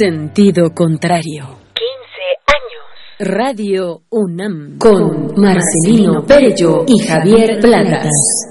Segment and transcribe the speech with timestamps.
[0.00, 1.58] Sentido contrario.
[1.74, 1.84] 15
[2.46, 3.34] años.
[3.36, 4.78] Radio UNAM.
[4.78, 8.49] Con Marcelino Perello y Javier Platas.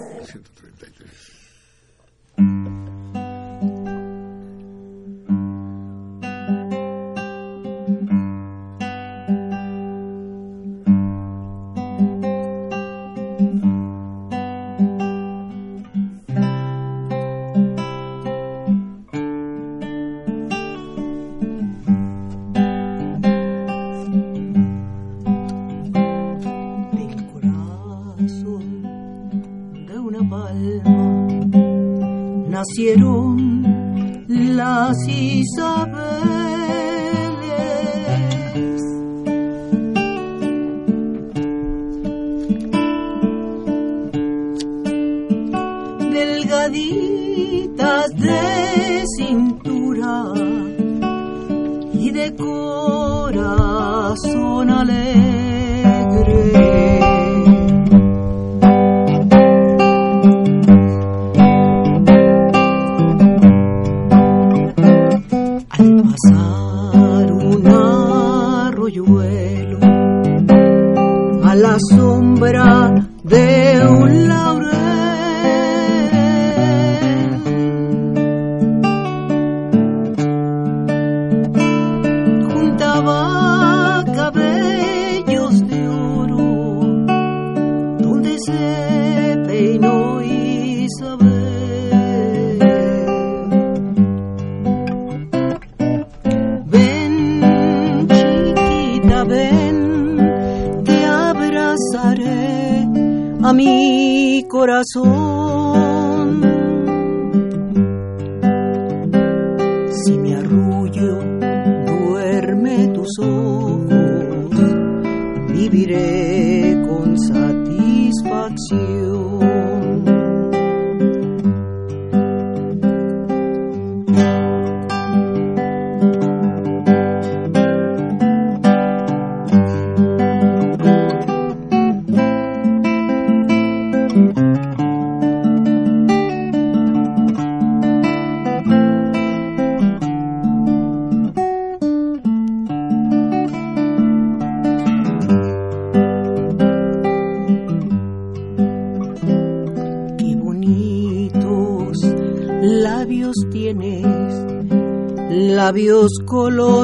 [156.30, 156.79] 过路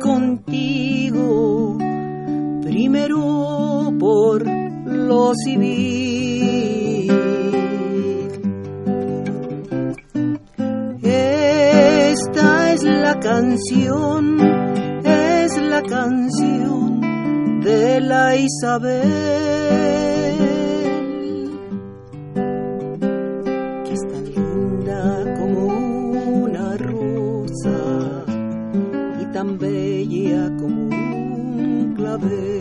[0.00, 1.78] contigo,
[2.62, 4.44] primero por
[4.86, 7.10] lo civil.
[11.02, 14.40] Esta es la canción,
[15.04, 17.00] es la canción
[17.60, 20.13] de la Isabel.
[32.24, 32.53] Un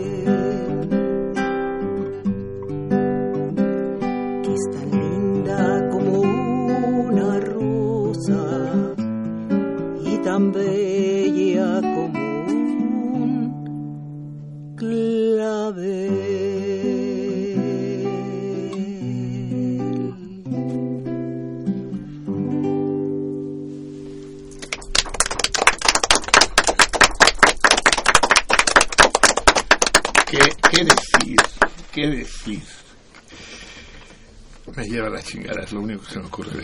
[35.24, 36.52] chingada, es lo único que se me ocurre.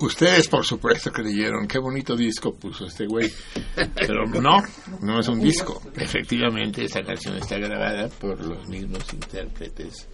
[0.00, 3.32] Ustedes, por supuesto, creyeron qué bonito disco puso este güey.
[3.74, 4.62] Pero no,
[5.02, 5.82] no es un disco.
[5.96, 10.06] Efectivamente, esta canción está grabada por los mismos intérpretes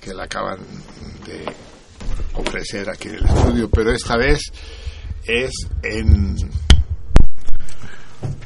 [0.00, 0.60] que la acaban
[1.26, 1.44] de
[2.34, 3.68] ofrecer aquí en el estudio.
[3.68, 4.42] Pero esta vez
[5.24, 5.50] es
[5.82, 6.36] en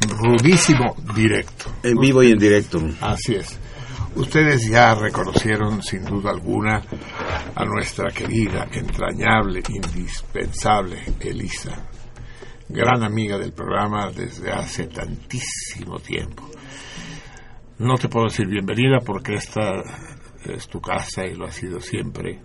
[0.08, 1.74] rudísimo directo.
[1.82, 2.80] En vivo y en directo.
[3.02, 3.58] Así es.
[4.16, 6.80] Ustedes ya reconocieron sin duda alguna
[7.54, 11.88] a nuestra querida, entrañable, indispensable Elisa,
[12.68, 16.48] gran amiga del programa desde hace tantísimo tiempo.
[17.78, 19.82] No te puedo decir bienvenida porque esta
[20.44, 22.40] es tu casa y lo ha sido siempre.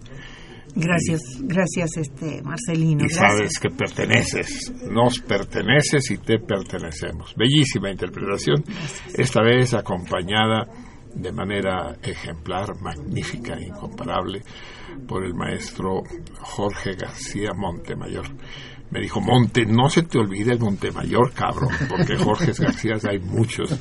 [0.76, 3.06] Gracias, gracias, este Marcelino.
[3.06, 7.36] Y sabes que perteneces, nos perteneces y te pertenecemos.
[7.36, 8.64] Bellísima interpretación,
[9.16, 10.68] esta vez acompañada
[11.14, 14.42] de manera ejemplar, magnífica, incomparable,
[15.08, 16.04] por el maestro
[16.40, 18.28] Jorge García Montemayor.
[18.92, 23.80] Me dijo, Monte, no se te olvide el Montemayor, cabrón, porque Jorge García hay muchos.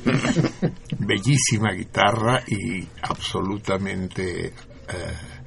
[0.99, 4.47] Bellísima guitarra y absolutamente...
[4.47, 5.39] Eh,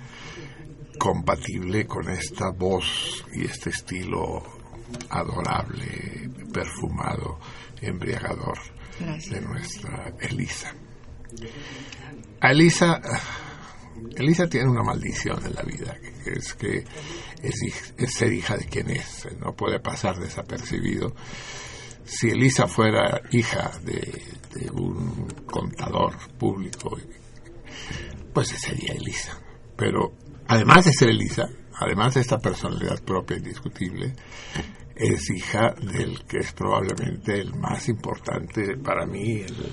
[1.03, 4.41] compatible con esta voz y este estilo
[5.11, 7.41] adorable, perfumado,
[7.81, 8.57] embriagador
[9.01, 10.73] de nuestra Elisa.
[12.41, 13.01] Elisa,
[14.17, 16.85] Elisa tiene una maldición en la vida, que es que
[17.43, 21.15] es, ser hija de quien es, no puede pasar desapercibido.
[22.05, 24.01] Si Elisa fuera hija de,
[24.55, 26.99] de un contador público,
[28.33, 29.39] pues sería Elisa.
[29.77, 30.13] Pero
[30.49, 34.15] además de ser Elisa, además de esta personalidad propia indiscutible,
[34.95, 39.73] es hija del que es probablemente el más importante para mí, el,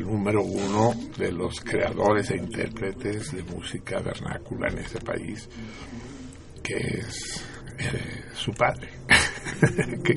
[0.00, 5.48] número uno de los creadores e intérpretes de música vernácula en este país,
[6.62, 7.44] que es
[7.78, 8.88] eh, su padre,
[10.04, 10.14] que,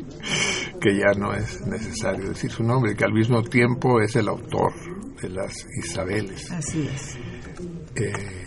[0.79, 4.73] que, ya no es necesario decir su nombre, que al mismo tiempo es el autor
[5.21, 6.51] de las Isabeles.
[6.51, 7.17] Así es.
[7.95, 8.45] Eh,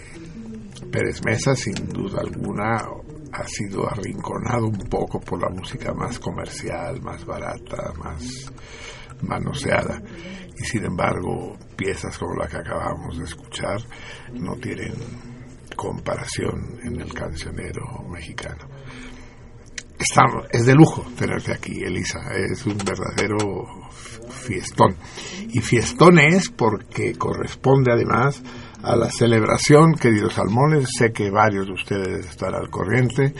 [0.90, 2.82] Pérez Mesa, sin duda alguna,
[3.32, 8.50] ha sido arrinconado un poco por la música más comercial, más barata, más
[9.22, 10.00] manoseada.
[10.60, 13.80] Y sin embargo, piezas como la que acabamos de escuchar
[14.32, 14.94] no tienen
[15.76, 18.66] comparación en el cancionero mexicano.
[20.50, 22.18] es de lujo tenerte aquí, Elisa.
[22.34, 23.38] Es un verdadero
[24.30, 24.96] fiestón.
[25.50, 28.42] Y fiestón es porque corresponde además
[28.82, 33.34] a la celebración, queridos salmones, sé que varios de ustedes están al corriente.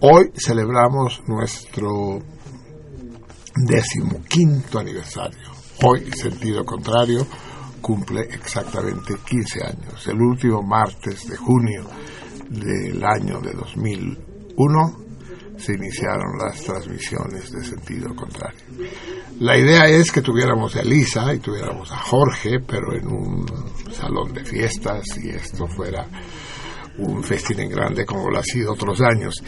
[0.00, 2.20] Hoy celebramos nuestro
[3.66, 5.59] decimoquinto aniversario.
[5.82, 7.26] Hoy, sentido contrario,
[7.80, 10.06] cumple exactamente 15 años.
[10.06, 11.86] El último martes de junio
[12.50, 15.00] del año de 2001
[15.56, 18.60] se iniciaron las transmisiones de sentido contrario.
[19.40, 23.46] La idea es que tuviéramos a Elisa y tuviéramos a Jorge, pero en un
[23.90, 26.06] salón de fiestas y esto fuera
[26.98, 29.42] un festín en grande como lo ha sido otros años.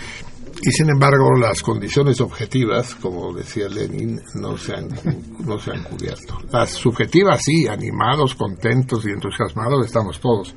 [0.61, 4.89] Y sin embargo, las condiciones objetivas, como decía Lenin, no se han,
[5.45, 6.39] no se han cubierto.
[6.51, 10.55] Las subjetivas sí, animados, contentos y entusiasmados estamos todos.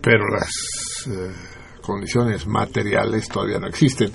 [0.00, 1.32] Pero las eh,
[1.82, 4.10] condiciones materiales todavía no existen.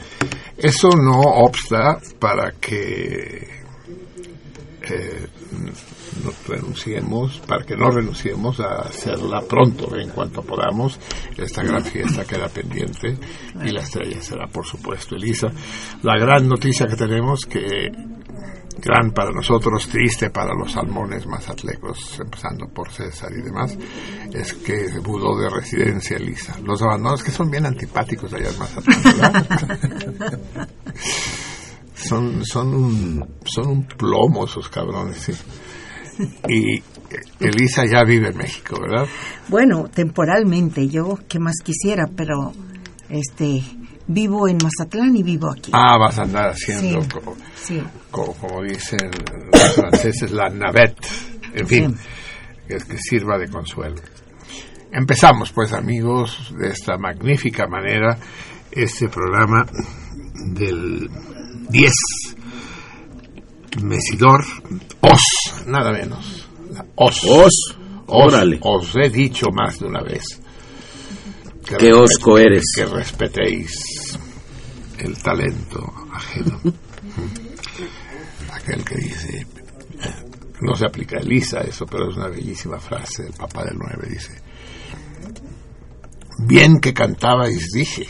[0.58, 3.58] Eso no obsta para que
[4.82, 5.28] eh,
[6.48, 11.00] renunciemos, para que no renunciemos a hacerla pronto, en cuanto podamos.
[11.38, 13.18] Esta gran fiesta queda pendiente
[13.64, 15.48] y la estrella será, por supuesto, Elisa.
[16.04, 17.92] La gran noticia que tenemos, que
[18.80, 23.78] gran para nosotros, triste para los salmones más atlecos, empezando por César y demás,
[24.34, 26.58] es que se mudó de residencia Elisa.
[26.64, 29.48] Los abandonos que son bien antipáticos allá en Mazatlán,
[31.98, 35.34] son, son, un, son un plomo esos cabrones, sí.
[36.48, 36.82] Y
[37.40, 39.08] Elisa ya vive en México, ¿verdad?
[39.48, 42.54] Bueno, temporalmente, yo qué más quisiera, pero
[43.10, 43.62] este
[44.08, 45.72] vivo en Mazatlán y vivo aquí.
[45.74, 47.36] Ah, vas a andar haciendo, como,
[48.12, 49.12] como, dicen
[49.52, 51.06] los franceses, la navette,
[51.54, 51.96] en fin,
[52.68, 54.02] que, que sirva de consuelo.
[54.92, 58.18] Empezamos, pues, amigos, de esta magnífica manera,
[58.72, 59.66] este programa
[60.54, 61.10] del
[61.70, 61.92] 10
[63.82, 64.44] Mesidor
[65.02, 65.22] Os,
[65.66, 66.48] nada menos.
[66.96, 67.24] Os.
[67.24, 67.78] Os.
[68.08, 68.60] Órale.
[68.62, 70.24] Os he dicho más de una vez.
[71.66, 72.64] Que Qué osco eres.
[72.76, 74.18] Que respetéis
[74.98, 76.60] el talento ajeno.
[78.52, 79.46] Aquel que dice,
[80.62, 84.08] no se aplica a Elisa eso, pero es una bellísima frase del Papa del 9,
[84.10, 84.42] dice,
[86.40, 88.08] bien que cantabais dije,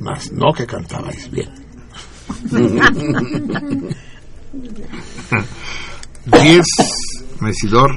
[0.00, 1.65] mas no que cantabais bien.
[6.26, 6.66] 10
[7.40, 7.90] Mesidor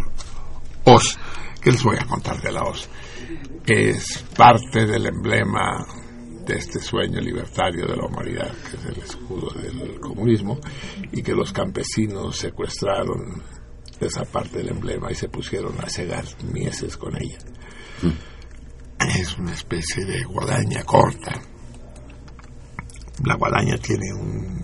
[0.86, 1.18] Os.
[1.62, 2.90] ¿Qué les voy a contar de la Os?
[3.66, 5.86] Es parte del emblema
[6.46, 10.60] de este sueño libertario de la humanidad, que es el escudo del comunismo,
[11.12, 13.44] y que los campesinos secuestraron
[14.00, 17.38] esa parte del emblema y se pusieron a cegar mieses con ella.
[19.20, 21.40] Es una especie de guadaña corta.
[23.26, 24.60] La guadaña tiene un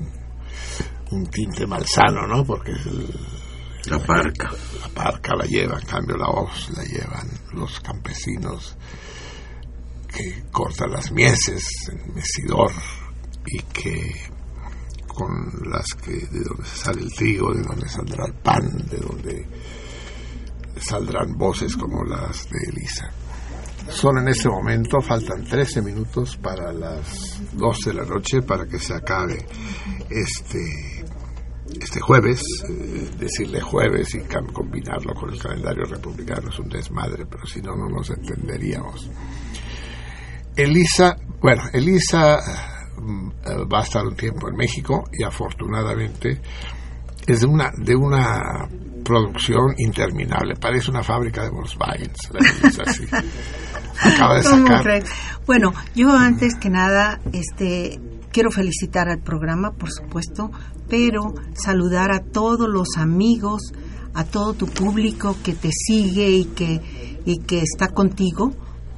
[1.11, 2.43] un tinte malsano, ¿no?
[2.43, 4.51] Porque es la parca.
[4.81, 8.75] La parca la lleva, en cambio la hoz la llevan los campesinos
[10.07, 12.71] que cortan las mieses en mesidor
[13.45, 14.15] y que
[15.07, 15.29] con
[15.69, 19.47] las que de donde sale el trigo, de donde saldrá el pan, de donde
[20.77, 23.11] saldrán voces como las de Elisa.
[23.89, 28.79] Son en este momento, faltan 13 minutos para las 12 de la noche para que
[28.79, 29.45] se acabe
[30.09, 30.95] este
[31.81, 34.19] este jueves, eh, decirle jueves y
[34.53, 39.09] combinarlo con el calendario republicano es un desmadre, pero si no, no nos entenderíamos.
[40.55, 42.39] Elisa, bueno, Elisa
[42.97, 43.29] mm,
[43.71, 46.39] va a estar un tiempo en México y afortunadamente
[47.27, 48.69] es de una, de una
[49.05, 52.11] producción interminable, parece una fábrica de Volkswagen.
[54.01, 55.03] Acaba de sacar.
[55.45, 57.99] Bueno, yo antes que nada, este,
[58.31, 60.51] quiero felicitar al programa, por supuesto,
[60.89, 63.71] pero saludar a todos los amigos,
[64.13, 68.51] a todo tu público que te sigue y que, y que está contigo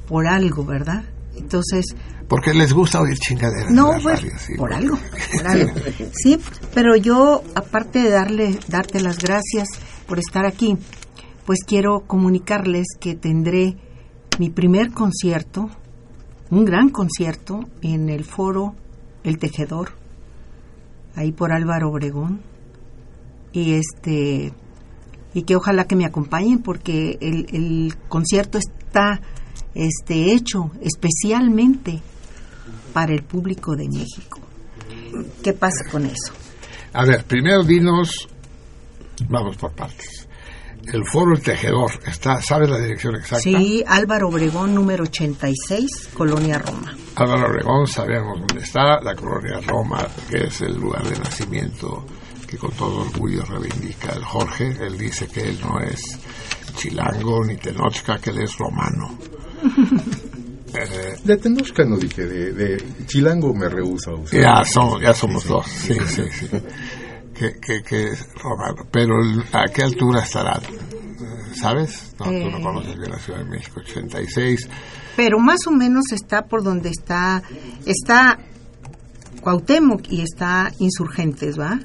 [0.08, 1.04] por algo, ¿verdad?
[1.36, 1.84] Entonces...
[2.28, 3.70] Porque les gusta oír chingaderas.
[3.70, 4.20] No, pues,
[4.56, 4.98] por algo,
[5.32, 5.72] por algo.
[6.12, 6.38] Sí,
[6.74, 9.68] pero yo, aparte de darle, darte las gracias
[10.08, 10.76] por estar aquí,
[11.44, 13.76] pues quiero comunicarles que tendré
[14.38, 15.68] mi primer concierto,
[16.50, 18.74] un gran concierto, en el foro
[19.22, 19.90] El Tejedor,
[21.14, 22.40] ahí por Álvaro Obregón
[23.52, 24.52] y este
[25.34, 29.20] y que ojalá que me acompañen porque el, concierto está
[29.74, 32.00] este hecho especialmente
[32.94, 34.40] para el público de México.
[35.42, 36.32] ¿Qué pasa con eso?
[36.94, 38.28] A ver, primero dinos,
[39.28, 40.28] vamos por partes.
[40.92, 43.42] El Foro El Tejedor, está, ¿sabes la dirección exacta?
[43.42, 46.96] Sí, Álvaro Obregón, número 86, Colonia Roma.
[47.16, 52.06] Álvaro Obregón, sabemos dónde está, la Colonia Roma, que es el lugar de nacimiento
[52.46, 54.74] que con todo orgullo reivindica el Jorge.
[54.80, 56.00] Él dice que él no es
[56.76, 59.18] chilango ni tenochca, que él es romano.
[60.74, 64.22] Eh, de Tenochca no dije, de, chilango me rehúso.
[64.30, 66.46] Ya, somos, ya somos dos, sí, sí, sí
[67.38, 68.86] que, que, es romano.
[68.90, 69.14] Pero
[69.52, 70.60] ¿a qué altura estará?
[71.54, 72.14] ¿Sabes?
[72.18, 72.62] No, tú no eh.
[72.62, 74.68] conoces bien la Ciudad de México, 86.
[75.16, 77.42] Pero más o menos está por donde está,
[77.86, 78.38] está
[79.40, 81.78] Cuauhtémoc y está Insurgentes, ¿va?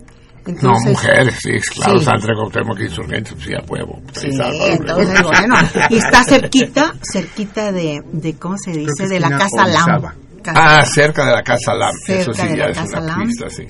[0.45, 4.01] no, mujeres, sí, claro, está entre Cuauhtémoc y Insurgentes, pues ya huevo.
[4.13, 5.55] Sí, entonces, bueno,
[5.89, 9.07] y está cerquita, cerquita de, de ¿cómo se dice?
[9.07, 10.13] De la Casa Lam.
[10.47, 13.67] ah, cerca de la Casa Lam, eso sí, ya es una pista, sí.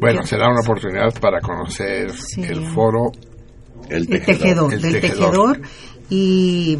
[0.00, 3.12] Bueno, será una oportunidad para conocer el foro
[3.88, 5.60] El Tejedor, del tejedor.
[6.10, 6.78] y,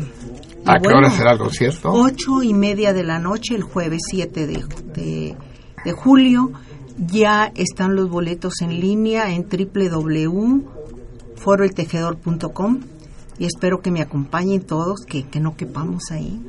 [0.66, 1.90] ¿A qué hora será el concierto?
[1.92, 5.36] Ocho y media de la noche, el jueves 7 de,
[5.84, 6.52] de, julio.
[6.96, 10.74] Ya están los boletos en línea en www
[11.44, 12.80] foroeltejedor.com
[13.38, 16.40] y espero que me acompañen todos, que, que no quepamos ahí.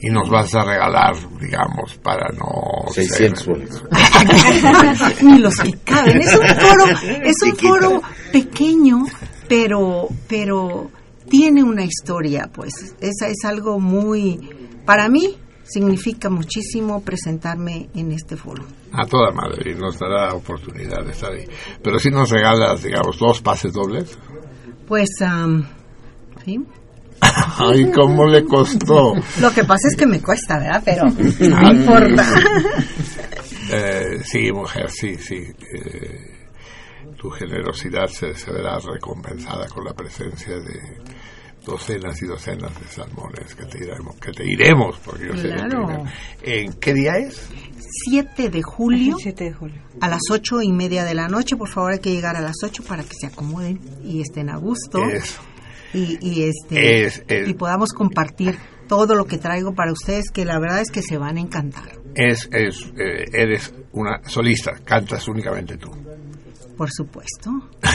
[0.00, 2.90] Y nos vas a regalar, digamos, para no...
[2.92, 3.82] 600 soles.
[5.22, 6.18] Ni los que caben.
[6.18, 6.84] Es un foro,
[7.22, 9.04] es un foro pequeño,
[9.48, 10.90] pero, pero
[11.28, 12.96] tiene una historia, pues.
[13.00, 14.38] Esa es algo muy,
[14.86, 18.64] para mí, significa muchísimo presentarme en este foro.
[18.92, 21.44] A toda madre, y nos dará oportunidad de estar ahí.
[21.82, 24.18] Pero si nos regalas, digamos, dos pases dobles.
[24.88, 25.62] Pues, um,
[26.44, 26.58] ¿sí?
[27.20, 29.14] Ay, ¿cómo le costó?
[29.40, 30.82] Lo que pasa es que me cuesta, ¿verdad?
[30.84, 31.04] Pero
[31.50, 32.26] no importa.
[33.72, 35.36] Eh, sí, mujer, sí, sí.
[35.36, 36.40] Eh,
[37.16, 40.80] tu generosidad se, se, verá recompensada con la presencia de
[41.64, 46.04] docenas y docenas de salmones que te iremos, que te iremos porque yo claro.
[46.42, 47.48] sé ¿En qué día es?
[48.08, 49.16] 7 de julio.
[49.18, 49.82] 7 de julio.
[50.00, 52.56] A las ocho y media de la noche, por favor, hay que llegar a las
[52.64, 55.04] 8 para que se acomoden y estén a gusto.
[55.04, 55.42] Eso.
[55.92, 60.58] Y, y este Es y podamos compartir todo lo que traigo para ustedes, que la
[60.58, 61.98] verdad es que se van a encantar.
[62.14, 65.90] Es, es, eh, eres una solista, cantas únicamente tú.
[66.76, 67.50] Por supuesto.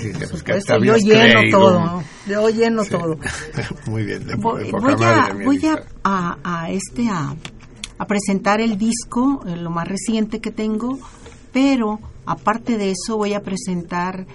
[0.00, 1.58] Sí, pues Por yo lleno creído.
[1.58, 2.02] todo.
[2.26, 2.90] Yo lleno Sí.
[2.90, 3.18] todo.
[3.86, 7.34] Muy bien, de, Voy, de voy a, voy a, a, a este a,
[7.98, 10.98] a presentar el disco, eh, lo más reciente que tengo,
[11.52, 14.26] pero aparte de eso voy a presentar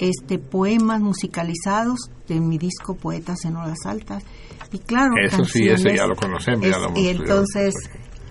[0.00, 4.24] este poemas musicalizados de mi disco Poetas en Horas Altas
[4.72, 7.40] y claro Eso sí, ese canciones- ya lo conocemos, ya es- lo hemos y estudiado.
[7.40, 7.74] entonces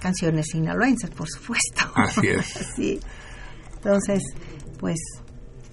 [0.01, 2.45] canciones sinaloenses por supuesto Así es.
[2.75, 2.99] sí
[3.75, 4.23] entonces
[4.79, 4.97] pues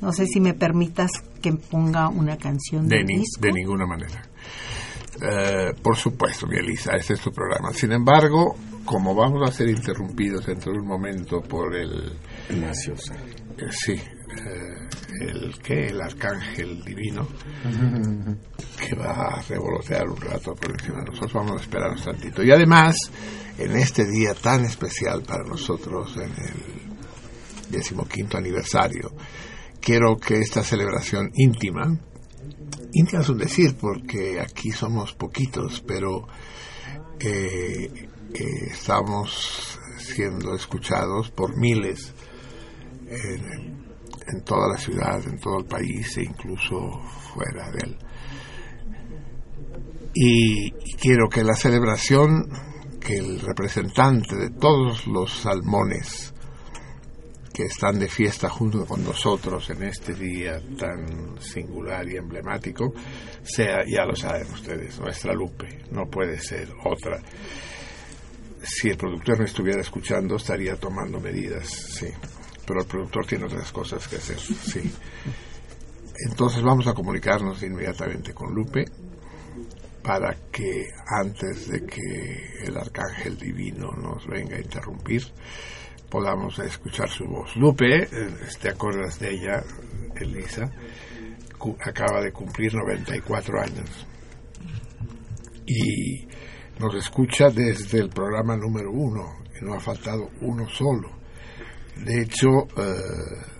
[0.00, 1.11] no sé si me permitas
[1.41, 4.23] que ponga una canción De, ni- disco de ninguna manera.
[5.23, 7.71] Eh, por supuesto, mi Elisa, este es tu programa.
[7.73, 8.54] Sin embargo,
[8.85, 12.13] como vamos a ser interrumpidos dentro de un momento por el...
[12.50, 13.15] Graciosa.
[13.15, 13.95] eh, sí,
[15.20, 17.26] el que el arcángel divino
[18.78, 21.32] que va a revolotear un rato por encima de nosotros.
[21.32, 22.42] Vamos a esperarnos tantito.
[22.42, 22.96] Y además,
[23.58, 29.12] en este día tan especial para nosotros, en el decimoquinto aniversario,
[29.80, 31.99] quiero que esta celebración íntima,
[32.92, 36.26] íntima es un decir porque aquí somos poquitos, pero
[37.18, 42.12] eh, eh, estamos siendo escuchados por miles
[43.08, 43.85] en,
[44.28, 47.00] en toda la ciudad, en todo el país e incluso
[47.32, 47.99] fuera de él.
[50.15, 52.49] Y, quiero que la celebración,
[53.00, 56.32] que el representante de todos los salmones
[57.52, 62.93] que están de fiesta junto con nosotros en este día tan singular y emblemático,
[63.43, 67.21] sea, ya lo saben ustedes, nuestra Lupe, no puede ser otra.
[68.62, 72.08] Si el productor me estuviera escuchando, estaría tomando medidas, sí.
[72.67, 74.93] Pero el productor tiene otras cosas que hacer, sí.
[76.29, 78.85] Entonces vamos a comunicarnos inmediatamente con Lupe
[80.02, 85.23] para que antes de que el arcángel divino nos venga a interrumpir,
[86.09, 87.55] podamos escuchar su voz.
[87.57, 88.09] Lupe,
[88.61, 89.63] ¿te acuerdas de ella,
[90.15, 90.71] Elisa?
[91.85, 94.07] Acaba de cumplir 94 años
[95.67, 96.26] y
[96.79, 101.11] nos escucha desde el programa número uno y no ha faltado uno solo.
[102.04, 103.56] De hecho, eh,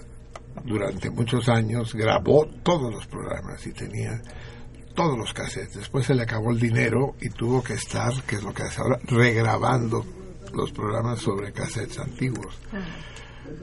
[0.65, 4.21] durante muchos años grabó todos los programas y tenía
[4.95, 5.77] todos los cassettes.
[5.77, 8.81] Después se le acabó el dinero y tuvo que estar, que es lo que hace
[8.81, 10.05] ahora, regrabando
[10.53, 12.59] los programas sobre cassettes antiguos.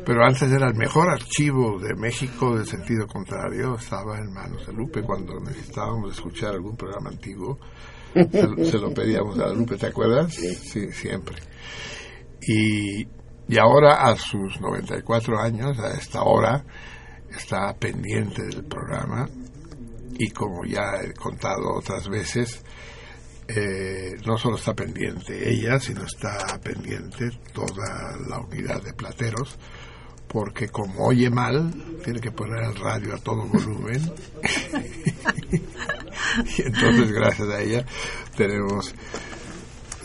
[0.05, 4.73] Pero antes era el mejor archivo de México del sentido contrario, estaba en manos de
[4.73, 7.59] Lupe cuando necesitábamos escuchar algún programa antiguo.
[8.13, 10.33] Se, se lo pedíamos a Lupe, ¿te acuerdas?
[10.33, 11.35] Sí, siempre.
[12.47, 13.05] Y,
[13.47, 16.63] y ahora a sus 94 años, a esta hora,
[17.29, 19.27] está pendiente del programa
[20.17, 22.63] y como ya he contado otras veces,
[23.47, 29.57] eh, no solo está pendiente ella, sino está pendiente toda la unidad de plateros,
[30.27, 34.01] porque como oye mal, tiene que poner el radio a todo volumen.
[36.57, 37.85] y entonces, gracias a ella,
[38.37, 38.93] tenemos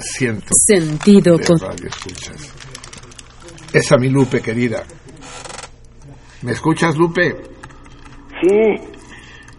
[0.01, 2.57] cientos Sentido de radio escuchas.
[3.72, 4.83] Esa mi Lupe, querida.
[6.42, 7.37] ¿Me escuchas, Lupe?
[8.40, 8.98] Sí,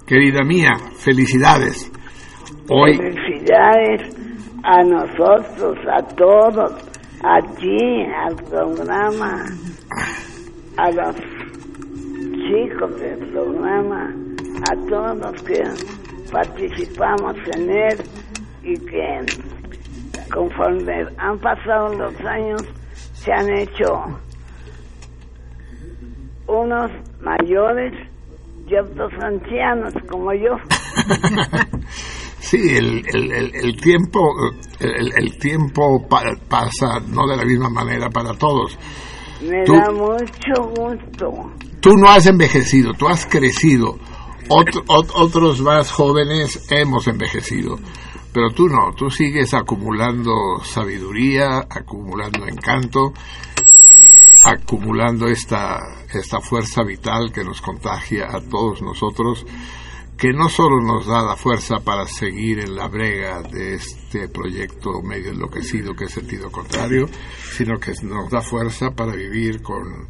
[0.09, 1.91] Querida mía, felicidades.
[2.67, 4.15] Hoy, felicidades
[4.63, 6.71] a nosotros, a todos,
[7.23, 7.77] a ti,
[8.25, 9.45] al programa,
[10.77, 11.15] a los
[12.47, 14.11] chicos del programa,
[14.71, 15.61] a todos los que
[16.31, 18.01] participamos en él
[18.63, 19.25] y que
[20.33, 22.63] conforme han pasado los años
[23.23, 23.85] se han hecho
[26.47, 27.93] unos mayores
[28.67, 30.55] y otros ancianos como yo.
[32.41, 34.21] Sí, el, el, el, el tiempo,
[34.79, 38.77] el, el tiempo pa- pasa no de la misma manera para todos.
[39.41, 41.51] Me Tú- da mucho gusto.
[41.81, 43.97] Tú no has envejecido, tú has crecido.
[44.47, 47.77] Ot- ot- otros más jóvenes hemos envejecido,
[48.33, 53.13] pero tú no, tú sigues acumulando sabiduría, acumulando encanto,
[54.45, 55.79] acumulando esta,
[56.13, 59.45] esta fuerza vital que nos contagia a todos nosotros,
[60.17, 65.01] que no solo nos da la fuerza para seguir en la brega de este proyecto
[65.01, 67.07] medio enloquecido que es sentido contrario,
[67.53, 70.09] sino que nos da fuerza para vivir con,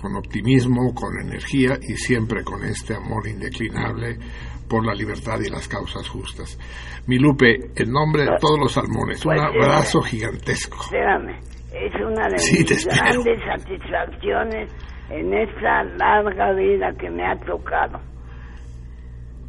[0.00, 4.18] con optimismo, con energía y siempre con este amor indeclinable
[4.68, 6.58] por la libertad y las causas justas.
[7.06, 10.78] Mi Lupe, en nombre de todos los salmones, un Pues, eh, abrazo gigantesco.
[10.84, 11.38] Espérame,
[11.72, 14.70] es una de Sí, mis grandes satisfacciones
[15.10, 18.00] en esta larga vida que me ha tocado.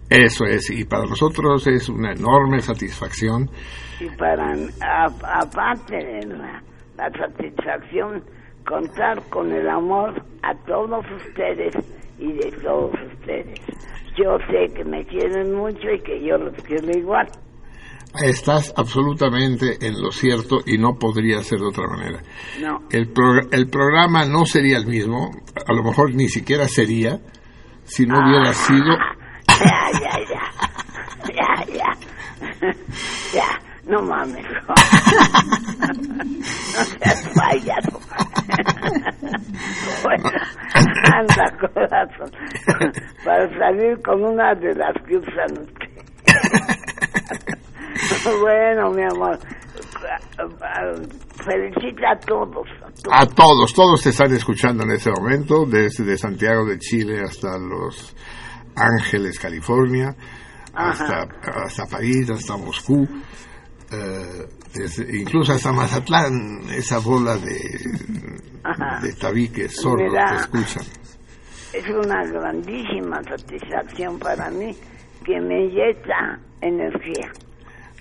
[0.10, 3.50] Eso es, y para nosotros es una enorme satisfacción
[4.00, 4.54] Y para,
[5.42, 6.62] aparte de la,
[6.96, 8.24] la satisfacción,
[8.68, 11.74] contar con el amor a todos ustedes
[12.20, 13.60] y de todos ustedes.
[14.18, 17.28] Yo sé que me quieren mucho y que yo los quiero igual.
[18.24, 22.22] Estás absolutamente en lo cierto y no podría ser de otra manera.
[22.62, 25.32] No, El, pro- el programa no sería el mismo,
[25.68, 27.20] a lo mejor ni siquiera sería,
[27.84, 28.96] si no hubiera sido...
[29.48, 30.42] ya, ya, ya.
[31.36, 32.72] Ya, ya.
[33.34, 34.46] Ya, no mames.
[36.76, 38.00] No seas payaso.
[40.04, 40.30] Bueno,
[41.14, 42.32] anda, corazón.
[43.24, 45.68] Para salir con una de las que usan.
[48.42, 49.38] Bueno, mi amor.
[51.44, 52.68] Felicita a todos.
[52.82, 53.14] A todos.
[53.22, 58.16] A todos, todos te están escuchando en este momento, desde Santiago de Chile hasta Los
[58.76, 60.16] Ángeles, California,
[60.74, 61.28] hasta,
[61.66, 63.08] hasta París, hasta Moscú,
[63.92, 67.80] eh, desde- incluso hasta Mazatlán, esa bola de,
[69.02, 70.84] de tabiques sordos te escuchan.
[71.78, 74.76] Es una grandísima satisfacción para mí
[75.26, 77.32] que me inyecta energía.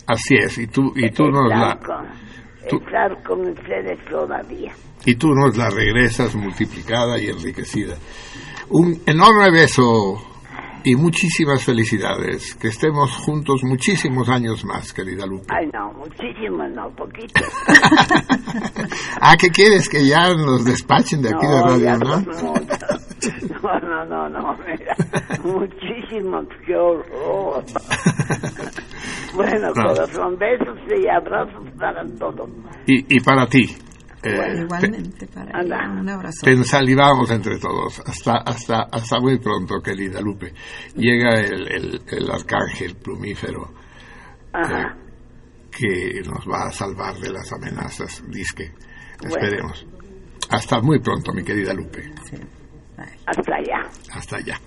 [0.06, 2.06] Así es, y tú, y tú nos la, con,
[2.68, 4.72] tú- estar con ustedes todavía.
[5.06, 7.94] y tú nos la regresas multiplicada y enriquecida.
[8.70, 9.82] Un enorme beso
[10.84, 12.54] y muchísimas felicidades.
[12.56, 15.46] Que estemos juntos muchísimos años más, querida Lupe.
[15.48, 17.40] Ay, no, muchísimo, no, poquito.
[19.20, 19.88] Ah, ¿qué quieres?
[19.88, 23.03] ¿Que ya nos despachen de aquí de No, Radio muchos.
[23.62, 24.94] No, no, no, no, mira,
[25.42, 27.64] muchísimo, qué horror.
[29.34, 29.82] Bueno, No.
[29.88, 32.48] corazón, besos y abrazos para todos.
[32.86, 33.64] Y, y para ti.
[34.22, 36.38] eh, Igualmente, para ella, un abrazo.
[36.44, 38.00] Te ensalivamos entre todos.
[38.06, 40.52] Hasta, hasta, hasta muy pronto, querida Lupe.
[40.94, 43.72] Llega el, el, el arcángel plumífero
[44.52, 44.96] Ajá.
[45.76, 48.70] que nos va a salvar de las amenazas, disque.
[49.20, 49.34] Bueno.
[49.36, 49.86] Esperemos.
[50.50, 52.04] Hasta muy pronto, mi querida Lupe.
[53.26, 53.90] Hasta allá.
[54.12, 54.60] Hasta allá.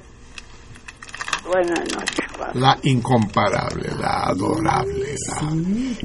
[1.46, 2.28] Buenas noches.
[2.56, 5.52] La incomparable, la adorable, la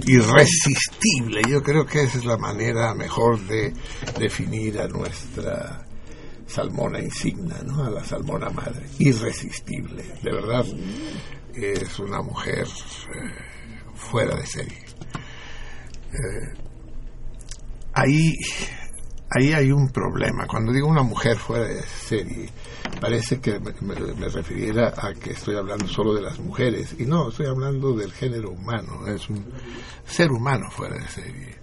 [0.06, 1.42] irresistible.
[1.48, 3.72] Yo creo que esa es la manera mejor de
[4.18, 5.84] definir a nuestra
[6.46, 7.84] salmona insignia, ¿no?
[7.84, 8.86] A la salmona madre.
[8.98, 10.04] Irresistible.
[10.22, 10.64] De verdad,
[11.54, 14.84] es una mujer eh, fuera de serie.
[16.12, 16.54] Eh,
[17.94, 18.32] ahí,
[19.34, 20.46] ahí hay un problema.
[20.46, 22.48] Cuando digo una mujer fuera de serie,
[23.00, 26.94] parece que me, me- refiriera a que estoy hablando solo de las mujeres.
[26.98, 29.06] Y no, estoy hablando del género humano.
[29.06, 29.44] Es un
[30.06, 31.56] ser humano fuera de serie,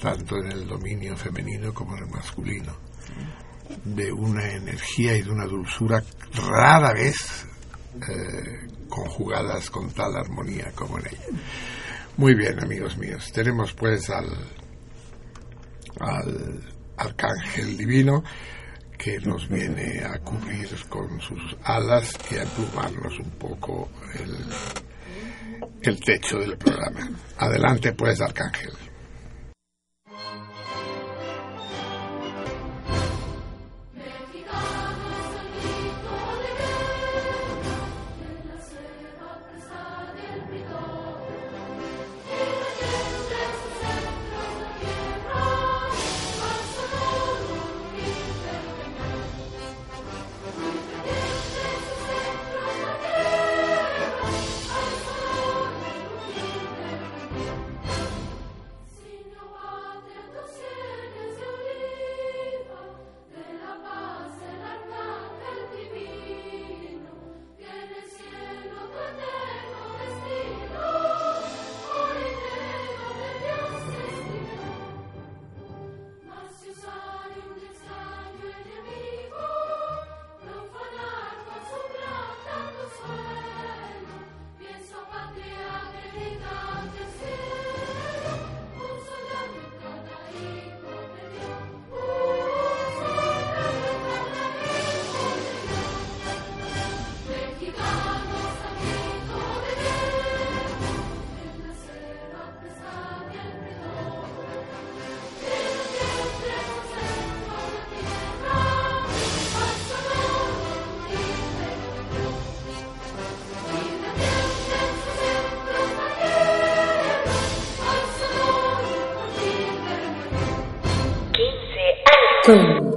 [0.00, 2.72] tanto en el dominio femenino como en el masculino.
[3.84, 6.02] De una energía y de una dulzura
[6.34, 7.46] rara vez
[8.08, 11.40] eh, conjugadas con tal armonía como en ella.
[12.16, 13.30] Muy bien, amigos míos.
[13.32, 14.26] Tenemos pues al,
[16.00, 16.60] al
[16.96, 18.22] arcángel divino
[18.96, 24.34] que nos viene a cubrir con sus alas y a emplumarnos un poco el,
[25.82, 27.10] el techo del programa.
[27.38, 28.72] Adelante pues, arcángel.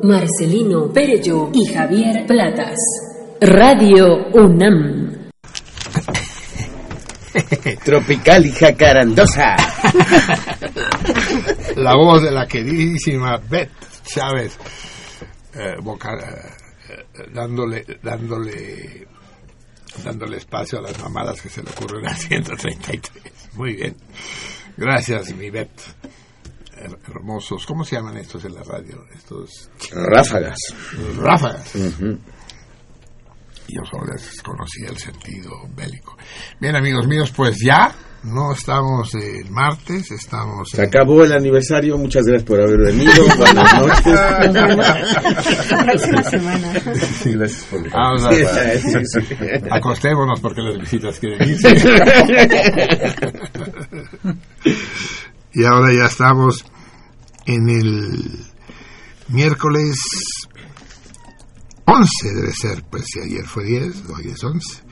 [0.09, 2.75] Marcelino Perello y Javier Platas.
[3.39, 5.29] Radio UNAM.
[7.85, 9.55] Tropical y jacarandosa.
[11.75, 13.69] La voz de la queridísima Beth
[14.03, 14.57] Chávez,
[15.53, 16.53] eh, vocal, eh,
[16.89, 19.07] eh, dándole, dándole,
[20.03, 23.31] dándole espacio a las mamadas que se le ocurren a 133.
[23.53, 23.95] Muy bien.
[24.75, 25.69] Gracias, mi Beth.
[26.79, 27.65] Her- Hermosos.
[27.65, 29.03] ¿Cómo se llaman estos en la radio?
[29.15, 30.57] Estos Ráfagas.
[31.17, 31.73] ráfagas.
[33.71, 36.17] Yo solo les conocía el sentido bélico.
[36.59, 41.95] Bien, amigos míos, pues ya no estamos el martes, estamos Se en- acabó el aniversario.
[41.97, 43.13] Muchas gracias por haber venido.
[43.37, 44.05] Buenas noches.
[45.71, 46.73] La próxima semana.
[47.21, 48.43] Sí, gracias por la Vamos a- Sí,
[48.81, 49.19] sí, sí.
[49.69, 51.69] acostémonos porque las visitas quieren irse.
[55.59, 56.63] y ahora ya estamos
[57.45, 58.45] en el
[59.27, 59.97] miércoles
[61.83, 64.83] 11 debe ser, pues si ayer fue 10, hoy es 11.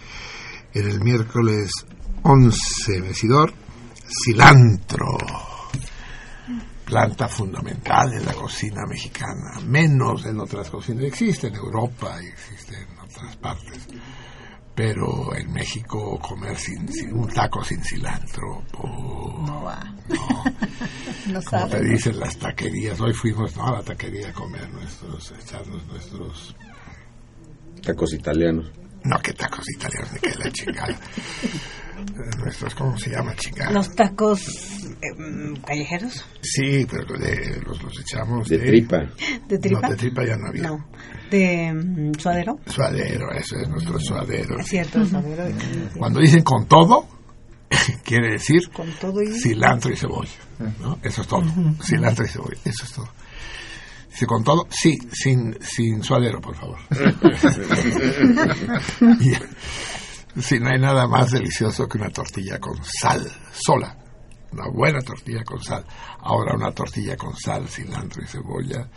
[0.73, 1.71] En el miércoles
[2.23, 3.53] 11, Mesidor,
[4.25, 5.17] cilantro.
[6.84, 11.06] Planta fundamental en la cocina mexicana, menos en otras cocinas.
[11.06, 13.88] Existe en Europa y existe en otras partes.
[14.78, 19.84] Pero en México comer sin, sin un taco sin cilantro, oh, No va.
[20.08, 20.44] no.
[21.34, 21.90] No Como te sabe.
[21.90, 23.68] dicen las taquerías, hoy fuimos ¿no?
[23.68, 26.56] a la taquería a comer nuestros, echarnos nuestros,
[27.84, 28.72] Tacos italianos.
[29.04, 30.96] no que tacos italianos, ni que la chingada,
[31.98, 33.72] Eh, nuestros, ¿cómo se llama chingada?
[33.72, 34.40] Los tacos
[35.66, 38.98] callejeros Sí, pero de- los, los echamos De tripa.
[39.48, 39.82] de tripa.
[39.82, 40.64] No, de tripa ya no había.
[40.64, 40.88] No.
[41.30, 42.60] De mm, suadero.
[42.68, 44.60] Suadero, ese es nuestro suadero.
[44.60, 45.46] Es cierto, suadero.
[45.98, 47.06] Cuando dicen con todo,
[48.04, 50.30] quiere decir Con todo y cilantro y cebolla.
[50.80, 50.98] ¿no?
[51.04, 51.44] Eso es todo.
[51.84, 53.10] Cilantro y cebolla, eso es todo.
[54.10, 56.78] Dice con todo, sí, sin, sin suadero, por favor.
[59.20, 59.34] Y,
[60.42, 63.96] sí, no hay nada más delicioso que una tortilla con sal, sola.
[64.52, 65.86] Una buena tortilla con sal.
[66.20, 68.90] Ahora una tortilla con sal, cilantro y cebolla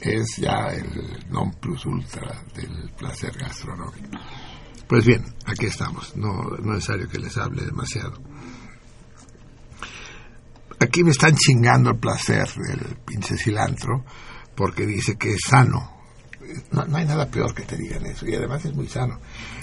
[0.00, 4.18] es ya el non plus ultra del placer gastronómico.
[4.86, 6.16] Pues bien, aquí estamos.
[6.16, 8.20] No, no es necesario que les hable demasiado.
[10.78, 14.04] Aquí me están chingando el placer del pinche cilantro
[14.54, 15.96] porque dice que es sano.
[16.70, 19.18] No, no hay nada peor que te digan eso y además es muy sano.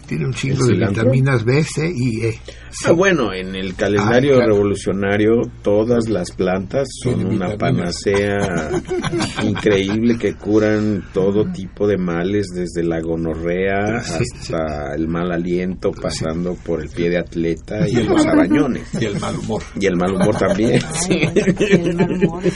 [0.07, 2.39] Tiene un chingo ¿El de vitaminas B, C y E.
[2.85, 4.53] Ah, bueno, en el calendario Ah, claro.
[4.53, 8.69] revolucionario todas las plantas son una panacea
[9.43, 15.91] increíble que curan todo tipo de males, desde la gonorrea Sí, hasta el mal aliento,
[15.91, 18.87] pasando por el pie de atleta y los arañones.
[18.99, 19.63] Y el mal humor.
[19.79, 20.81] Y el mal humor también.
[21.07, 21.19] sí.
[21.59, 22.53] el mal humor bien.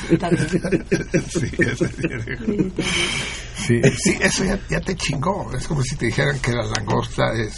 [3.67, 5.53] sí, tiene- sí, eso ya, ya te chingó.
[5.56, 7.56] Es como si te dijeran que la langosta es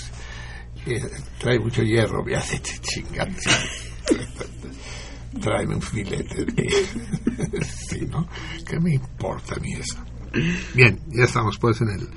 [0.85, 1.01] eh,
[1.39, 3.35] trae mucho hierro, ya te chingan.
[5.41, 6.45] Tráeme un filete.
[6.45, 8.27] de- sí, ¿no?
[8.67, 9.97] ¿Qué me importa a mí eso?
[10.73, 12.09] Bien, ya estamos pues en el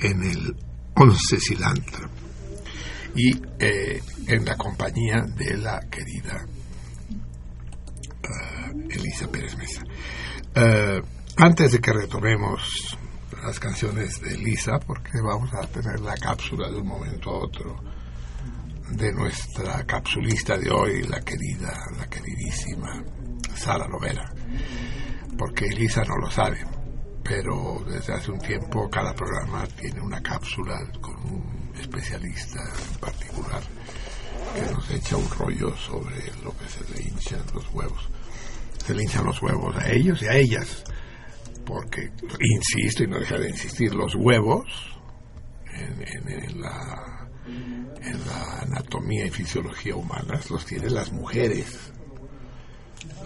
[0.00, 0.56] en el
[0.94, 2.08] 11 cilantro
[3.14, 6.44] y eh, en la compañía de la querida
[8.24, 9.82] ah, Elisa Pérez Mesa.
[10.54, 11.00] Eh,
[11.36, 12.96] antes de que retomemos
[13.42, 17.80] las canciones de Elisa, porque vamos a tener la cápsula de un momento a otro
[18.90, 23.02] de nuestra capsulista de hoy, la querida, la queridísima
[23.54, 24.30] Sara Lovera,
[25.38, 26.64] porque Elisa no lo sabe,
[27.24, 33.62] pero desde hace un tiempo cada programa tiene una cápsula con un especialista en particular
[34.54, 38.08] que nos echa un rollo sobre lo que se le hinchan los huevos.
[38.84, 40.84] Se le hinchan los huevos a ellos y a ellas,
[41.64, 44.66] porque, insisto y no deja de insistir, los huevos
[45.74, 47.28] en, en- en la,
[48.62, 51.92] anatomía y fisiología humanas los tienen las mujeres.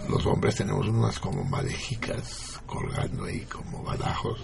[0.09, 4.39] Los hombres tenemos unas como madejicas colgando ahí como balajos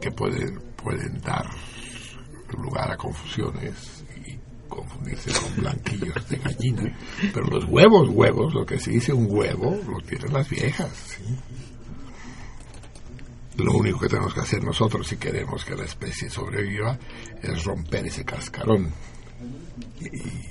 [0.00, 1.46] que pueden, pueden dar
[2.58, 4.38] lugar a confusiones y
[4.68, 6.98] confundirse con blanquillos de gallina.
[7.32, 11.18] Pero los huevos, huevos, lo que se dice un huevo, lo tienen las viejas.
[13.60, 16.98] Lo único que tenemos que hacer nosotros si queremos que la especie sobreviva
[17.42, 18.90] es romper ese cascarón
[20.00, 20.50] y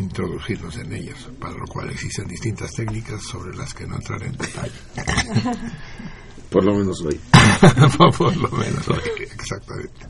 [0.00, 4.36] introducirnos en ellos, para lo cual existen distintas técnicas sobre las que no entraré en
[4.36, 4.72] detalle.
[6.50, 7.20] Por lo menos hoy.
[8.18, 10.06] Por lo menos, hoy, exactamente.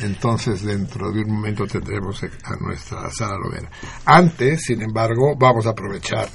[0.00, 3.68] Entonces, dentro de un momento tendremos a nuestra Sara Lovera.
[4.04, 6.28] Antes, sin embargo, vamos a aprovechar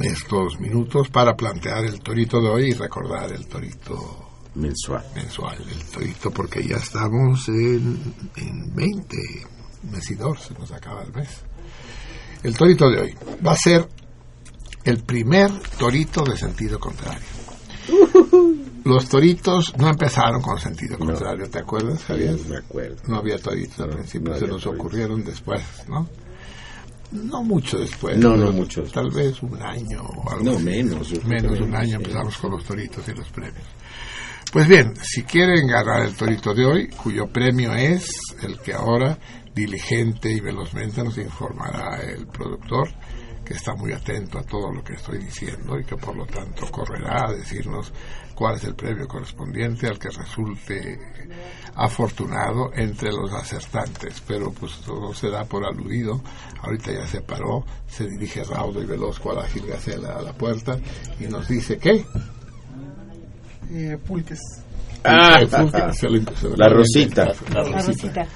[0.00, 5.04] estos minutos para plantear el torito de hoy y recordar el torito mensual.
[5.14, 9.16] Mensual, el torito, porque ya estamos en, en 20,
[9.90, 11.28] mesidor, se nos acaba el mes.
[12.42, 13.88] El torito de hoy va a ser
[14.84, 17.26] el primer torito de sentido contrario.
[18.84, 22.38] Los toritos no empezaron con sentido contrario, ¿te acuerdas, Javier?
[22.48, 22.96] me acuerdo.
[23.08, 26.08] No había toritos al principio, se nos ocurrieron después, ¿no?
[27.12, 28.16] No mucho después.
[28.18, 28.82] No, no mucho.
[28.82, 30.44] Tal vez un año o algo.
[30.44, 31.12] No, menos.
[31.24, 33.64] Menos de un año empezamos con los toritos y los premios.
[34.52, 38.08] Pues bien, si quieren ganar el torito de hoy, cuyo premio es
[38.42, 39.18] el que ahora
[39.54, 42.88] diligente y velozmente nos informará el productor,
[43.44, 46.66] que está muy atento a todo lo que estoy diciendo y que por lo tanto
[46.70, 47.92] correrá a decirnos
[48.36, 50.98] cuál es el premio correspondiente al que resulte
[51.74, 54.22] afortunado entre los acertantes.
[54.28, 56.20] Pero pues todo se da por aludido.
[56.62, 59.64] Ahorita ya se paró, se dirige raudo y veloz cual ágil
[60.06, 60.78] a la puerta
[61.18, 62.04] y nos dice que
[63.70, 64.38] eh, pulques.
[65.02, 67.32] Ah, la rosita.
[67.52, 68.26] La rosita.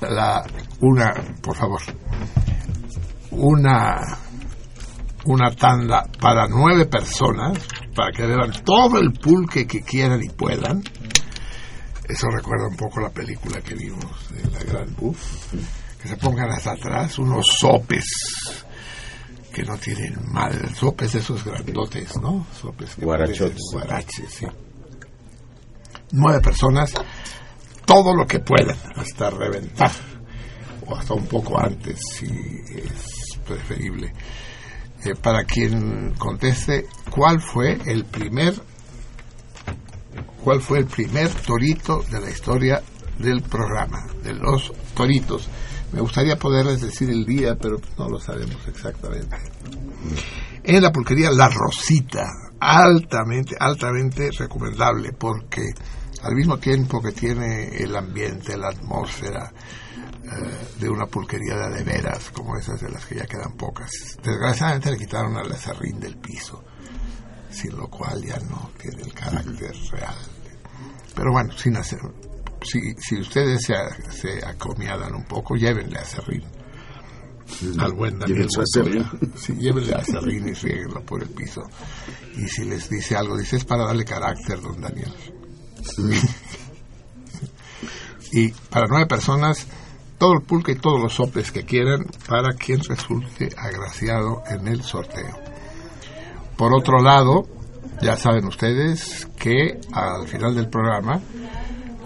[0.00, 0.42] La,
[0.80, 1.80] una, por favor,
[3.32, 4.00] una,
[5.24, 7.58] una tanda para nueve personas,
[7.94, 10.82] para que beban todo el pulque que quieran y puedan.
[12.08, 15.52] Eso recuerda un poco la película que vimos de la Gran Buff.
[16.02, 18.06] Que se pongan hasta atrás unos sopes
[19.52, 20.74] que no tienen madre.
[20.74, 22.46] Sopes esos grandotes, ¿no?
[22.58, 23.04] Sopes que.
[23.72, 24.46] Guaraches, sí.
[26.12, 26.94] Nueve personas,
[27.84, 29.92] todo lo que puedan, hasta reventar,
[30.86, 34.12] o hasta un poco antes, si es preferible.
[35.04, 38.54] Eh, para quien conteste, ¿cuál fue el primer
[40.44, 42.82] cuál fue el primer torito de la historia
[43.18, 45.48] del programa, de los toritos?
[45.92, 49.36] Me gustaría poderles decir el día, pero no lo sabemos exactamente.
[50.62, 52.26] En la pulquería La Rosita,
[52.60, 55.62] altamente, altamente recomendable, porque
[56.22, 59.50] al mismo tiempo que tiene el ambiente, la atmósfera
[60.78, 63.90] de una pulquería de, de veras, como esas de las que ya quedan pocas.
[64.22, 66.64] Desgraciadamente le quitaron al acerrín del piso,
[67.50, 70.16] sin lo cual ya no tiene el carácter real.
[71.14, 71.98] Pero bueno, sin hacer,
[72.62, 73.74] si, si ustedes se,
[74.10, 76.44] se acomiadan un poco, llévenle a Serrín.
[77.80, 78.48] Al buen Daniel.
[79.34, 81.62] Sí, llévenle a Serrín y rieguenlo por el piso.
[82.36, 85.12] Y si les dice algo, dice, es para darle carácter, don Daniel.
[88.32, 89.66] y para nueve personas,
[90.20, 94.82] todo el pulque y todos los sopes que quieran para quien resulte agraciado en el
[94.82, 95.34] sorteo.
[96.58, 97.48] Por otro lado,
[98.02, 101.22] ya saben ustedes que al final del programa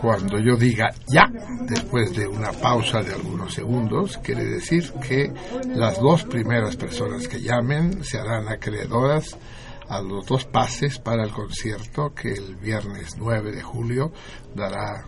[0.01, 1.25] cuando yo diga ya,
[1.63, 5.33] después de una pausa de algunos segundos, quiere decir que
[5.75, 9.35] las dos primeras personas que llamen se harán acreedoras
[9.89, 14.13] a los dos pases para el concierto que el viernes 9 de julio
[14.55, 15.07] dará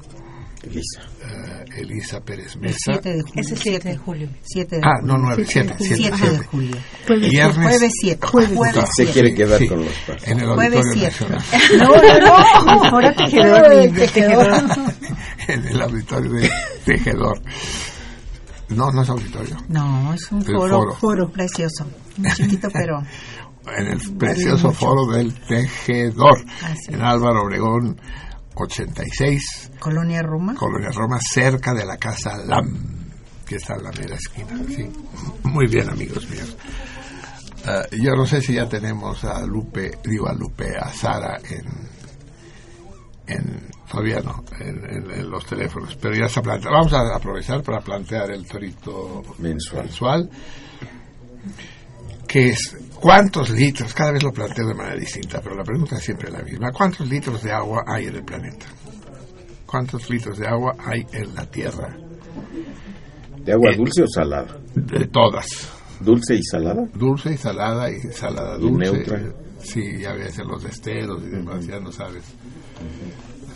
[0.66, 1.00] Elisa.
[1.22, 2.92] Uh, Elisa Pérez Mesa.
[2.92, 3.40] El 7 de julio.
[3.42, 4.28] Ese 7 de julio.
[4.42, 5.74] 7 de ah, no, 9, 7.
[5.78, 6.76] 7 de julio.
[7.06, 8.26] Jueves, Viernes, jueves 7.
[8.26, 10.28] Jueves Se quiere quedar sí, con los pases.
[10.28, 11.34] En el Jueves Auditorio 7.
[11.34, 11.44] Nacional.
[11.78, 12.84] No, no, no.
[12.84, 13.92] Ahora tejedor.
[13.94, 14.48] Tejedor.
[15.48, 16.50] en el Auditorio de
[16.84, 17.42] Tejedor.
[18.68, 19.56] No, no es auditorio.
[19.68, 20.94] No, es un El foro, foro.
[20.94, 21.86] foro precioso.
[22.16, 22.98] Muy chiquito, pero
[23.78, 26.38] En el precioso foro del Tejedor.
[26.62, 28.00] Así En Álvaro Obregón
[28.64, 30.54] 86, Colonia Roma.
[30.54, 33.10] Colonia Roma, cerca de la Casa Lam,
[33.46, 34.58] que está en la mera esquina.
[34.68, 34.90] Sí.
[35.44, 36.56] Muy bien, amigos míos.
[37.66, 41.66] Ah, yo no sé si ya tenemos a Lupe, digo a Lupe, a Sara en,
[43.26, 46.70] en todavía no, en, en- en los teléfonos, pero ya se plantea.
[46.70, 49.82] Vamos a aprovechar para plantear el torito Mensual.
[49.84, 50.30] mensual,
[52.28, 56.02] que es cuántos litros, cada vez lo planteo de manera distinta, pero la pregunta es
[56.04, 58.66] siempre la misma, ¿cuántos litros de agua hay en el planeta?
[59.66, 61.96] ¿Cuántos litros de agua hay en la Tierra?
[63.44, 64.56] ¿De agua Eh, dulce o salada?
[64.74, 65.68] De todas.
[66.00, 66.84] ¿Dulce y salada?
[66.94, 68.92] Dulce y salada y salada Y dulce.
[68.92, 69.20] neutra.
[69.58, 72.22] Sí, ya ves en los esteros y demás, ya no sabes.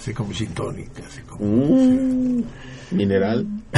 [0.01, 1.45] Así como gin tonic, así como...
[1.45, 2.43] Mm,
[2.93, 3.47] mineral.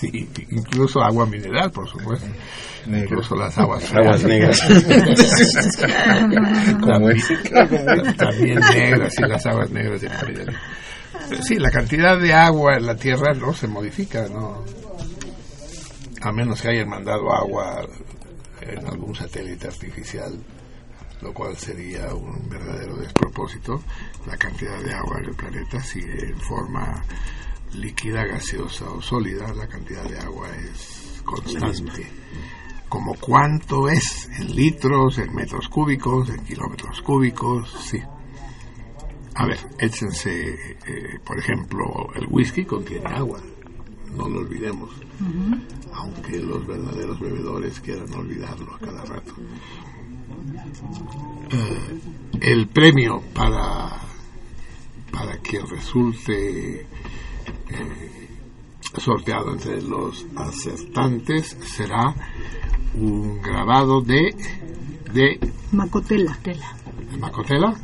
[0.00, 2.26] sí, incluso agua mineral, por supuesto.
[2.86, 4.62] Incluso las aguas Aguas negras.
[6.80, 7.28] Como es.
[8.16, 10.08] También negras, sí, las aguas negras de.
[11.42, 14.64] Sí, la cantidad de agua en la Tierra no se modifica, ¿no?
[16.22, 17.86] A menos que hayan mandado agua
[18.62, 20.32] en algún satélite artificial,
[21.24, 23.82] lo cual sería un verdadero despropósito.
[24.26, 27.02] La cantidad de agua en el planeta sigue en forma
[27.72, 29.52] líquida, gaseosa o sólida.
[29.54, 32.06] La cantidad de agua es constante.
[32.90, 38.00] como cuánto es en litros, en metros cúbicos, en kilómetros cúbicos, sí.
[39.36, 43.40] A ver, échense, eh, por ejemplo, el whisky contiene agua,
[44.14, 44.90] no lo olvidemos,
[45.92, 49.32] aunque los verdaderos bebedores quieran olvidarlo a cada rato.
[51.50, 52.00] Eh,
[52.40, 54.00] el premio para,
[55.10, 58.28] para quien resulte eh,
[58.98, 62.14] sorteado entre los acertantes será
[62.94, 64.34] un grabado de
[65.12, 65.38] de
[65.72, 66.36] Macotela.
[66.42, 67.74] ¿De Macotela?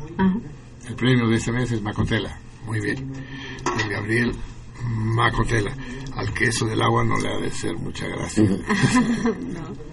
[0.87, 2.37] El premio de este mes es Macotela.
[2.65, 3.13] Muy bien.
[3.13, 4.33] De Gabriel
[4.83, 5.73] Macotela.
[6.15, 8.43] Al queso del agua no le ha de ser mucha gracia.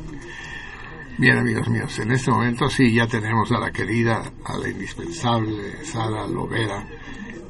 [1.19, 5.85] Bien, amigos míos, en este momento sí ya tenemos a la querida, a la indispensable
[5.85, 6.87] Sara Lovera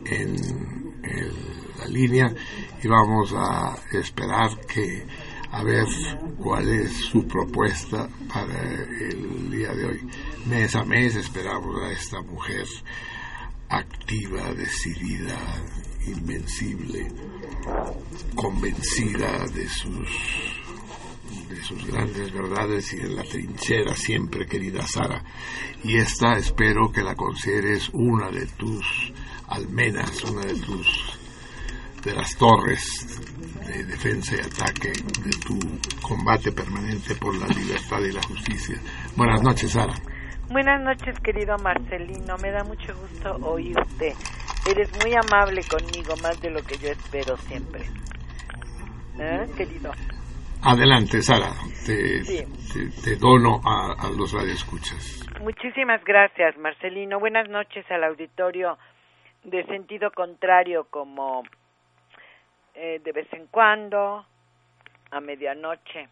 [0.07, 0.35] en,
[1.79, 2.33] la línea
[2.83, 5.05] y vamos a esperar que
[5.53, 5.85] a ver
[6.39, 10.01] cuál es su propuesta para el día de hoy.
[10.47, 12.65] Mes a mes esperamos a esta mujer
[13.69, 15.37] activa, decidida,
[16.07, 17.13] invencible,
[18.35, 20.58] convencida de sus
[21.49, 25.23] de sus grandes verdades y en la trinchera siempre, querida Sara.
[25.85, 29.13] Y esta espero que la consideres una de tus
[29.49, 31.19] almenas, una de tus
[32.05, 33.21] de las torres
[33.67, 35.59] de defensa y ataque de tu
[36.01, 38.81] combate permanente por la libertad y la justicia.
[39.17, 39.95] Buenas noches, Sara.
[40.51, 42.37] Buenas noches, querido Marcelino.
[42.39, 44.15] Me da mucho gusto oírte.
[44.71, 47.85] Eres muy amable conmigo, más de lo que yo espero siempre.
[49.19, 49.91] ¿Eh, querido?
[50.63, 51.53] Adelante, Sara.
[51.87, 55.25] Te, dono a, los radioescuchas.
[55.41, 57.21] Muchísimas gracias, Marcelino.
[57.21, 58.77] Buenas noches al auditorio
[59.45, 61.45] de sentido contrario, como
[62.75, 64.27] eh, de vez en cuando,
[65.11, 66.09] a medianoche.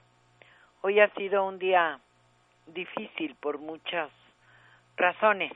[0.82, 1.98] Hoy ha sido un día
[2.68, 4.10] difícil por muchas
[4.96, 5.52] razones,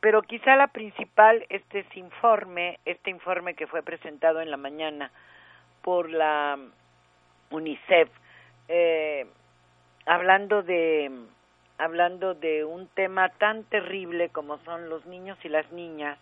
[0.00, 5.10] pero quizá la principal este informe, este informe que fue presentado en la mañana
[5.82, 6.56] por la
[7.50, 8.08] UNICEF,
[8.68, 9.26] eh,
[10.06, 11.10] hablando de
[11.78, 16.18] hablando de un tema tan terrible como son los niños y las niñas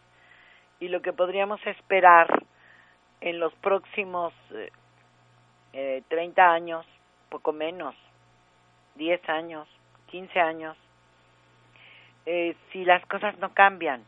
[0.81, 2.29] y lo que podríamos esperar
[3.21, 4.35] en los próximos
[5.73, 6.87] eh, 30 eh, años,
[7.31, 7.95] poco menos,
[8.97, 9.69] 10 años,
[10.11, 10.77] 15 años,
[12.27, 14.05] eh, si las cosas no cambian,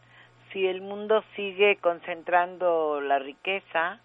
[0.53, 4.01] si el mundo sigue concentrando la riqueza,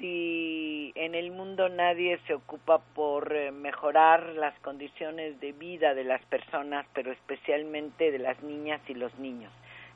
[0.00, 6.04] si en el mundo nadie se ocupa por eh, mejorar las condiciones de vida de
[6.04, 9.52] las personas, pero especialmente de las niñas y los niños.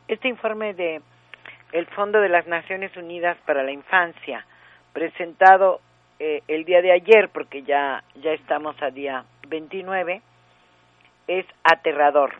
[0.07, 1.01] Este informe de
[1.73, 4.47] el Fondo de las Naciones Unidas para la Infancia,
[4.93, 5.81] presentado
[6.19, 10.21] eh, el día de ayer, porque ya, ya estamos a día 29,
[11.27, 12.35] es aterrador.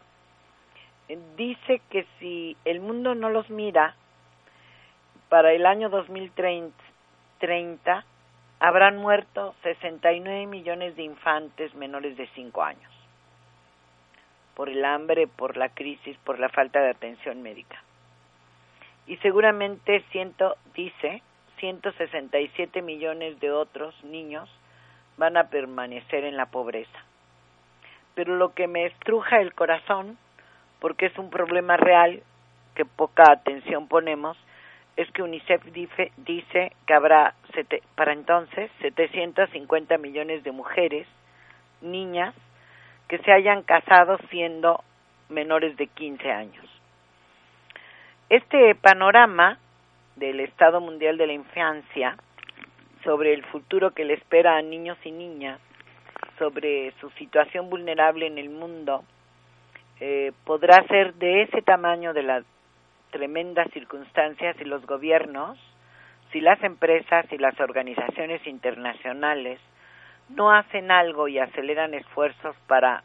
[1.37, 3.97] Dice que si el mundo no los mira,
[5.31, 6.84] para el año 2030
[7.39, 8.05] 30
[8.61, 12.95] habrán muerto 69 millones de infantes menores de 5 años
[14.55, 17.82] por el hambre, por la crisis, por la falta de atención médica.
[19.07, 21.22] Y seguramente ciento, dice
[21.59, 24.49] 167 millones de otros niños
[25.16, 26.99] van a permanecer en la pobreza.
[28.14, 30.18] Pero lo que me estruja el corazón,
[30.80, 32.22] porque es un problema real
[32.74, 34.37] que poca atención ponemos,
[34.97, 37.34] es que UNICEF dice, que habrá
[37.97, 41.07] para entonces 750 millones de mujeres,
[41.80, 42.34] niñas,
[43.09, 44.82] que se hayan casado siendo
[45.28, 46.64] menores de 15 años.
[48.28, 49.59] Este panorama
[50.16, 52.16] del Estado Mundial de la Infancia
[53.03, 55.61] sobre el futuro que le espera a niños y niñas,
[56.38, 59.05] sobre su situación vulnerable en el mundo,
[60.01, 62.42] eh, podrá ser de ese tamaño de la
[63.15, 65.57] tremendas circunstancias y los gobiernos,
[66.33, 69.61] si las empresas y las organizaciones internacionales
[70.31, 73.05] no hacen algo y aceleran esfuerzos para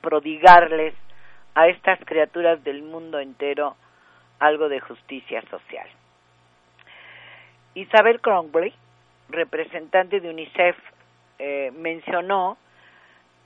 [0.00, 0.94] prodigarles
[1.54, 3.76] a estas criaturas del mundo entero
[4.38, 5.86] algo de justicia social.
[7.74, 8.72] Isabel Crongley,
[9.28, 10.78] representante de UNICEF,
[11.38, 12.56] eh, mencionó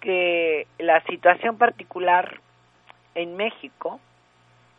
[0.00, 2.38] que la situación particular
[3.16, 3.98] en México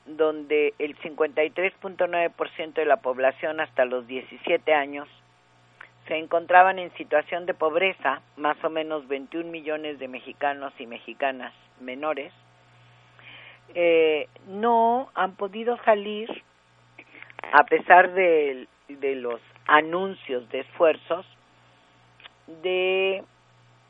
[0.06, 5.08] donde el 53.9% de la población hasta los 17 años
[6.08, 11.54] se encontraban en situación de pobreza, más o menos 21 millones de mexicanos y mexicanas
[11.80, 12.34] menores,
[13.76, 16.30] eh, no han podido salir,
[17.54, 21.26] a pesar de, los anuncios de esfuerzos,
[22.64, 23.24] de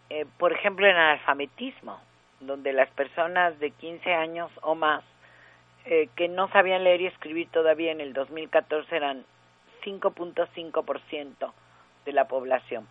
[0.10, 2.00] eh, por ejemplo, en alfabetismo,
[2.42, 5.04] donde las personas de 15 años o más
[5.86, 9.26] eh, que no sabían leer y escribir todavía en el 2014 eran
[9.84, 11.54] 5.5%
[12.06, 12.88] de la población.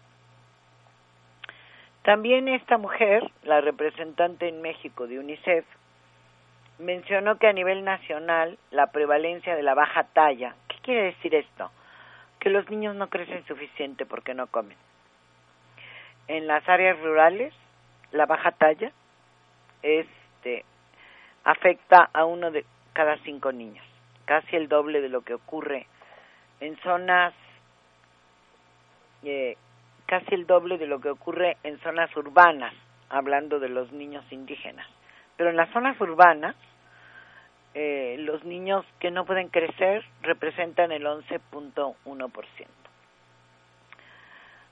[2.03, 5.65] También esta mujer, la representante en México de UNICEF,
[6.79, 11.71] mencionó que a nivel nacional la prevalencia de la baja talla, ¿qué quiere decir esto?
[12.39, 14.77] Que los niños no crecen suficiente porque no comen.
[16.27, 17.53] En las áreas rurales,
[18.13, 18.93] la baja talla
[19.83, 20.65] este,
[21.45, 22.65] afecta a uno de
[23.01, 23.83] cada cinco niños,
[24.27, 25.87] casi el doble de lo que ocurre
[26.61, 27.33] en zonas
[29.23, 29.57] eh,
[30.05, 32.75] casi el doble de lo que ocurre en zonas urbanas,
[33.09, 34.87] hablando de los niños indígenas.
[35.39, 36.55] Pero en las zonas urbanas,
[37.73, 42.67] eh, los niños que no pueden crecer representan el 11.1%.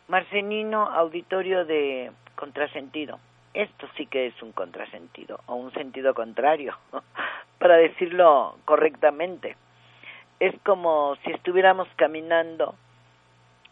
[0.09, 3.21] Marcenino, auditorio de contrasentido.
[3.55, 6.77] Esto sí que es un contrasentido, o un sentido contrario,
[7.59, 9.57] para decirlo correctamente.
[10.41, 12.75] Es como si estuviéramos caminando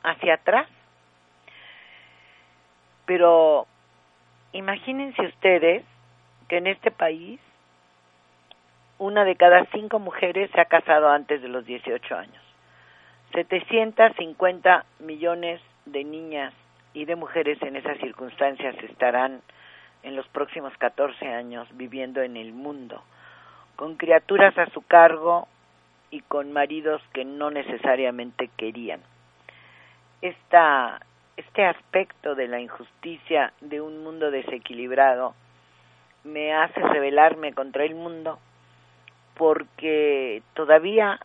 [0.03, 0.67] hacia atrás
[3.07, 3.67] pero
[4.53, 5.85] imagínense ustedes
[6.49, 7.41] que en este país
[8.99, 12.43] una de cada cinco mujeres se ha casado antes de los 18 años.
[13.33, 16.53] 750 millones de niñas
[16.95, 19.43] y de mujeres en esas circunstancias estarán
[20.07, 23.03] en los próximos 14 años viviendo en el mundo,
[23.75, 25.49] con criaturas a su cargo
[26.13, 29.01] y con maridos que no necesariamente querían.
[30.23, 31.01] Esta
[31.37, 35.35] este aspecto de la injusticia de un mundo desequilibrado
[36.25, 38.39] me hace rebelarme contra el mundo
[39.37, 41.19] porque todavía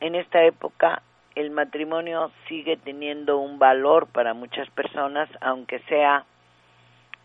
[0.00, 1.02] en esta época
[1.34, 6.24] el matrimonio sigue teniendo un valor para muchas personas, aunque sea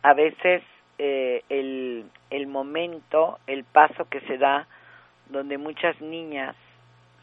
[0.02, 0.64] a veces
[1.00, 4.68] eh, el, el momento, el paso que se da
[5.30, 6.56] donde muchas niñas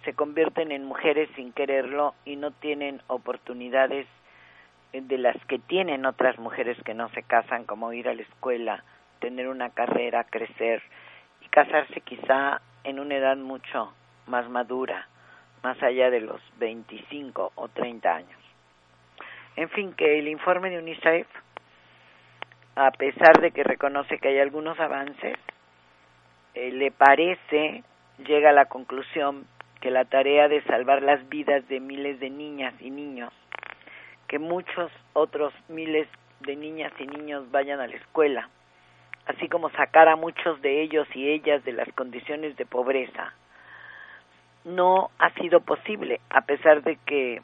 [0.05, 4.07] se convierten en mujeres sin quererlo y no tienen oportunidades
[4.93, 8.85] de las que tienen otras mujeres que no se casan, como ir a la escuela,
[9.21, 10.83] tener una carrera, crecer
[11.43, 13.93] y casarse quizá en una edad mucho
[14.27, 15.09] más madura,
[15.63, 18.41] más allá de los 25 o 30 años.
[19.57, 21.27] En fin, que el informe de UNICEF,
[22.77, 25.37] a pesar de que reconoce que hay algunos avances,
[26.55, 27.83] eh, le parece,
[28.19, 29.47] llega a la conclusión
[29.81, 33.33] que la tarea de salvar las vidas de miles de niñas y niños
[34.27, 36.09] que muchos otros miles
[36.41, 38.49] de niñas y niños vayan a la escuela,
[39.27, 43.33] así como sacar a muchos de ellos y ellas de las condiciones de pobreza,
[44.65, 47.41] no ha sido posible, a pesar de que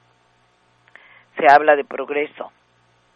[1.38, 2.52] se habla de progreso.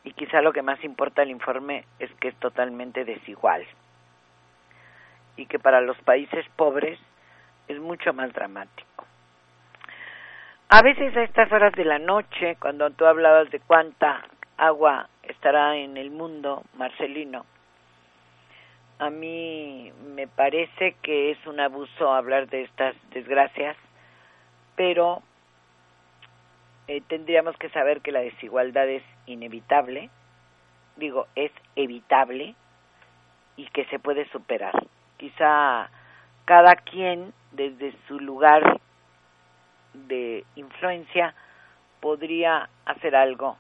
[0.07, 3.67] Y quizá lo que más importa el informe es que es totalmente desigual.
[5.37, 6.97] Y que para los países pobres
[7.67, 9.05] es mucho más dramático.
[10.69, 14.23] A veces a estas horas de la noche, cuando tú hablabas de cuánta
[14.57, 17.45] agua estará en el mundo, Marcelino,
[19.01, 23.77] a mí me parece que es un abuso hablar de estas desgracias,
[24.77, 25.21] pero
[26.89, 30.11] eh, tendríamos que saber que la desigualdad es inevitable,
[30.97, 32.55] digo, es evitable
[33.57, 34.74] y que se puede superar.
[35.16, 35.91] Quizá
[36.45, 38.80] cada quien desde su lugar
[39.95, 41.34] de influencia
[42.01, 43.57] podría hacer algo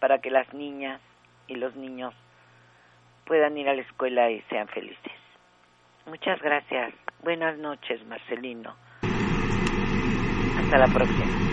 [0.00, 1.00] para que las niñas
[1.48, 2.14] y los niños
[3.24, 5.12] puedan ir a la escuela y sean felices.
[6.06, 6.92] Muchas gracias.
[7.22, 8.74] Buenas noches, Marcelino.
[10.56, 11.51] Hasta la próxima.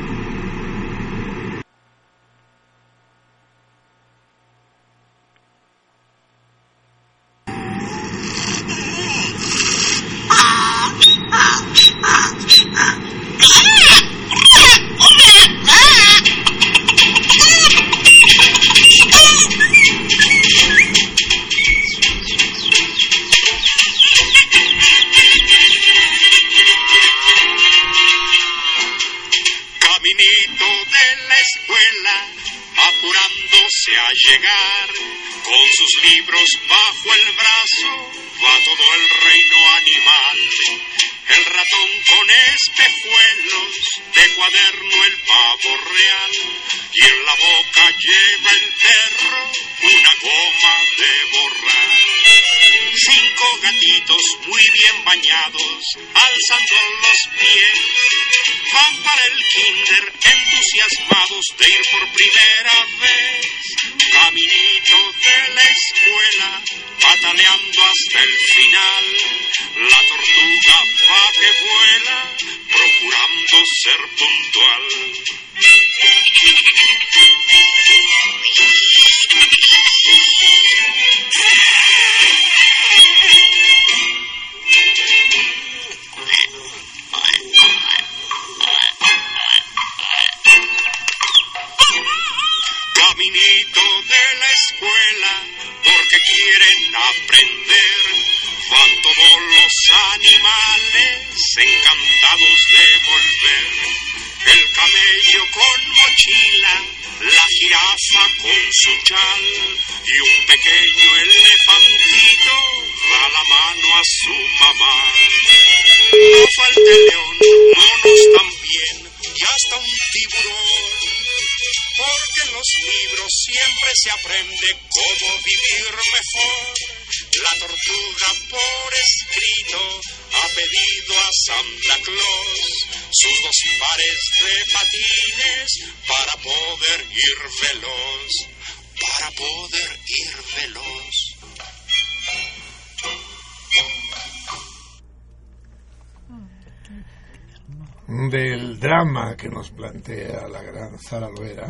[149.40, 151.68] Que nos plantea la gran Sara Loera,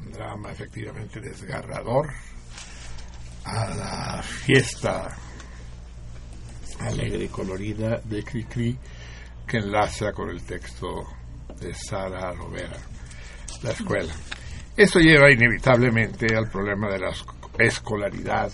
[0.00, 2.10] un drama efectivamente desgarrador,
[3.44, 5.16] a la fiesta
[6.80, 8.76] alegre y colorida de Cricri
[9.46, 11.06] que enlaza con el texto
[11.60, 12.78] de Sara Lovera,
[13.62, 14.12] la escuela.
[14.76, 17.12] Esto lleva inevitablemente al problema de la
[17.58, 18.50] escolaridad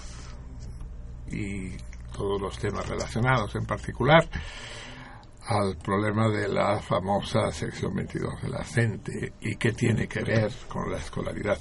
[1.31, 1.71] y
[2.13, 4.29] todos los temas relacionados, en particular
[5.51, 10.53] al problema de la famosa sección 22 de la CENTE y qué tiene que ver
[10.69, 11.59] con la escolaridad.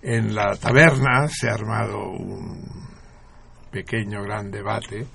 [0.00, 2.88] En la taberna se ha armado un
[3.70, 5.06] pequeño gran debate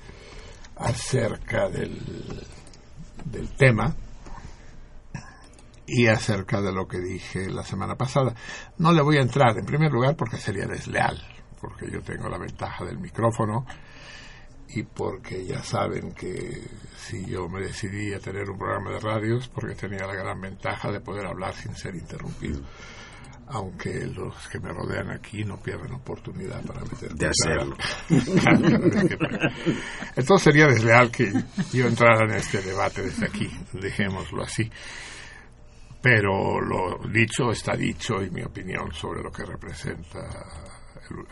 [0.76, 2.46] acerca del,
[3.26, 3.96] del tema
[5.88, 8.36] y acerca de lo que dije la semana pasada.
[8.78, 11.20] No le voy a entrar en primer lugar porque sería desleal,
[11.60, 13.66] porque yo tengo la ventaja del micrófono
[14.70, 16.62] y porque ya saben que
[16.98, 20.92] si yo me decidí a tener un programa de radios porque tenía la gran ventaja
[20.92, 22.62] de poder hablar sin ser interrumpido.
[23.48, 27.78] Aunque los que me rodean aquí no pierden oportunidad para meter de hacerlo.
[30.16, 31.32] Entonces sería desleal que
[31.72, 34.68] yo entrara en este debate desde aquí dejémoslo así.
[36.02, 40.28] Pero lo dicho está dicho y mi opinión sobre lo que representa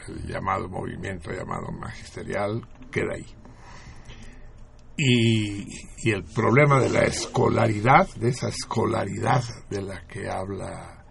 [0.08, 2.62] el, llamado movimiento llamado magisterial
[2.92, 3.26] queda ahí.
[4.98, 11.06] Y, el problema de la escolaridad, de esa escolaridad de la que habla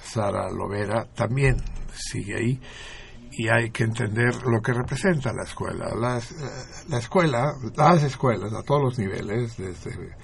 [0.00, 1.56] Sara Lovera, también
[1.92, 2.60] sigue ahí.
[3.32, 5.94] Y hay que entender lo que representa la escuela.
[5.94, 6.34] Las,
[6.88, 10.16] la escuela, las escuelas a todos los niveles, desde,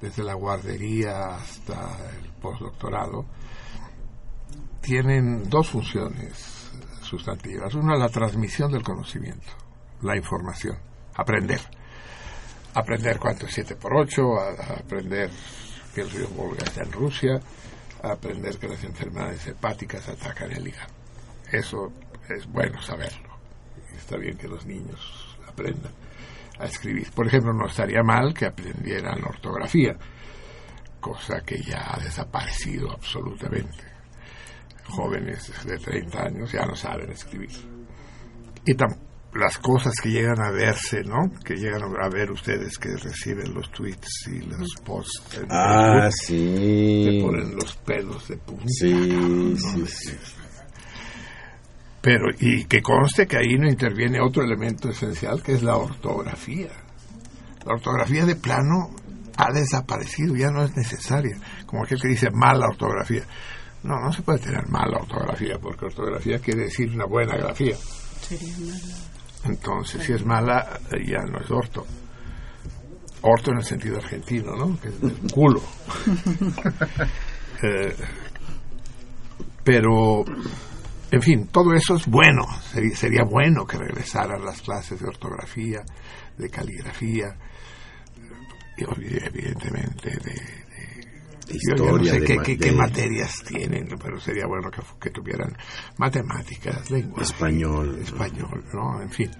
[0.00, 3.24] desde la guardería hasta el postdoctorado,
[4.80, 6.65] tienen dos funciones
[7.06, 7.74] sustantivas.
[7.74, 9.66] Una, la transmisión del conocimiento
[10.02, 10.76] la información,
[11.14, 11.60] aprender.
[12.74, 14.50] Aprender cuánto es 7 por 8, a,
[14.80, 15.30] aprender
[15.94, 17.40] que el río Volga está en Rusia,
[18.02, 20.92] aprender que las enfermedades hepáticas atacan el hígado.
[21.50, 21.92] Eso
[22.28, 23.30] es bueno saberlo.
[23.96, 25.92] Está bien que los niños aprendan
[26.58, 27.10] a escribir.
[27.12, 29.96] Por ejemplo, no estaría mal que aprendieran ortografía,
[31.00, 33.95] cosa que ya ha desaparecido absolutamente.
[34.88, 37.50] Jóvenes de 30 años ya no saben escribir.
[38.64, 38.74] Y
[39.34, 41.30] las cosas que llegan a verse, ¿no?
[41.44, 45.38] Que llegan a ver ustedes que reciben los tweets y los posts.
[45.38, 47.04] En ah, sí.
[47.04, 48.64] Te ponen los pelos de punta.
[48.66, 50.16] Sí, sí, sí.
[52.00, 56.70] Pero, y que conste que ahí no interviene otro elemento esencial que es la ortografía.
[57.64, 58.94] La ortografía de plano
[59.36, 61.36] ha desaparecido, ya no es necesaria.
[61.66, 63.24] Como aquel que dice mala ortografía.
[63.82, 67.76] No, no se puede tener mala ortografía, porque ortografía quiere decir una buena grafía.
[68.20, 68.80] Sería mala.
[69.44, 71.86] Entonces, si es mala, ya no es orto.
[73.22, 74.80] Orto en el sentido argentino, ¿no?
[74.80, 75.60] Que es del culo.
[77.62, 77.94] eh,
[79.62, 80.24] pero,
[81.10, 82.44] en fin, todo eso es bueno.
[82.72, 85.84] Sería, sería bueno que regresaran las clases de ortografía,
[86.36, 87.36] de caligrafía,
[88.76, 90.65] y evidentemente de,
[91.48, 94.70] Historia, yo no sé de qué, ma- qué- de- qué materias tienen, pero sería bueno
[94.70, 95.56] que, que tuvieran
[95.98, 97.98] matemáticas, lenguaje, Español.
[98.02, 99.00] español, ¿no?
[99.02, 99.30] En fin.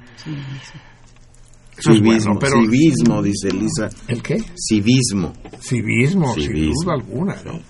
[1.79, 3.89] Eso es Civismo, bueno, pero civismo, dice Elisa.
[4.09, 4.39] ¿El qué?
[4.57, 5.33] Civismo.
[5.61, 6.83] Civismo, sin Civismo.
[6.85, 7.61] duda alguna, ¿no?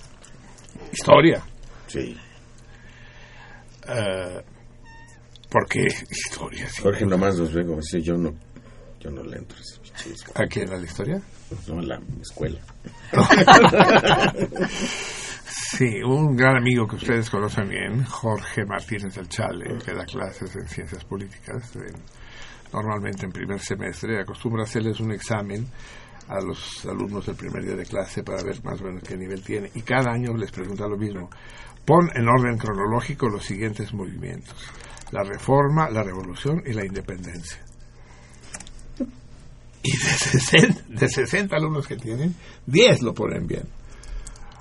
[0.93, 1.43] Historia.
[1.89, 2.17] Sí.
[3.89, 4.43] Eh,
[5.51, 6.69] Porque historia.
[6.69, 6.83] sí.
[6.83, 8.35] Jorge nomás los ve como dice, yo no,
[9.01, 9.59] yo no le entro
[9.97, 10.33] a ese chisme.
[10.35, 11.21] ¿A qué era la historia?
[11.69, 12.61] No, en la escuela.
[15.49, 20.55] Sí, un gran amigo que ustedes conocen bien, Jorge Martínez del Chale, que da clases
[20.57, 22.03] en ciencias políticas, en-
[22.73, 25.67] normalmente en primer semestre, acostumbra hacerles un examen
[26.29, 29.43] a los alumnos del primer día de clase para ver más o menos qué nivel
[29.43, 29.71] tiene.
[29.75, 31.31] Y cada año les pregunta lo mismo.
[31.85, 34.57] Pon en orden cronológico los siguientes movimientos.
[35.13, 37.59] La reforma, la revolución y la independencia.
[39.83, 42.35] Y de 60, de 60 alumnos que tienen,
[42.67, 43.65] 10 lo ponen bien.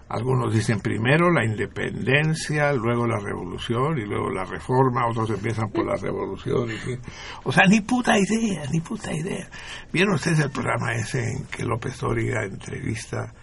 [0.08, 5.86] Algunos dicen primero la independencia, luego la revolución y luego la reforma, otros empiezan por
[5.88, 6.70] la revolución.
[6.70, 7.00] Y, sí.
[7.44, 9.50] o sea, ni puta idea, ni puta idea.
[9.92, 13.34] ¿Vieron ustedes el programa ese en que López Dóriga entrevista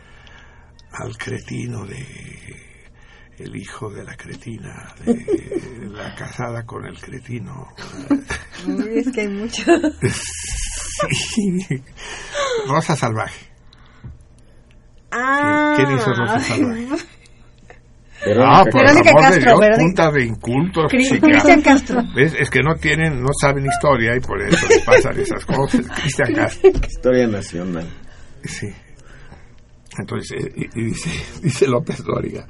[0.93, 2.72] al cretino de
[3.43, 7.68] el hijo de la cretina, de la casada con el cretino?
[8.90, 9.64] Es que hay mucho.
[11.11, 11.66] Sí.
[12.68, 13.47] Rosa Salvaje.
[15.11, 15.74] Ah.
[15.76, 16.86] ¿Quién hizo Rosa Salvaje?
[18.24, 20.90] Verónica Ah, por el Verónica amor de Castro, Dios, Verónica- punta de incultos.
[20.90, 22.03] Cristian Castro.
[22.14, 22.34] ¿Ves?
[22.38, 25.86] Es que no tienen, no saben historia y por eso les pasan esas cosas.
[26.01, 26.70] Cristian Castro.
[26.70, 27.88] Historia nacional.
[28.45, 28.68] Sí.
[29.99, 31.11] Entonces, eh, y, y dice,
[31.43, 32.47] dice López Dóriga,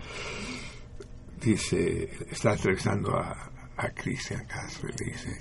[1.42, 5.38] dice, está entrevistando a, a Cristian Castro y dice,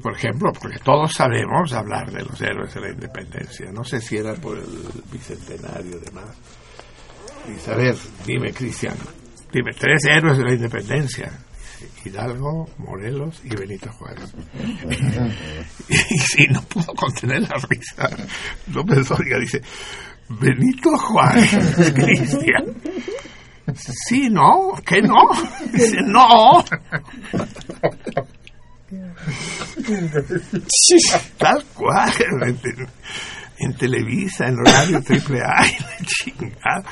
[0.00, 4.16] por ejemplo, porque todos sabemos hablar de los héroes de la independencia, no sé si
[4.16, 4.66] era por el
[5.10, 6.36] bicentenario y demás.
[7.48, 8.96] Dice, a ver, dime Cristian,
[9.52, 11.32] dime tres héroes de la independencia.
[11.80, 14.32] Dice, Hidalgo, Morelos y Benito Juárez.
[15.88, 18.08] y sí, no pudo contener la risa.
[18.72, 19.60] López Dóriga dice,
[20.28, 22.76] Benito Juárez, Cristian.
[23.74, 25.28] Sí, no, que no.
[26.06, 26.64] No.
[31.38, 32.12] Tal cual.
[32.42, 32.60] En,
[33.58, 35.64] en Televisa, en horario triple A,
[36.04, 36.84] chingada.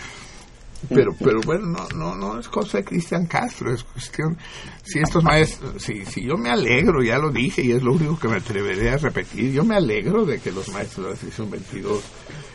[0.88, 4.38] Pero, pero bueno, no, no, no es cosa de Cristian Castro, es cuestión.
[4.82, 8.18] Si estos maestros, si, si yo me alegro, ya lo dije y es lo único
[8.18, 11.50] que me atreveré a repetir, yo me alegro de que los maestros de la sección
[11.50, 12.02] 22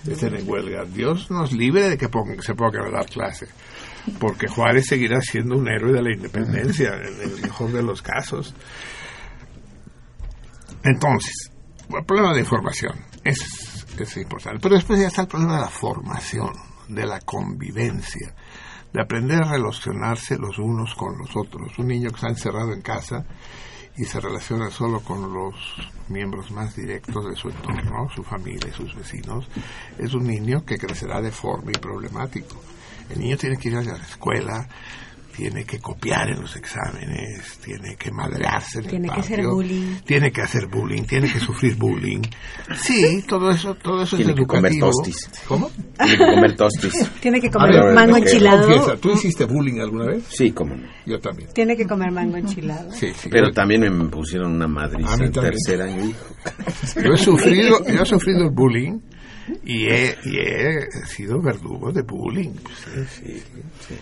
[0.08, 0.86] estén en huelga.
[0.86, 2.10] Dios nos libre de que
[2.42, 3.48] se pongan a dar clase,
[4.20, 8.54] porque Juárez seguirá siendo un héroe de la independencia, en el mejor de los casos.
[10.84, 11.52] Entonces,
[11.90, 12.94] el problema de información
[13.24, 14.60] es, es importante.
[14.62, 16.52] Pero después ya está el problema de la formación,
[16.88, 18.34] de la convivencia,
[18.94, 21.78] de aprender a relacionarse los unos con los otros.
[21.80, 23.26] Un niño que está encerrado en casa
[23.98, 25.56] y se relaciona solo con los
[26.10, 29.48] miembros más directos de su entorno, su familia y sus vecinos,
[29.98, 32.62] es un niño que crecerá deforme y problemático.
[33.10, 34.68] El niño tiene que ir a la escuela,
[35.36, 39.96] tiene que copiar en los exámenes, tiene que madrearse en el Tiene que hacer bullying.
[40.06, 42.22] tiene que hacer bullying, tiene que sufrir bullying.
[42.78, 44.92] Sí, todo eso, todo eso Tiene es que comer educativo.
[45.04, 45.30] tostis.
[45.46, 45.70] ¿Cómo?
[45.98, 47.12] Tiene que comer tostis.
[47.22, 48.66] Tiene que comer ver, mango enchilado.
[48.68, 50.24] Confiesa, ¿tú hiciste bullying alguna vez?
[50.30, 50.88] Sí, cómo no.
[51.06, 51.50] Yo también.
[51.54, 52.92] Tiene que comer mango enchilado.
[52.94, 53.28] Sí, sí.
[53.30, 56.26] Pero yo, también me pusieron una madriza en tercer año, hijo.
[57.04, 59.00] yo he sufrido, yo he sufrido el bullying
[59.64, 62.54] y he, y he sido verdugo de bullying.
[62.84, 63.44] Sí, sí,
[63.88, 63.96] sí.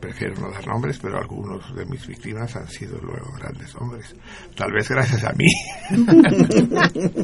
[0.00, 4.14] Prefiero no dar nombres, pero algunos de mis víctimas han sido luego grandes hombres.
[4.56, 5.46] Tal vez gracias a mí.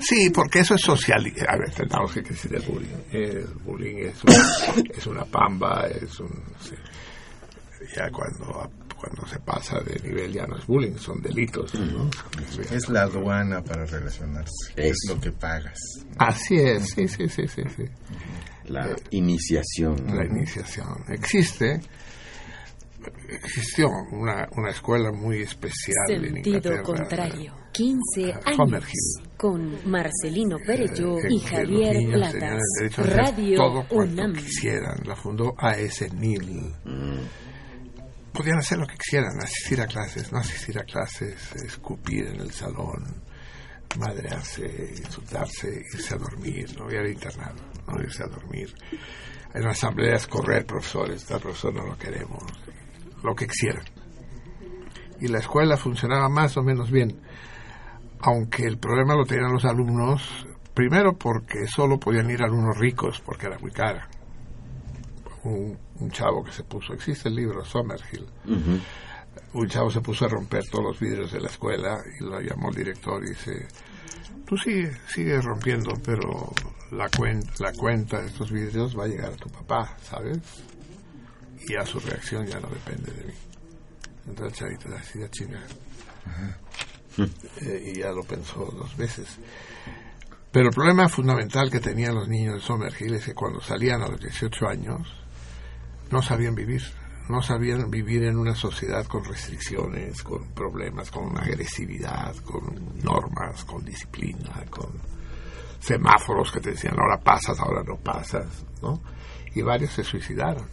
[0.00, 1.24] Sí, porque eso es social.
[1.48, 2.96] A ver, tendamos que decir el bullying.
[3.10, 6.28] El bullying es, un- es una pamba, es un...
[6.60, 6.74] sí.
[7.96, 8.70] Ya cuando,
[9.04, 11.74] cuando se pasa de nivel ya no es bullying, son delitos.
[11.74, 12.08] ¿no?
[12.70, 14.72] Es la aduana para relacionarse.
[14.76, 15.14] Es Eso.
[15.14, 15.78] lo que pagas.
[16.18, 17.62] Así es, sí, sí, sí, sí.
[17.76, 17.84] sí.
[18.66, 19.96] La iniciación.
[20.16, 20.88] La iniciación.
[21.08, 21.80] Existe,
[23.28, 26.82] existió una, una escuela muy especial en Sentido Inglaterra.
[26.82, 27.54] contrario.
[27.72, 28.84] 15 Ah, años.
[29.36, 32.62] Con Marcelino Perello que- y Javier niños Platas.
[32.96, 34.32] Radio todo cuanto UNAM.
[34.36, 35.00] quisieran.
[35.04, 36.08] La fundó A.S.
[36.10, 36.46] Neal.
[36.84, 37.18] Mm.
[38.34, 42.50] Podían hacer lo que quisieran, asistir a clases, no asistir a clases, escupir en el
[42.50, 43.22] salón,
[43.96, 48.74] madrearse, insultarse, irse a dormir, no ir internado, no irse a dormir.
[49.54, 52.42] En asambleas correr profesores, tal profesor no lo queremos,
[53.22, 53.84] lo que quisieran.
[55.20, 57.20] Y la escuela funcionaba más o menos bien,
[58.18, 60.28] aunque el problema lo tenían los alumnos,
[60.74, 64.08] primero porque solo podían ir alumnos ricos, porque era muy cara.
[65.44, 68.80] Un, un chavo que se puso, existe el libro Summerhill, Ujú.
[69.60, 72.70] un chavo se puso a romper todos los vidrios de la escuela y lo llamó
[72.70, 73.66] el director y dice,
[74.46, 76.50] tú sigue, sigue rompiendo, pero
[76.92, 80.38] la, cuen- la cuenta de estos vidrios va a llegar a tu papá, ¿sabes?
[81.68, 83.34] Y a su reacción ya no depende de mí.
[84.28, 85.66] Entonces el chavito decía chingar.
[87.60, 89.38] Eh, y ya lo pensó dos veces.
[90.50, 94.08] Pero el problema fundamental que tenían los niños de Somerville es que cuando salían a
[94.08, 95.06] los 18 años
[96.14, 96.80] no sabían vivir,
[97.28, 103.84] no sabían vivir en una sociedad con restricciones, con problemas, con agresividad, con normas, con
[103.84, 104.92] disciplina, con
[105.80, 109.00] semáforos que te decían ahora pasas, ahora no pasas, ¿no?
[109.56, 110.68] Y varios se suicidaron.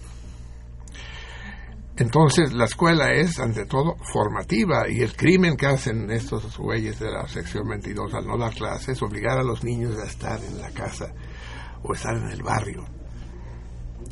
[1.98, 7.10] Entonces, la escuela es, ante todo, formativa y el crimen que hacen estos güeyes de
[7.10, 10.62] la sección 22 al no dar clases es obligar a los niños a estar en
[10.62, 11.12] la casa
[11.82, 13.01] o estar en el barrio.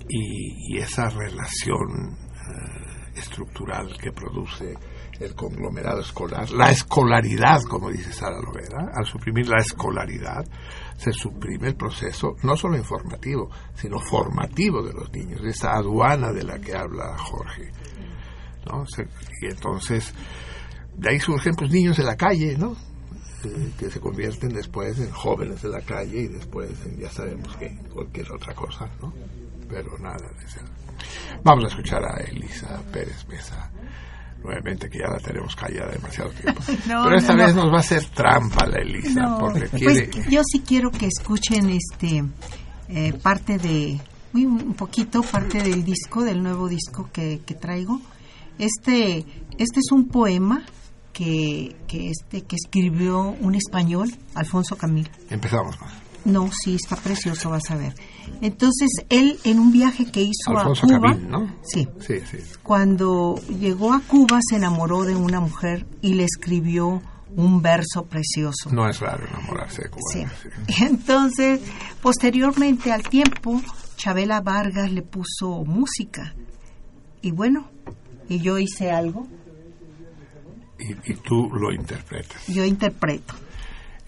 [0.09, 4.73] Y, esa relación eh, estructural que produce
[5.19, 10.45] el conglomerado escolar, la escolaridad, como dice Sara Lovera, al suprimir la escolaridad,
[10.97, 16.43] se suprime el proceso no solo informativo, sino formativo de los niños, esa aduana de
[16.43, 17.71] la que habla Jorge.
[18.65, 18.85] ¿no?
[19.41, 20.13] y entonces,
[20.95, 22.75] de ahí surgen pues niños de la calle, ¿no?
[23.43, 27.55] Eh, que se convierten después en jóvenes de la calle y después en, ya sabemos
[27.55, 29.13] que cualquier otra cosa, ¿no?
[29.69, 30.17] Pero nada
[31.43, 33.71] Vamos a escuchar a Elisa Pérez Mesa
[34.43, 36.61] nuevamente que ya la tenemos callada demasiado tiempo.
[36.87, 39.37] Pero esta vez nos va a hacer trampa la Elisa.
[39.39, 42.23] Porque pues yo sí quiero que escuchen este
[42.87, 43.99] eh, parte de,
[44.33, 48.01] un poquito, parte del disco, del nuevo disco que, que traigo.
[48.57, 49.25] Este,
[49.57, 50.63] este es un poema
[51.13, 55.09] que, que, este, que escribió un español, Alfonso Camil.
[55.29, 55.93] Empezamos más.
[56.25, 57.93] No, sí, está precioso, vas a ver.
[58.41, 61.53] Entonces, él en un viaje que hizo a Cuba, ¿no?
[61.63, 67.01] sí, sí, sí, cuando llegó a Cuba se enamoró de una mujer y le escribió
[67.35, 68.69] un verso precioso.
[68.71, 70.11] No es raro enamorarse de Cuba.
[70.11, 70.25] Sí.
[70.83, 71.61] Entonces,
[72.01, 73.61] posteriormente al tiempo,
[73.97, 76.33] Chabela Vargas le puso música.
[77.21, 77.69] Y bueno,
[78.27, 79.27] y yo hice algo.
[80.79, 82.47] Y, y tú lo interpretas.
[82.47, 83.35] Yo interpreto.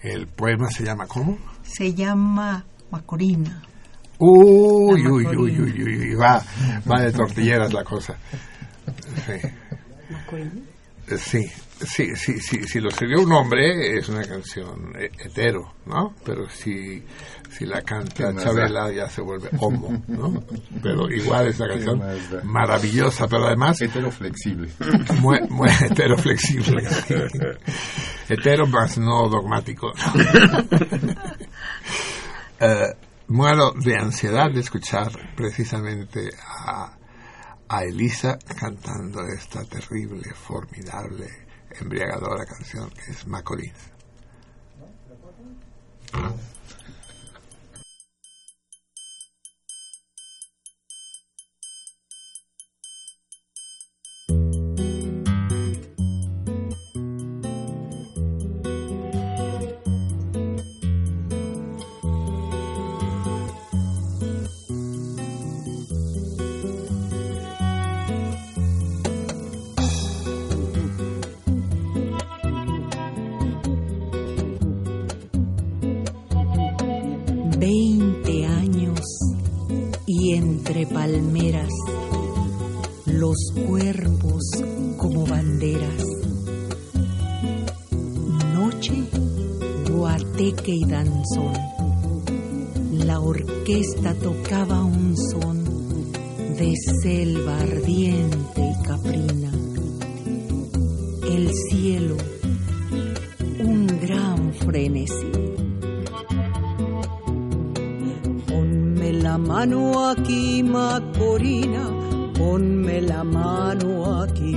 [0.00, 1.38] El poema se llama ¿cómo?
[1.62, 3.62] Se llama Macorina.
[4.24, 6.40] Uy, uy, uy, uy, uy, va,
[6.88, 8.16] va de tortilleras la cosa.
[9.26, 9.48] Sí.
[11.16, 11.50] Sí,
[11.84, 16.14] sí, sí, sí, si lo escribió un hombre es una canción hetero, ¿no?
[16.24, 17.02] Pero si,
[17.50, 20.44] si la canta Chabela ya se vuelve homo, ¿no?
[20.80, 22.00] Pero igual es una canción
[22.44, 23.82] maravillosa, pero además...
[23.82, 24.68] Hetero flexible.
[25.20, 26.84] Muy, muy hetero flexible.
[28.28, 29.90] Hetero más no dogmático.
[32.60, 32.86] Eh,
[33.28, 36.98] muero de ansiedad de escuchar precisamente a
[37.72, 41.26] a Elisa cantando esta terrible, formidable,
[41.80, 43.26] embriagadora canción que es
[80.40, 80.88] Macorís.
[80.88, 81.72] palmeras,
[83.06, 84.42] los cuerpos
[84.96, 86.04] como banderas.
[88.54, 89.04] Noche,
[89.90, 91.52] guateque y danzón.
[92.92, 95.64] La orquesta tocaba un son
[96.56, 99.52] de selva ardiente y caprina.
[101.30, 102.16] El cielo,
[103.60, 105.51] un gran frenesí
[109.52, 111.84] mano aquí, Macorina,
[112.38, 113.90] ponme la mano
[114.22, 114.56] aquí.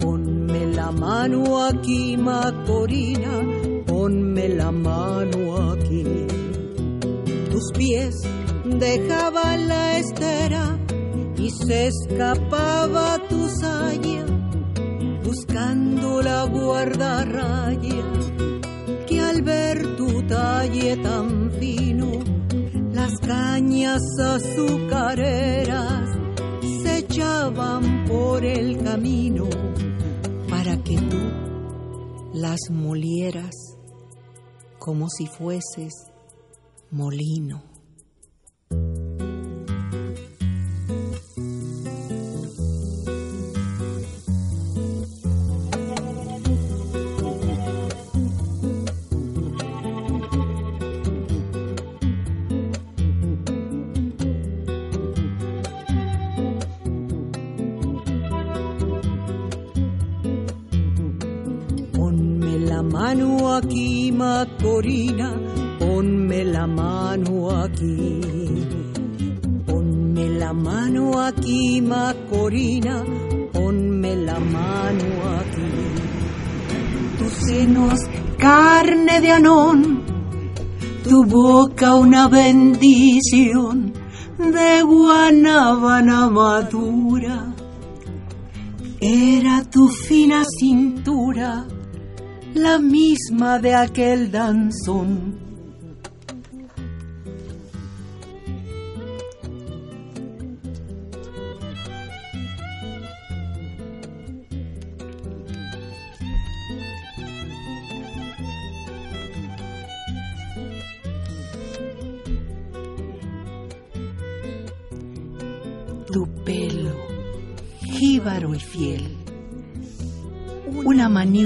[0.00, 3.34] Ponme la mano aquí, Macorina,
[3.86, 6.04] ponme la mano aquí.
[7.50, 8.14] Tus pies
[8.64, 10.64] dejaban la estera
[11.36, 14.24] y se escapaba tu saya,
[15.22, 18.02] buscando la guardarraya
[19.06, 21.89] que al ver tu talle tan fino
[23.18, 26.08] cañas azucareras
[26.82, 29.48] se echaban por el camino
[30.48, 31.18] para que tú
[32.34, 33.54] las molieras
[34.78, 35.92] como si fueses
[36.90, 37.69] molino.
[64.40, 65.32] Aquí, Macorina,
[65.78, 68.20] ponme la mano aquí.
[69.66, 73.04] Ponme la mano aquí, Macorina,
[73.52, 75.06] ponme la mano
[75.38, 75.72] aquí.
[77.18, 78.00] Tus senos,
[78.38, 80.02] carne de anón,
[81.04, 83.92] tu boca una bendición
[84.38, 87.54] de guanábana madura.
[89.00, 91.66] Era tu fina cintura
[92.60, 95.39] la misma de aquel danzón.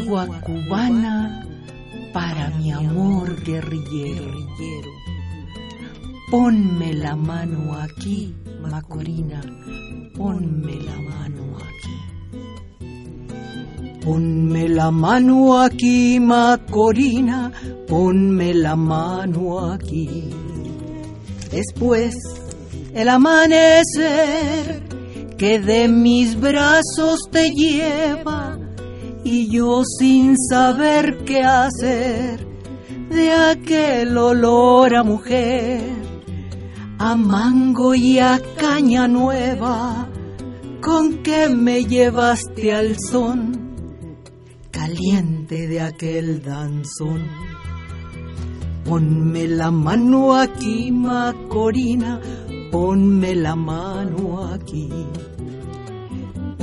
[0.01, 1.45] Cubana
[2.13, 4.33] para mi amor guerrillero.
[6.31, 9.41] Ponme la mano aquí, Macorina,
[10.17, 11.97] ponme la mano aquí.
[14.05, 17.53] Ponme la mano aquí, Macorina,
[17.87, 20.31] ponme la mano aquí.
[21.51, 22.15] Después,
[22.95, 24.83] el amanecer
[25.37, 28.59] que de mis brazos te lleva
[29.25, 32.47] y yo sin saber qué hacer
[33.09, 35.81] de aquel olor a mujer,
[36.99, 40.09] a mango y a caña nueva,
[40.81, 43.65] con que me llevaste al son
[44.71, 47.27] caliente de aquel danzón.
[48.85, 52.21] Ponme la mano aquí, Macorina,
[52.71, 54.91] ponme la mano aquí.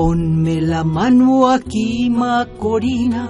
[0.02, 3.30] Ponme la mano aquí, Macorina,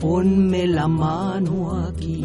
[0.00, 2.24] ponme la mano aquí.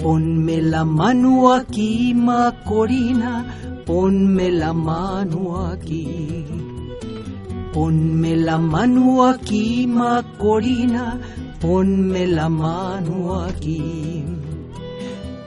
[0.00, 3.32] Ponme la mano aquí, Macorina,
[3.84, 6.44] ponme la mano aquí.
[7.72, 11.18] Ponme la mano aquí, Macorina,
[11.60, 14.24] ponme la mano aquí.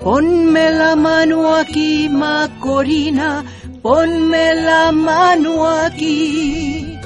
[0.04, 3.46] Ponme la mano aquí, Macorina,
[3.84, 6.98] Ponme la mano aquí,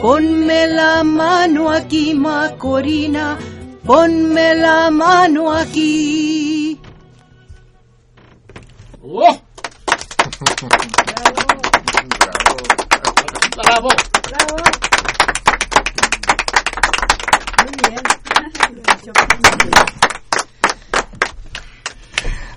[0.00, 3.36] ponme la mano aquí, Macorina,
[3.84, 6.80] ponme la mano aquí.
[9.02, 9.36] ¡Oh!
[13.56, 13.88] Bravo
[17.82, 18.16] bien.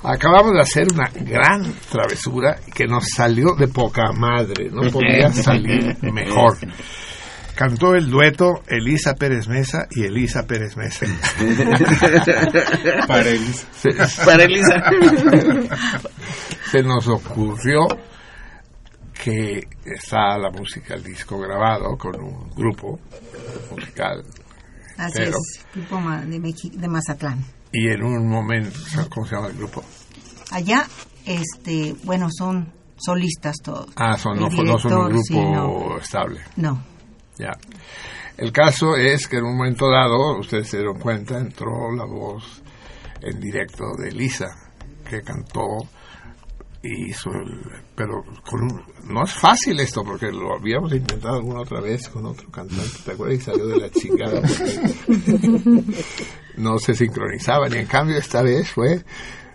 [0.04, 5.98] Acabamos de hacer una gran travesura que nos salió de poca madre, no podía salir
[6.02, 6.58] mejor.
[7.56, 11.06] Cantó el dueto Elisa Pérez Mesa y Elisa Pérez Mesa.
[13.08, 13.68] Para Elisa.
[13.74, 14.76] Se, Para Elisa.
[16.72, 17.88] se nos ocurrió
[19.22, 22.98] que está la música, el disco grabado con un grupo
[23.72, 24.24] musical.
[24.98, 27.44] Así Pero- es, grupo ma- de, de Mazatlán.
[27.72, 28.78] Y en un momento,
[29.10, 29.84] ¿cómo se llama el grupo?
[30.52, 30.88] Allá,
[31.26, 33.88] este, bueno, son solistas todos.
[33.96, 35.98] Ah, son, no, fue- no son un director, grupo sí, no.
[36.00, 36.42] estable.
[36.56, 36.84] No.
[37.38, 37.52] Ya.
[38.38, 42.62] El caso es que en un momento dado, ustedes se dieron cuenta, entró la voz
[43.22, 44.48] en directo de Lisa,
[45.10, 45.62] que cantó
[46.82, 47.60] y hizo el...
[47.96, 52.26] Pero con un- no es fácil esto, porque lo habíamos intentado alguna otra vez con
[52.26, 53.38] otro cantante, ¿te acuerdas?
[53.40, 54.42] Y salió de la chingada.
[56.58, 59.04] no se sincronizaban, y en cambio esta vez fue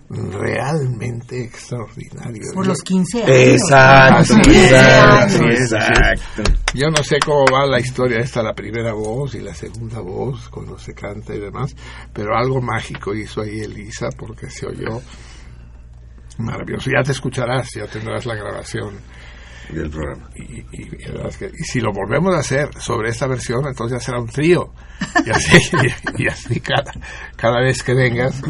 [0.09, 2.43] realmente extraordinario.
[2.55, 3.31] Por Yo- los 15 años.
[3.37, 6.01] Exacto, Así es, exacto, así es, así es.
[6.21, 6.43] exacto.
[6.75, 10.49] Yo no sé cómo va la historia esta, la primera voz y la segunda voz,
[10.51, 11.75] cuando se canta y demás,
[12.13, 15.01] pero algo mágico hizo ahí Elisa porque se oyó
[16.39, 16.91] maravilloso.
[16.91, 18.95] Ya te escucharás, ya tendrás la grabación.
[19.71, 20.29] Del programa.
[20.37, 23.99] Y, y- y verás que- y si lo volvemos a hacer sobre esta versión, entonces
[23.99, 24.75] ya será un trío.
[25.25, 25.57] Y así,
[26.17, 26.93] y, y así cada,
[27.35, 28.43] cada vez que vengas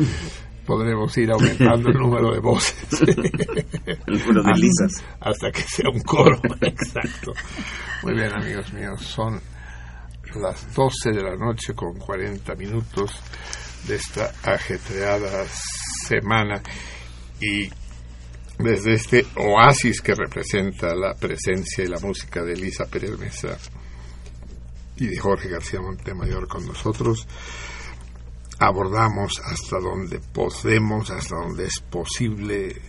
[0.66, 2.74] podremos ir aumentando el número de voces.
[3.86, 5.04] El número de lisas.
[5.20, 7.32] Hasta que sea un coro, exacto.
[8.02, 9.40] Muy bien, amigos míos, son
[10.34, 13.12] las 12 de la noche con 40 minutos
[13.86, 15.44] de esta ajetreada
[16.08, 16.60] semana
[17.40, 17.70] y
[18.58, 23.58] desde este oasis que representa la presencia y la música de Elisa Pérez Mesa
[24.96, 27.26] y de Jorge García Montemayor con nosotros,
[28.58, 32.80] abordamos hasta donde podemos, hasta donde es posible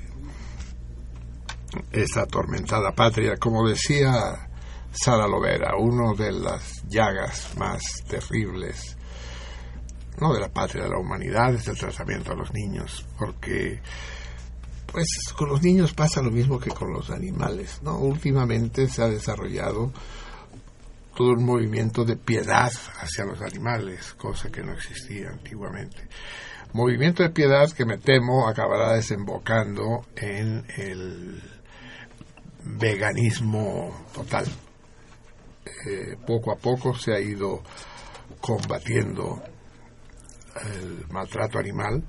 [1.91, 3.37] esta atormentada patria.
[3.37, 4.47] Como decía
[4.91, 8.95] Sara Lovera, una de las llagas más terribles
[10.19, 13.81] no de la patria, de la humanidad, es el tratamiento a los niños, porque
[14.95, 17.99] pues con los niños pasa lo mismo que con los animales, ¿no?
[17.99, 19.91] Últimamente se ha desarrollado
[21.13, 22.71] todo un movimiento de piedad
[23.01, 26.07] hacia los animales, cosa que no existía antiguamente.
[26.71, 31.43] Movimiento de piedad que me temo acabará desembocando en el
[32.63, 34.45] veganismo total.
[35.89, 37.61] Eh, poco a poco se ha ido
[38.39, 39.43] combatiendo
[40.79, 42.01] el maltrato animal,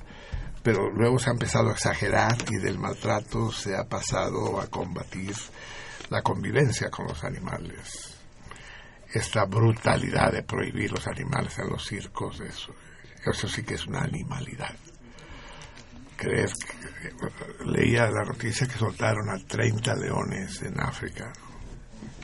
[0.67, 5.33] pero luego se ha empezado a exagerar y del maltrato se ha pasado a combatir
[6.11, 8.17] la convivencia con los animales.
[9.15, 14.75] Esta brutalidad de prohibir los animales en los circos, eso, sí que es una animalidad.
[16.17, 21.33] Creer que, leía la noticia que soltaron a 30 leones en África.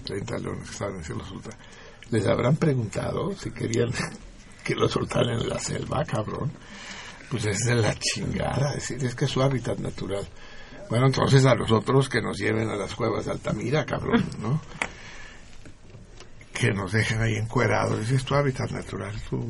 [0.05, 1.23] 30 leones que estaban en cielo
[2.11, 3.91] Les habrán preguntado si querían
[4.65, 6.51] que lo soltaran en la selva, cabrón
[7.33, 10.29] pues es de la chingada, decir, es que es su hábitat natural.
[10.91, 14.61] Bueno, entonces a los otros que nos lleven a las cuevas de Altamira, cabrón, ¿no?
[16.53, 19.47] Que nos dejen ahí encuerados, es tu hábitat natural, tú,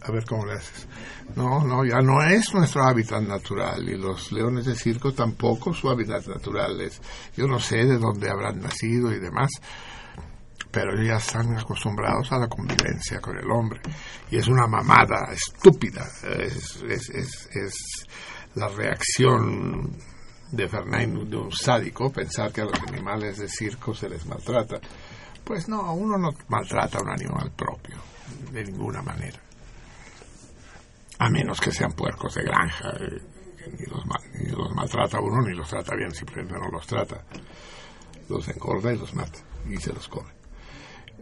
[0.00, 0.88] a, ver cómo le haces.
[1.36, 5.90] No, no, ya no es nuestro hábitat natural y los leones de circo tampoco su
[5.90, 7.02] hábitat natural es.
[7.36, 9.50] Yo no sé de dónde habrán nacido y demás,
[10.70, 13.80] pero ya están acostumbrados a la convivencia con el hombre.
[14.30, 16.06] Y es una mamada estúpida,
[16.38, 18.06] es, es, es,
[18.54, 19.96] la reacción
[20.50, 24.80] de Fernando de un sádico pensar que a los animales de circo se les maltrata.
[25.44, 27.96] Pues no, uno no maltrata a un animal propio,
[28.52, 29.38] de ninguna manera.
[31.18, 33.20] A menos que sean puercos de granja, eh,
[33.78, 34.04] ni, los,
[34.34, 37.24] ni los maltrata uno ni los trata bien, simplemente no los trata.
[38.28, 40.39] Los engorda y los mata y se los come.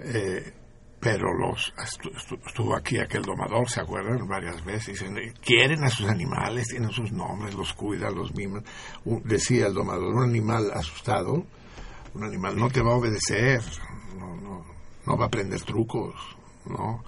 [0.01, 0.53] Eh,
[1.01, 1.73] pero los
[2.47, 4.27] estuvo aquí aquel domador, ¿se acuerdan?
[4.27, 5.05] Varias veces.
[5.41, 8.65] Quieren a sus animales, tienen sus nombres, los cuidan, los miman.
[9.25, 11.45] decía el domador, un animal asustado,
[12.15, 13.63] un animal no te va a obedecer,
[14.19, 14.67] no, no,
[15.07, 16.15] no va a aprender trucos,
[16.67, 17.05] ¿no?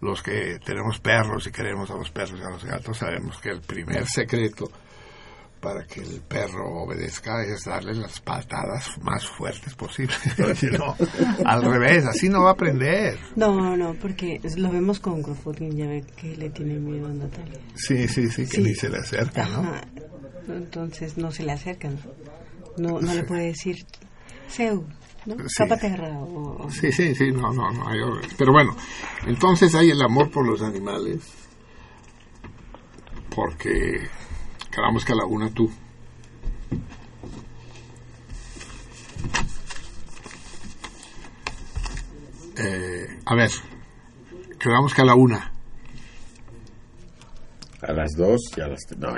[0.00, 3.50] Los que tenemos perros y queremos a los perros y a los gatos sabemos que
[3.50, 4.70] el primer secreto
[5.60, 10.18] para que el perro obedezca es darle las patadas más fuertes posibles.
[11.44, 13.18] al revés, así no va a aprender.
[13.36, 17.60] No, no, porque lo vemos con Crofodin, ya ve que le tiene miedo a Natalia.
[17.74, 19.72] Sí, sí, sí, que ni se le acerca, ¿no?
[20.48, 21.98] Entonces no se le acercan.
[22.76, 23.76] No, no le puede decir,
[24.46, 24.86] Seu,
[25.26, 25.36] ¿no?
[25.48, 25.64] Sí.
[25.64, 26.68] O...
[26.70, 27.88] Sí, sí, sí, no, no, no.
[27.88, 27.98] Hay...
[28.36, 28.76] Pero bueno,
[29.26, 31.20] entonces hay el amor por los animales,
[33.34, 34.08] porque
[34.78, 35.68] Quedamos que a la una tú.
[42.56, 43.50] Eh, a ver,
[44.60, 45.52] quedamos que a la una.
[47.82, 49.14] A las dos y a las no.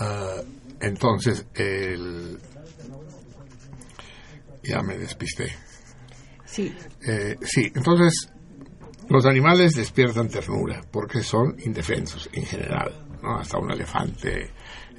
[0.00, 0.44] uh,
[0.78, 2.38] entonces, el...
[4.62, 5.52] ya me despisté.
[6.44, 6.72] Sí.
[7.04, 8.30] Eh, sí, entonces
[9.08, 13.38] los animales despiertan ternura porque son indefensos en general, ¿no?
[13.38, 14.50] Hasta un elefante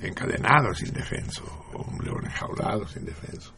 [0.02, 3.54] encadenado es indefenso, o un león enjaulado es indefenso.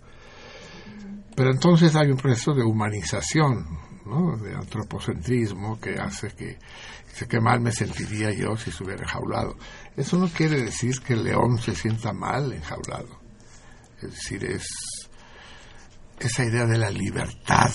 [1.36, 3.65] Pero entonces hay un proceso de humanización,
[4.06, 4.38] ¿no?
[4.38, 6.57] de antropocentrismo que hace que,
[7.28, 9.56] qué mal me sentiría yo si estuviera enjaulado.
[9.95, 13.19] Eso no quiere decir que el león se sienta mal enjaulado.
[14.02, 14.68] Es decir, es
[16.19, 17.72] esa idea de la libertad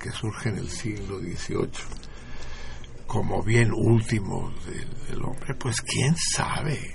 [0.00, 2.09] que surge en el siglo XVIII
[3.10, 4.52] como bien último
[5.08, 6.94] del, hombre, pues quién sabe.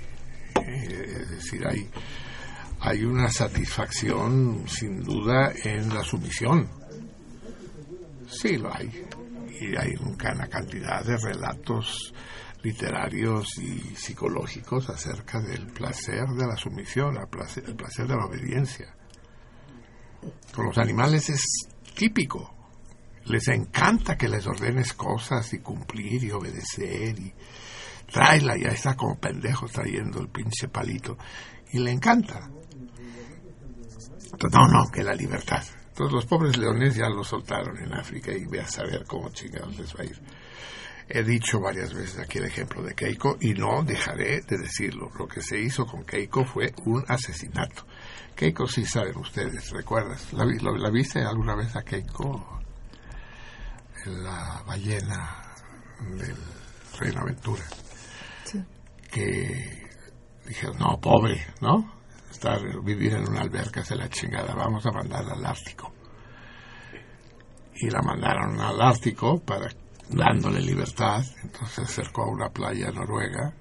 [0.54, 1.90] Eh, es decir, hay,
[2.80, 6.70] hay una satisfacción sin duda en la sumisión.
[8.26, 8.90] Sí lo hay.
[9.60, 12.14] Y hay una cantidad de relatos
[12.62, 18.24] literarios y psicológicos acerca del placer de la sumisión, el placer, el placer de la
[18.24, 18.96] obediencia.
[20.54, 21.42] Con los animales es
[21.94, 22.55] típico
[23.26, 27.32] les encanta que les ordenes cosas y cumplir y obedecer y
[28.10, 31.18] tráela, ya está como pendejo trayendo el pinche palito
[31.72, 32.48] y le encanta.
[34.52, 35.62] No, no, que la libertad.
[35.88, 39.76] Entonces los pobres leones ya lo soltaron en África y ve a saber cómo chingados
[39.78, 40.20] les va a ir.
[41.08, 45.10] He dicho varias veces aquí el ejemplo de Keiko y no dejaré de decirlo.
[45.18, 47.86] Lo que se hizo con Keiko fue un asesinato.
[48.34, 50.32] Keiko sí saben ustedes, ¿recuerdas?
[50.32, 52.60] ¿La, la viste alguna vez a Keiko?
[54.06, 55.54] La ballena
[56.16, 56.36] del
[56.98, 57.64] Reino Aventura.
[59.10, 59.88] Que
[60.46, 61.92] dijeron, no, pobre, ¿no?
[62.30, 65.92] Estar, vivir en una alberca es de la chingada, vamos a mandarla al Ártico.
[67.74, 69.68] Y la mandaron al Ártico para
[70.08, 71.24] dándole libertad.
[71.42, 73.54] Entonces se acercó a una playa noruega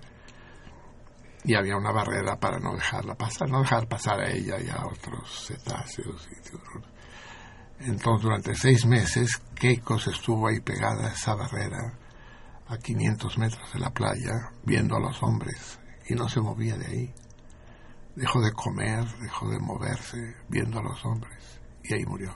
[1.44, 4.86] y había una barrera para no dejarla pasar, no dejar pasar a ella y a
[4.86, 6.95] otros cetáceos y tiburones.
[7.80, 11.94] Entonces durante seis meses Keiko se estuvo ahí pegada a esa barrera
[12.68, 16.88] a 500 metros de la playa viendo a los hombres y no se movía de
[16.88, 17.14] ahí.
[18.16, 22.36] Dejó de comer, dejó de moverse viendo a los hombres y ahí murió.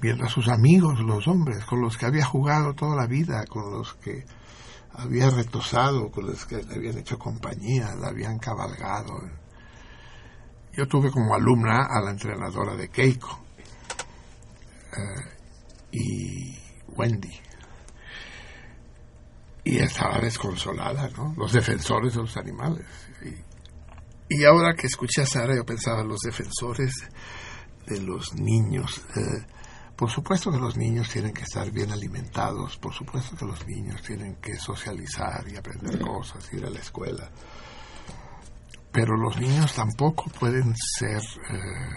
[0.00, 3.70] Viendo a sus amigos, los hombres, con los que había jugado toda la vida, con
[3.70, 4.24] los que
[4.92, 9.20] había retosado, con los que le habían hecho compañía, la habían cabalgado.
[10.76, 13.44] Yo tuve como alumna a la entrenadora de Keiko
[14.92, 15.34] eh,
[15.92, 17.40] y Wendy.
[19.64, 21.34] Y estaba desconsolada, ¿no?
[21.36, 22.86] Los defensores de los animales.
[24.28, 26.92] Y, ahora que escuché a Sara, yo pensaba en los defensores
[27.86, 29.02] de los niños.
[29.16, 29.46] Eh,
[29.96, 34.02] por supuesto que los niños tienen que estar bien alimentados, por supuesto que los niños
[34.02, 37.30] tienen que socializar y aprender cosas, ir a la escuela.
[38.94, 41.96] Pero los niños tampoco pueden ser eh,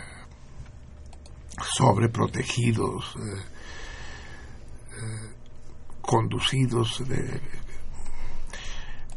[1.78, 3.44] sobreprotegidos, eh,
[4.98, 5.36] eh,
[6.02, 7.04] conducidos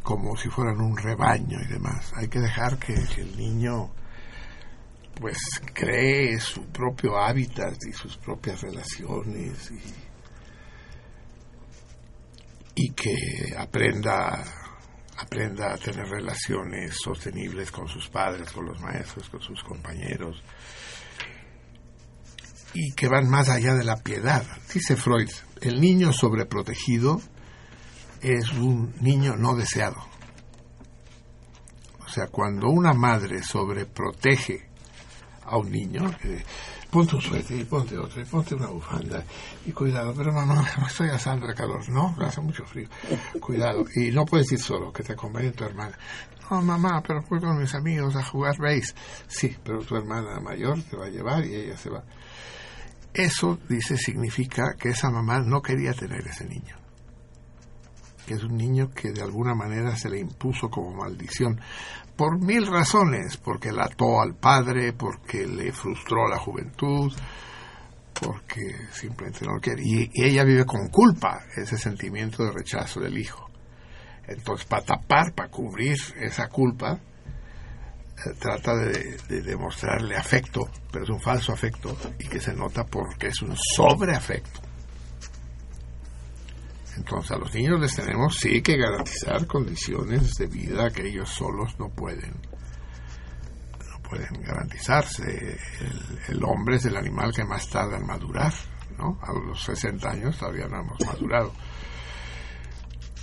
[0.03, 2.13] como si fueran un rebaño y demás.
[2.17, 3.91] Hay que dejar que el niño
[5.19, 5.39] pues
[5.73, 9.71] cree su propio hábitat y sus propias relaciones
[12.75, 13.15] y, que
[13.57, 14.43] aprenda
[15.21, 20.43] aprenda a tener relaciones sostenibles con sus padres, con los maestros, con sus compañeros
[22.73, 24.45] y que van más allá de la piedad.
[24.73, 25.31] Dice Freud,
[25.61, 27.21] el niño sobreprotegido
[28.21, 29.97] es un niño no deseado.
[32.05, 34.69] O sea, cuando una madre sobreprotege
[35.45, 36.15] a un niño,
[36.91, 39.25] ponte un suéter y ponte otro, y ponte una bufanda,
[39.65, 42.89] y cuidado, pero mamá, no estoy asando de calor, no, hace mucho frío,
[43.41, 45.97] cuidado, y no puedes ir solo, que te acompañe tu hermana.
[46.51, 48.93] No, mamá, pero fui con mis amigos a jugar base.
[49.29, 52.03] Sí, pero tu hermana mayor te va a llevar y ella se va.
[53.15, 56.77] Eso, dice, significa que esa mamá no quería tener ese niño.
[58.27, 61.61] Que es un niño que de alguna manera se le impuso como maldición
[62.21, 67.11] por mil razones, porque la ató al padre, porque le frustró la juventud,
[68.13, 69.81] porque simplemente no lo quiere.
[69.83, 73.49] Y, ella vive con culpa ese sentimiento de rechazo del hijo.
[74.29, 81.23] Entonces, para tapar, para cubrir esa culpa, eh, trata de, demostrarle afecto, pero es un
[81.23, 84.61] falso afecto y que se nota porque es un sobreafecto.
[87.01, 91.75] Entonces a los niños les tenemos sí que garantizar condiciones de vida que ellos solos
[91.79, 92.35] no pueden
[93.91, 95.59] no pueden garantizarse.
[96.29, 98.53] El, hombre es el animal que más tarda en madurar,
[98.99, 99.19] ¿no?
[99.23, 101.55] A los 60 años todavía no hemos madurado.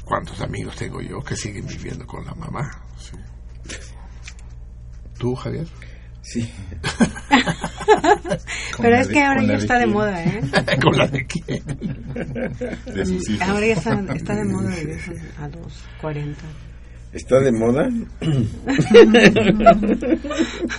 [0.04, 2.82] ¿Cuántos amigos tengo yo que siguen viviendo con la mamá?
[5.20, 5.68] ¿Tú, Javier?
[6.28, 6.52] Sí.
[8.82, 10.42] Pero es que ahora ya está de moda, ¿eh?
[10.84, 11.64] ¿Con la de quién?
[13.42, 15.00] ahora ya está, está de moda de
[15.40, 16.42] a los 40.
[17.14, 17.90] ¿Está de moda?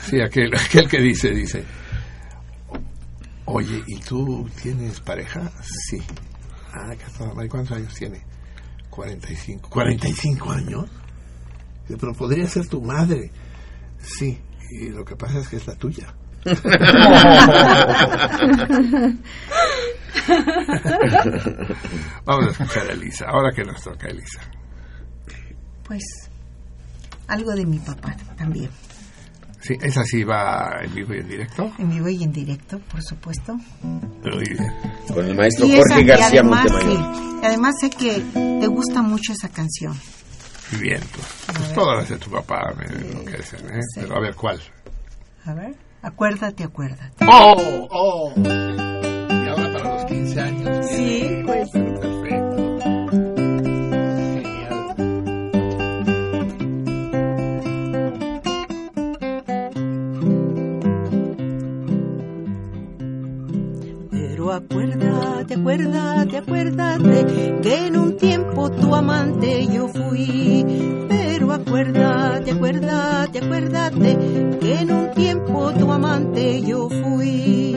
[0.03, 1.65] sí, aquel, aquel que dice, dice,
[3.47, 5.51] oye, ¿y tú tienes pareja?
[5.62, 5.97] Sí.
[6.75, 8.20] Ah, ¿y cuántos años tiene?
[8.91, 9.70] 45.
[9.70, 10.91] ¿45 años?
[11.89, 13.31] Pero podría ser tu madre.
[13.99, 14.39] Sí,
[14.70, 16.15] y lo que pasa es que es la tuya.
[22.24, 23.27] Vamos a escuchar a Elisa.
[23.28, 24.40] Ahora que nos toca, Elisa.
[25.85, 26.03] Pues
[27.27, 28.70] algo de mi papá también.
[29.61, 31.73] Sí, esa sí va en vivo y en directo.
[31.78, 33.57] En vivo y en directo, por supuesto.
[35.12, 37.43] Con el maestro Jorge García Montemayor.
[37.45, 39.95] además sé que te gusta mucho esa canción.
[40.77, 43.81] Bien, pues, todas las de tu papá me enloquecen, ¿eh?
[43.95, 44.61] Pero a ver, ¿cuál?
[45.45, 47.24] A ver, acuérdate, acuérdate.
[47.27, 47.89] ¡Oh!
[47.90, 48.32] ¡Oh!
[48.36, 50.86] Y ahora para los 15 años.
[50.90, 51.70] Sí, pues.
[51.70, 52.57] Perfecto.
[64.11, 64.88] Pero acuérdate,
[65.60, 70.64] acuérdate, acuérdate que en un tiempo tu amante yo fui
[71.52, 77.76] acuérdate, acuérdate, acuérdate que en un tiempo tu amante yo fui.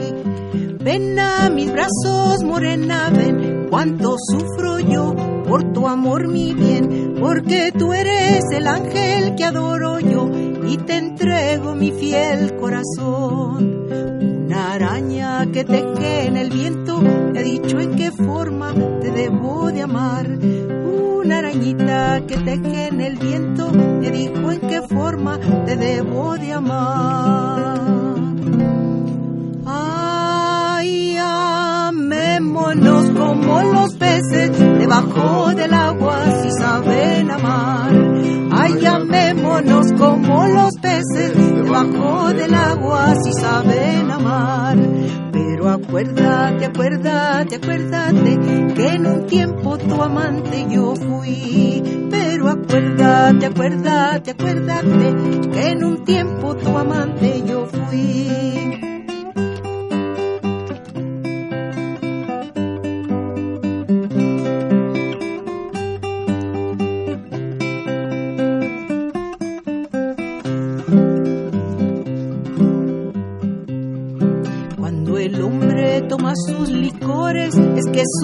[0.80, 5.14] Ven a mis brazos, morena, ven cuánto sufro yo
[5.48, 10.28] por tu amor, mi bien, porque tú eres el ángel que adoro yo
[10.66, 14.11] y te entrego mi fiel corazón.
[14.52, 19.80] Una araña que teje en el viento, le dicho en qué forma te debo de
[19.80, 20.26] amar.
[20.26, 26.52] Una arañita que teje en el viento me dijo en qué forma te debo de
[26.52, 27.86] amar.
[29.64, 38.41] Ay, amémonos como los peces debajo del agua si saben amar.
[38.64, 44.76] Ay, amémonos como los peces debajo del agua si saben amar.
[45.32, 48.38] Pero acuérdate, acuérdate, acuérdate
[48.76, 52.08] que en un tiempo tu amante yo fui.
[52.08, 58.91] Pero acuérdate, acuérdate, acuérdate que en un tiempo tu amante yo fui.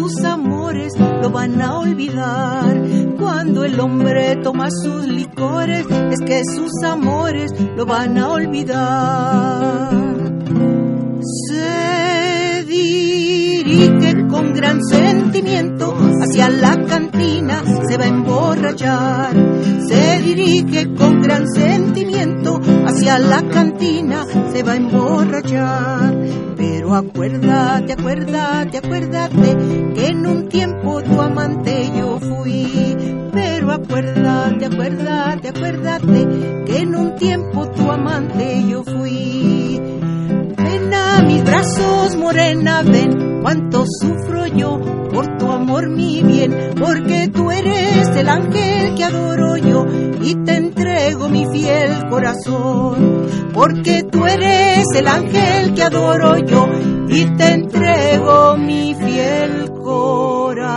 [0.08, 2.82] Sus amores lo van a olvidar.
[3.18, 9.90] Cuando el hombre toma sus licores, es que sus amores lo van a olvidar.
[11.48, 19.32] Se dirige con gran sentimiento hacia la cantina, se va a emborrachar.
[19.88, 26.27] Se dirige con gran sentimiento hacia la cantina, se va a emborrachar.
[26.88, 29.56] Pero acuérdate, acuérdate, acuérdate
[29.94, 32.96] que en un tiempo tu amante yo fui.
[33.30, 36.28] Pero acuérdate, acuérdate, acuérdate
[36.64, 39.57] que en un tiempo tu amante yo fui.
[41.18, 43.40] A mis brazos, morena, ven.
[43.42, 44.78] Cuánto sufro yo
[45.12, 49.84] por tu amor, mi bien, porque tú eres el ángel que adoro yo
[50.22, 56.68] y te entrego mi fiel corazón, porque tú eres el ángel que adoro yo
[57.08, 60.68] y te entrego mi fiel corazón.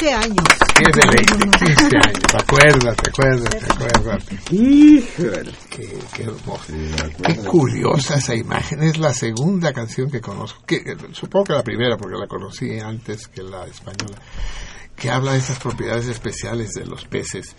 [0.00, 0.44] 15 años.
[0.74, 2.34] Qué deleite, 15 años.
[2.34, 4.38] Acuérdate, acuérdate, acuérdate.
[4.50, 5.52] Híjole.
[5.68, 6.72] Qué, qué hermoso.
[7.22, 8.82] Qué curiosa esa imagen.
[8.82, 10.62] Es la segunda canción que conozco.
[10.66, 14.16] Que, eh, supongo que la primera, porque la conocí antes que la española.
[14.96, 17.54] Que habla de esas propiedades especiales de los peces.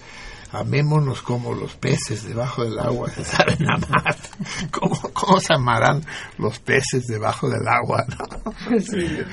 [0.52, 4.18] Amémonos como los peces debajo del agua se saben amar.
[4.72, 6.04] ¿Cómo, cómo se amarán
[6.38, 8.04] los peces debajo del agua?
[8.10, 8.54] no?
[8.76, 9.28] El-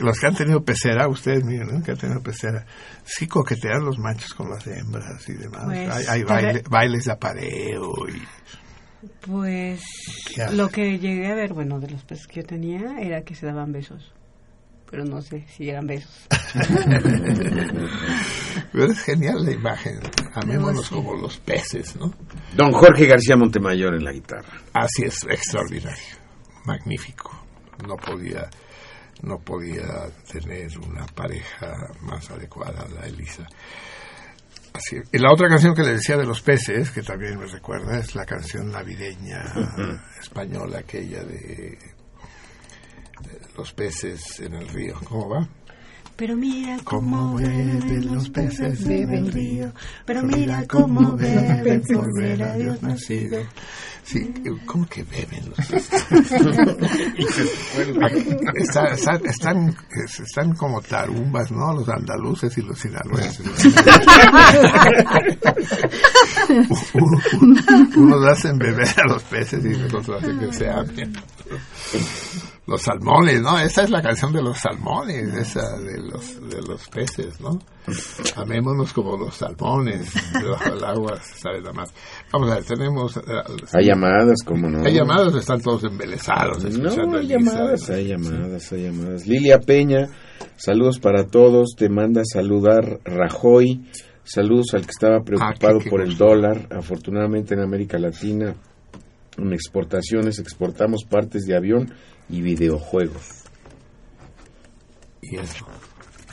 [0.00, 1.82] los que han tenido pecera, ustedes miren, ¿no?
[1.82, 2.64] que han tenido pecera,
[3.04, 5.64] sí coquetean los machos con las hembras y demás.
[5.64, 8.22] Pues, hay baile- vez- bailes de apareo y...
[9.20, 9.80] Pues
[10.52, 13.46] lo que llegué a ver, bueno, de los peces que yo tenía era que se
[13.46, 14.12] daban besos.
[14.90, 16.26] Pero no sé si eran besos.
[18.72, 20.00] Pero es genial la imagen.
[20.34, 20.94] Amémonos No, sí.
[20.94, 22.12] como los peces, ¿no?
[22.56, 24.48] Don Jorge García Montemayor en la guitarra.
[24.72, 26.02] Así es, extraordinario,
[26.64, 27.30] magnífico.
[27.86, 28.48] No podía,
[29.22, 33.46] no podía tener una pareja más adecuada a la Elisa.
[34.72, 37.98] Así, y la otra canción que le decía de los peces, que también me recuerda,
[37.98, 39.42] es la canción navideña
[40.20, 41.78] española, aquella de,
[43.22, 45.00] de los peces en el río.
[45.04, 45.48] ¿Cómo va?
[46.18, 49.72] Pero mira Cómo beben los peces en el río.
[50.04, 53.38] Pero mira cómo beben por ver a Dios nacido.
[54.02, 54.28] Sí,
[54.66, 56.02] ¿cómo que beben los peces?
[58.56, 61.72] Está- está- están, es- están como tarumbas, ¿no?
[61.74, 63.46] Los andaluces y los sinaloenses.
[66.94, 71.12] Uno- uno- Unos hacen beber a los peces y los otros hacen que se amen.
[72.68, 73.58] Los salmones, ¿no?
[73.58, 77.58] Esa es la canción de los salmones, esa de los, de los peces, ¿no?
[78.36, 81.94] Amémonos como los salmones, del agua, se sabe nada más.
[82.30, 83.16] Vamos a ver, tenemos...
[83.16, 83.20] eh,
[83.72, 84.84] Hay llamadas, como no.
[84.84, 86.62] Hay llamadas, están todos embelesados.
[86.78, 89.26] No, hay llamadas, hay llamadas, hay llamadas.
[89.26, 90.08] Lilia Peña,
[90.56, 91.74] saludos para todos.
[91.74, 93.88] Te manda a saludar Rajoy.
[94.24, 96.68] Saludos al que estaba preocupado qué- qué por el dólar.
[96.70, 98.54] Afortunadamente en América Latina,
[99.38, 101.92] en exportaciones, exportamos partes de avión
[102.28, 103.44] y videojuegos.
[105.22, 105.66] Y eso.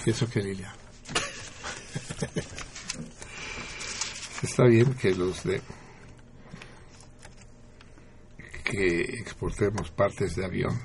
[0.05, 0.73] ¿Y eso qué, Lilia?
[4.43, 5.61] Está bien que los de...
[8.63, 10.77] que exportemos partes de avión.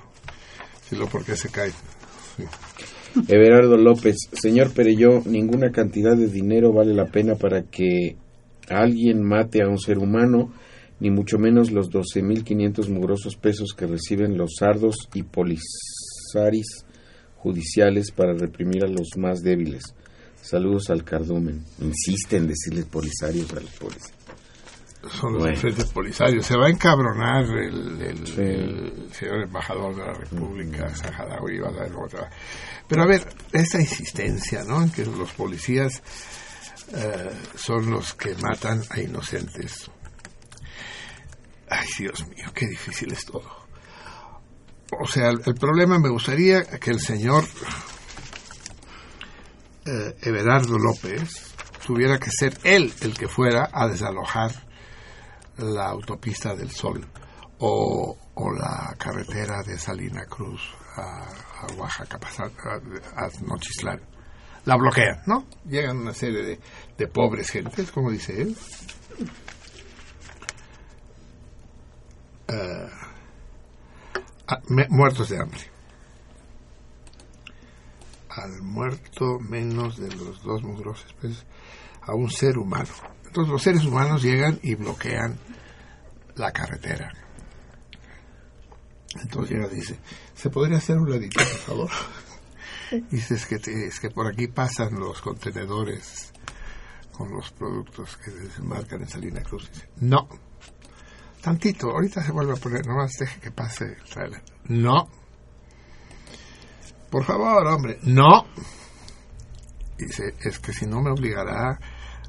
[0.88, 1.70] Si lo porque se cae.
[2.36, 2.44] Sí.
[3.28, 8.16] Everardo López, señor Pereyó, ninguna cantidad de dinero vale la pena para que
[8.68, 10.52] alguien mate a un ser humano,
[11.00, 16.84] ni mucho menos los 12.500 mugrosos pesos que reciben los sardos y polisaris
[17.36, 19.82] judiciales para reprimir a los más débiles.
[20.42, 21.64] Saludos al cardumen.
[21.80, 24.14] Insiste en decirles polisarios a los policías.
[25.18, 26.44] son los diferentes polisarios.
[26.44, 28.26] Se va a encabronar el,
[29.12, 32.30] señor embajador de la República, Sajadawi, va a dar otra.
[32.86, 33.22] Pero a ver,
[33.52, 34.82] esa insistencia, ¿no?
[34.82, 36.02] En que los policías
[36.94, 39.90] eh, son los que matan a inocentes.
[41.70, 43.48] Ay, Dios mío, qué difícil es todo.
[45.00, 47.44] O sea, el, problema me gustaría que el señor
[49.86, 51.54] eh, Everardo López
[51.86, 54.50] tuviera que ser él el que fuera a desalojar
[55.58, 57.06] la autopista del Sol
[57.58, 58.16] o,
[58.58, 60.60] la carretera de Salina Cruz
[60.96, 64.00] a, Oaxaca, a, a, Nochislán.
[64.64, 65.46] La bloquean, ¿no?
[65.66, 66.58] Llegan una serie
[66.96, 68.56] de, pobres gentes, como dice él.
[72.52, 72.88] Eh,
[74.88, 75.60] muertos de hambre.
[78.30, 81.44] Al muerto menos de los dos mugrosos, pues,
[82.02, 82.90] a un ser humano.
[83.24, 85.38] Entonces los seres humanos llegan y bloquean
[86.36, 87.12] la carretera.
[89.22, 89.98] Entonces llega y dice,
[90.34, 91.90] ¿se podría hacer un ladito, por favor?
[93.10, 93.56] dice, es que,
[93.86, 96.32] es que por aquí pasan los contenedores
[97.12, 99.70] con los productos que desembarcan en Salina Cruz.
[99.72, 100.28] Dice, no,
[101.40, 104.42] tantito, ahorita se vuelve a poner, nomás deje que pase el trailer.
[104.64, 105.08] No.
[107.10, 108.46] Por favor, hombre, no.
[109.98, 111.78] Dice, es que si no me obligará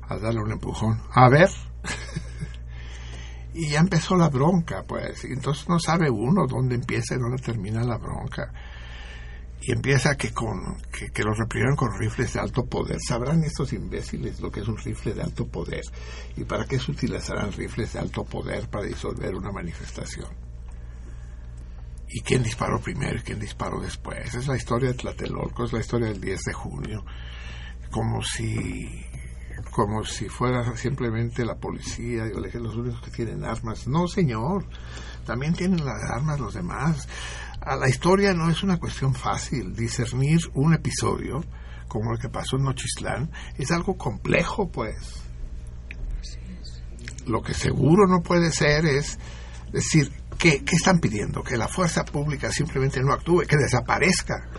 [0.01, 1.01] a darle un empujón.
[1.13, 1.49] A ver.
[3.53, 5.23] y ya empezó la bronca, pues.
[5.25, 8.51] Entonces no sabe uno dónde empieza y dónde termina la bronca.
[9.61, 12.97] Y empieza que, con, que, los repriman con rifles de alto poder.
[12.99, 15.83] ¿Sabrán estos imbéciles lo que es un rifle de alto poder?
[16.35, 20.29] ¿Y para qué se utilizarán rifles de alto poder para disolver una manifestación?
[22.09, 24.33] ¿Y quién disparó primero y quién disparó después?
[24.33, 27.05] Es la historia de Tlatelolco, es la historia del 10 de junio.
[27.91, 29.05] Como si
[29.69, 33.87] como si fuera simplemente la policía y los únicos que tienen armas.
[33.87, 34.65] No, señor,
[35.25, 37.07] también tienen las armas los demás.
[37.61, 39.75] A la historia no es una cuestión fácil.
[39.75, 41.43] Discernir un episodio
[41.87, 44.95] como el que pasó en Nochislán es algo complejo, pues.
[47.27, 49.19] Lo que seguro no puede ser es
[49.71, 51.43] decir, ¿qué, ¿qué están pidiendo?
[51.43, 54.49] Que la fuerza pública simplemente no actúe, que desaparezca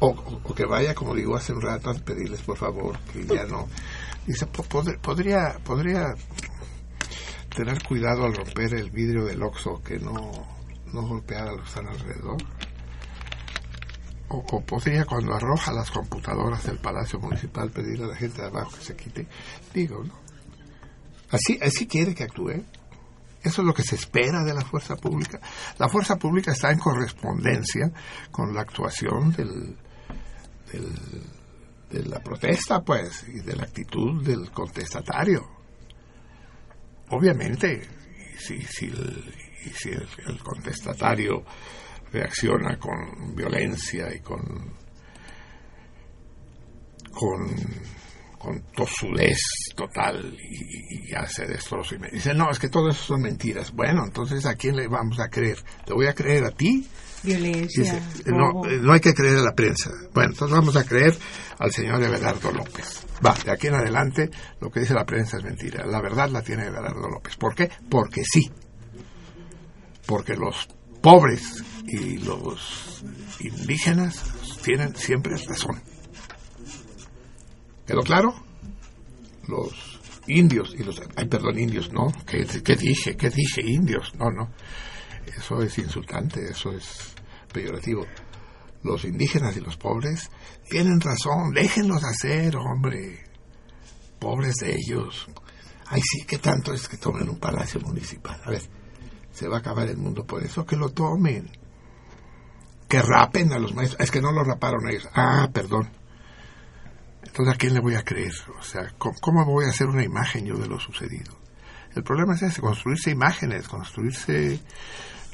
[0.00, 3.68] o, que vaya, como digo hace un rato, a pedirles por favor que ya no.
[4.26, 6.14] Dice, podría, podría
[7.54, 10.30] tener cuidado al romper el vidrio del oxo, que no,
[10.92, 12.36] no golpear a los que están alrededor.
[14.28, 18.76] O, podría, cuando arroja las computadoras del Palacio Municipal, pedirle a la gente de abajo
[18.76, 19.26] que se quite.
[19.74, 20.14] Digo, ¿no?
[21.30, 22.64] Así, así quiere que actúe.
[23.42, 25.40] Eso es lo que se espera de la fuerza pública.
[25.78, 27.90] La fuerza pública está en correspondencia
[28.30, 29.76] con la actuación del,
[31.90, 35.48] de la protesta, pues, y de la actitud del contestatario.
[37.08, 37.82] Obviamente,
[38.38, 39.34] si, si, el,
[39.68, 41.44] si el, contestatario
[42.12, 44.40] reacciona con violencia y con,
[47.12, 47.54] con,
[48.38, 49.38] con tosudez
[49.76, 53.72] total y, hace destrozo y me dice, no, es que todo eso son mentiras.
[53.72, 55.58] Bueno, entonces, ¿a quién le vamos a creer?
[55.84, 56.88] ¿Te voy a creer a ti?
[57.22, 58.00] Violencia.
[58.26, 59.90] no, eh, no hay que creer a la prensa.
[60.14, 61.14] Bueno, entonces vamos a creer
[61.58, 63.06] al señor Everardo López.
[63.24, 64.30] Va, de aquí en adelante
[64.60, 65.84] lo que dice la prensa es mentira.
[65.86, 67.36] La verdad la tiene Everardo López.
[67.36, 67.70] ¿Por qué?
[67.90, 68.50] Porque sí.
[70.10, 70.66] Porque los
[71.00, 73.04] pobres y los
[73.38, 74.24] indígenas
[74.64, 75.80] tienen siempre razón.
[77.86, 78.34] ¿Quedó claro?
[79.46, 81.00] Los indios y los...
[81.14, 82.08] Ay, perdón, indios, no.
[82.26, 83.16] ¿Qué, dije?
[83.16, 83.60] ¿Qué dije?
[83.64, 84.12] Indios.
[84.16, 84.50] No, no.
[85.26, 87.14] Eso es insultante, eso es
[87.52, 88.04] peyorativo.
[88.82, 90.28] Los indígenas y los pobres
[90.68, 93.26] tienen razón, déjenlos hacer, hombre.
[94.18, 95.28] Pobres de ellos.
[95.86, 98.40] Ay, sí, ¿qué tanto es que tomen un palacio municipal?
[98.44, 98.79] A ver,
[99.40, 101.50] se va a acabar el mundo por eso, que lo tomen.
[102.86, 103.98] Que rapen a los maestros.
[104.00, 105.08] Es que no lo raparon ellos.
[105.14, 105.88] Ah, perdón.
[107.24, 108.34] Entonces, ¿a quién le voy a creer?
[108.58, 111.32] O sea, ¿cómo, voy a hacer una imagen yo de lo sucedido?
[111.94, 114.60] El problema es ese, construirse imágenes, construirse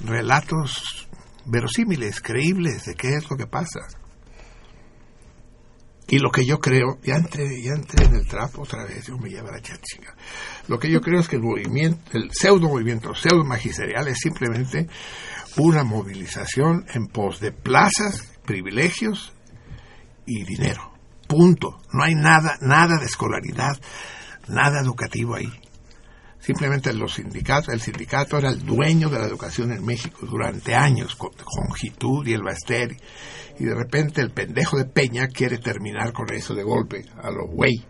[0.05, 1.09] relatos
[1.45, 3.81] verosímiles, creíbles de qué es lo que pasa.
[6.09, 9.19] Y lo que yo creo, ya entré, ya entré en el trapo otra vez, yo
[9.19, 10.15] me lleva la chinga.
[10.69, 14.87] Lo que yo creo es que el movimiento, el pseudo movimiento, pseudo magisterial es simplemente
[15.57, 19.33] una movilización en pos de plazas, privilegios
[20.27, 20.93] y dinero.
[21.27, 21.81] Punto.
[21.93, 23.77] No hay nada, nada de escolaridad,
[24.49, 25.53] nada educativo ahí.
[26.39, 31.17] Simplemente los sindicatos, el sindicato era el dueño de la educación en México durante años,
[31.17, 32.97] con, con y el Basteri.
[33.59, 37.49] Y de repente el pendejo de Peña quiere terminar con eso de golpe, a los
[37.51, 37.85] güey.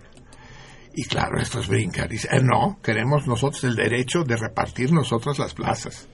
[0.95, 2.09] Y claro, estos brincan.
[2.09, 6.09] Dice, eh, no, queremos nosotros el derecho de repartir nosotros las plazas.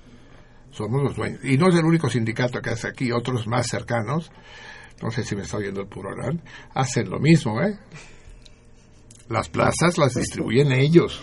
[0.71, 1.45] Somos los dueños.
[1.45, 4.33] Y no es el único sindicato que hace aquí, otros más cercanos,
[5.03, 6.43] no sé si me está oyendo el Purorán,
[6.75, 7.79] hacen lo mismo, ¿eh?
[9.29, 11.21] Las plazas las distribuyen ellos.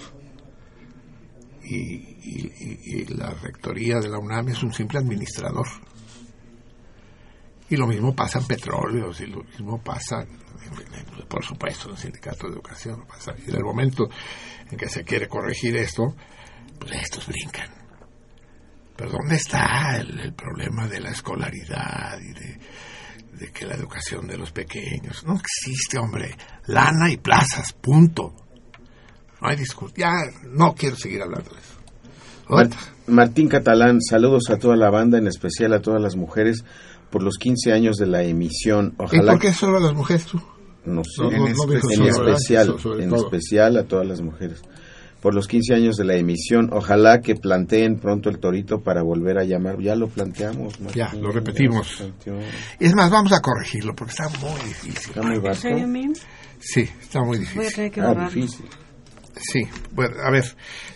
[1.64, 5.68] Y, y la rectoría de la UNAM es un simple administrador.
[7.70, 10.26] Y lo mismo pasa en petróleos, y lo mismo pasa
[11.28, 13.06] por supuesto, en el sindicato de educación.
[13.46, 14.10] Y en el momento
[14.70, 16.16] en que se quiere corregir esto,
[16.80, 17.70] pues estos brincan.
[18.96, 24.52] Pero ¿dónde está el, problema de la escolaridad y de, que la educación de los
[24.52, 25.24] pequeños?
[25.26, 26.36] No existe, hombre.
[26.68, 28.34] Lana y plazas, punto.
[29.42, 29.94] No hay discusión.
[29.96, 30.12] Ya
[30.50, 31.80] no quiero seguir hablando de eso.
[33.08, 36.64] Martín Catalán, saludos a toda la banda, en especial a todas las mujeres
[37.10, 38.94] por los 15 años de la emisión.
[38.98, 40.42] Ojalá ¿Y por qué solo a las mujeres tú?
[40.86, 44.62] No sé, en, especial, en especial a todas las mujeres.
[45.22, 49.38] Por los 15 años de la emisión, ojalá que planteen pronto el torito para volver
[49.38, 49.78] a llamar.
[49.82, 50.80] Ya lo planteamos.
[50.96, 52.06] ya, lo repetimos.
[52.80, 55.10] Es más, vamos a corregirlo porque está muy difícil.
[55.10, 55.68] ¿Está muy vasco?
[56.60, 57.58] Sí, está muy difícil.
[57.58, 58.66] Voy a tener que ah, difícil.
[59.36, 59.62] Sí,
[59.92, 60.46] bueno, a ver,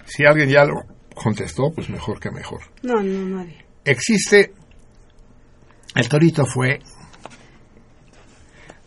[0.05, 0.75] si alguien ya lo
[1.13, 2.61] contestó, pues mejor que mejor.
[2.81, 3.65] No, no, nadie.
[3.85, 4.53] Existe
[5.95, 6.79] el torito fue...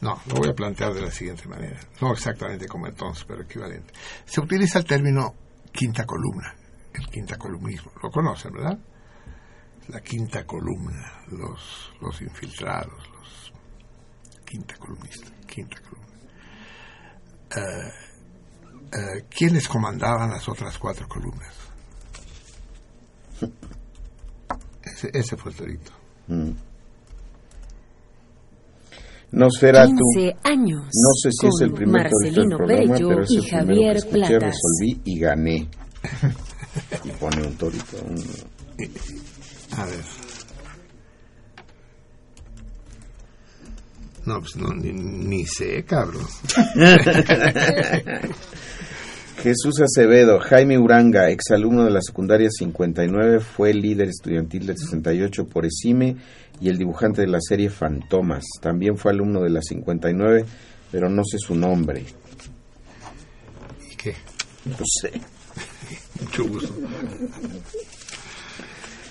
[0.00, 1.80] No, lo voy a plantear de la siguiente manera.
[2.00, 3.92] No exactamente como entonces, pero equivalente.
[4.24, 5.34] Se utiliza el término
[5.72, 6.54] quinta columna,
[6.92, 7.92] el quinta columnismo.
[8.02, 8.78] Lo conocen, ¿verdad?
[9.88, 13.52] La quinta columna, los, los infiltrados, los
[14.44, 16.06] quinta columnista, quinta columna.
[18.92, 21.54] Eh, ¿Quiénes comandaban las otras cuatro columnas?
[25.12, 25.92] Ese, fue el torito.
[26.28, 26.50] Mm.
[29.32, 29.94] Nosferatu.
[30.14, 30.82] 15 años.
[30.84, 33.92] No sé si es el primer Marcelino del programa, Bello pero es y el Javier
[33.92, 34.54] que escuché, Platas.
[34.54, 35.68] resolví y gané.
[37.04, 37.96] y pone un torito.
[38.08, 38.18] Un...
[39.78, 40.04] A ver.
[44.24, 46.26] No, pues no, ni, ni sé, cabrón.
[49.42, 55.66] Jesús Acevedo, Jaime Uranga, exalumno de la secundaria 59, fue líder estudiantil del 68 por
[55.66, 56.16] ESIME
[56.60, 58.44] y el dibujante de la serie Fantomas.
[58.60, 60.44] También fue alumno de la 59,
[60.90, 62.04] pero no sé su nombre.
[63.92, 64.14] ¿Y qué?
[64.64, 65.12] No sé.
[66.22, 66.74] Mucho gusto.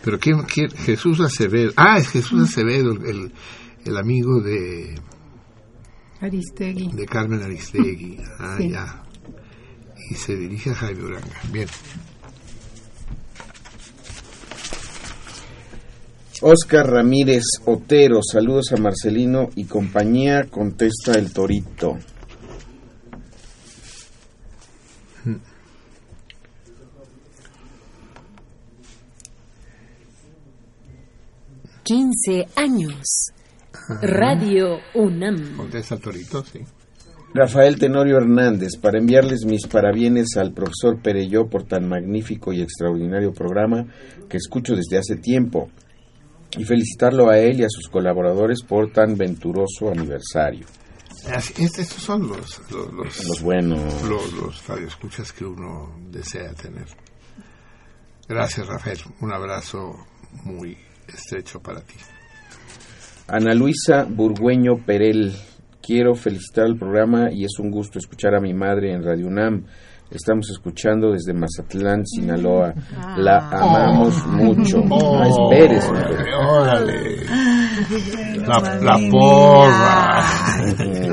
[0.03, 0.71] Pero ¿quién, quién?
[0.71, 1.71] Jesús Acevedo.
[1.75, 3.31] Ah, es Jesús Acevedo, el,
[3.85, 4.95] el amigo de...
[6.19, 6.91] Aristegui.
[6.93, 8.17] De Carmen Aristegui.
[8.39, 9.04] Ah, ya
[10.09, 11.41] y se dirige a Jaime Uranga.
[11.51, 11.67] Bien.
[16.41, 21.97] Oscar Ramírez Otero, saludos a Marcelino y compañía, contesta el torito.
[31.83, 33.31] Quince años.
[34.01, 35.55] Radio UNAM.
[35.55, 36.59] Contesta el torito, sí.
[37.37, 43.33] Rafael Tenorio Hernández, para enviarles mis parabienes al profesor Pereyó por tan magnífico y extraordinario
[43.33, 43.87] programa
[44.29, 45.69] que escucho desde hace tiempo
[46.57, 50.65] y felicitarlo a él y a sus colaboradores por tan venturoso aniversario.
[51.57, 53.81] estos son los, los, buenos.
[54.07, 56.87] Los, los radioescuchas que uno desea tener.
[58.29, 58.99] Gracias, Rafael.
[59.19, 59.93] Un abrazo
[60.45, 61.95] muy estrecho para ti.
[63.27, 65.33] Ana Luisa Burgueño Perel
[65.85, 69.65] Quiero felicitar al programa y es un gusto escuchar a mi madre en Radio UNAM.
[70.09, 72.73] Estamos escuchando desde Mazatlán, Sinaloa.
[73.17, 73.61] La ah.
[73.61, 74.77] amamos mucho.
[74.89, 75.87] Oh, esperes.
[76.47, 77.17] Órale.
[78.47, 80.23] La, la porra.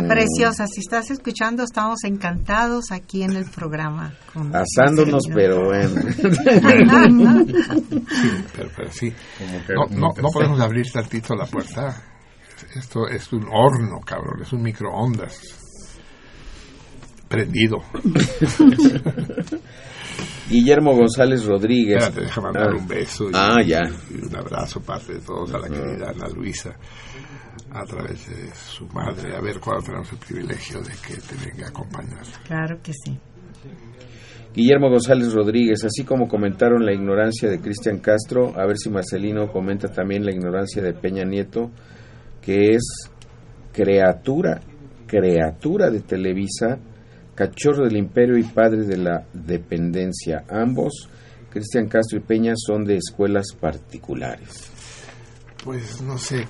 [0.09, 0.67] Preciosa.
[0.67, 4.15] Si estás escuchando, estamos encantados aquí en el programa.
[4.53, 6.01] Asándonos, pero bueno.
[6.13, 6.31] sí,
[8.57, 9.13] pero, sí.
[9.69, 12.12] No, no, no podemos abrir tantito la puerta.
[12.75, 15.41] Esto es un horno, cabrón, es un microondas.
[17.29, 17.79] Prendido.
[20.49, 21.99] Guillermo González Rodríguez.
[21.99, 23.81] Espérate, déjame mandar un beso y, ah, ya.
[24.11, 26.77] y, un abrazo parte de todos a la querida Ana Luisa
[27.71, 29.35] a través de su madre.
[29.35, 32.25] A ver cuándo tenemos el privilegio de que te venga a acompañar.
[32.45, 33.19] Claro que sí.
[34.55, 39.51] Guillermo González Rodríguez, así como comentaron la ignorancia de Cristian Castro, a ver si Marcelino
[39.51, 41.71] comenta también la ignorancia de Peña Nieto
[42.43, 42.83] que es
[43.73, 44.61] criatura,
[45.07, 46.79] criatura de Televisa,
[47.35, 50.45] cachorro del imperio y padre de la dependencia.
[50.51, 51.09] Ambos,
[51.51, 54.71] Cristian Castro y Peña, son de escuelas particulares.
[55.65, 56.47] Pues no sé,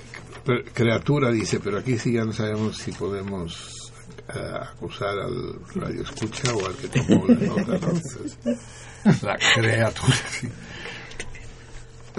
[0.73, 3.93] criatura dice, pero aquí sí ya no sabemos si podemos
[4.28, 7.93] acusar al radio escucha o al que tomó la nota,
[9.23, 10.16] la criatura.
[10.31, 10.48] Sí.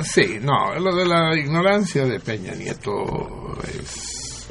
[0.01, 4.47] Sí, no, lo de la ignorancia de Peña Nieto es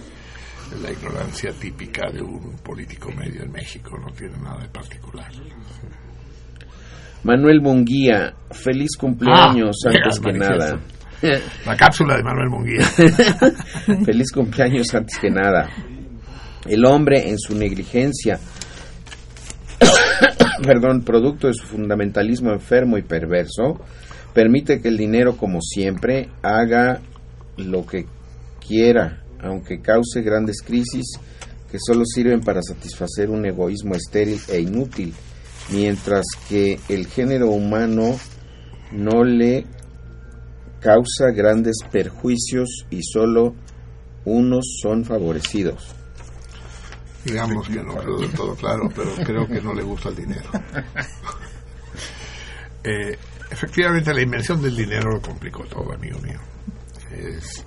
[0.83, 5.31] la ignorancia típica de un político medio en México, no tiene nada de particular.
[7.25, 10.81] Manuel Munguía, feliz cumpleaños Ah, antes que nada.
[11.65, 12.85] La cápsula de Manuel Munguía.
[14.05, 15.69] Feliz cumpleaños antes que nada.
[16.67, 18.41] El hombre en su negligencia,
[20.67, 23.81] perdón, producto de su fundamentalismo enfermo y perverso,
[24.35, 27.01] permite que el dinero, como siempre, haga
[27.57, 28.07] lo que
[28.67, 31.19] quiera, aunque cause grandes crisis
[31.71, 35.15] que solo sirven para satisfacer un egoísmo estéril e inútil,
[35.71, 38.19] mientras que el género humano
[38.93, 39.65] no le
[40.81, 43.55] causa grandes perjuicios y solo
[44.25, 45.95] unos son favorecidos.
[47.25, 50.51] Digamos que no quedó del todo claro, pero creo que no le gusta el dinero.
[52.85, 53.17] Eh,
[53.53, 56.41] efectivamente, la invención del dinero lo complicó todo, amigo mío.
[57.11, 57.65] Es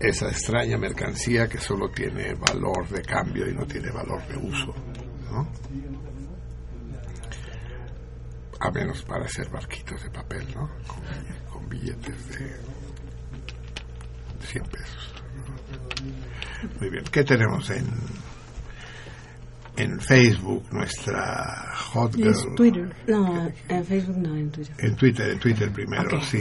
[0.00, 4.74] esa extraña mercancía que solo tiene valor de cambio y no tiene valor de uso.
[5.30, 5.48] ¿no?
[8.60, 10.70] A menos para hacer barquitos de papel, ¿no?
[11.50, 12.56] Con, billetes de
[14.46, 15.14] 100 pesos.
[16.80, 17.86] Muy bien, ¿qué tenemos en,
[19.76, 20.64] en Facebook?
[20.72, 22.30] Nuestra hot girl.
[22.30, 22.94] Es Twitter.
[23.06, 24.74] No, en Facebook no, en Twitter.
[24.78, 26.22] En Twitter, en Twitter primero, Ok.
[26.24, 26.38] sí.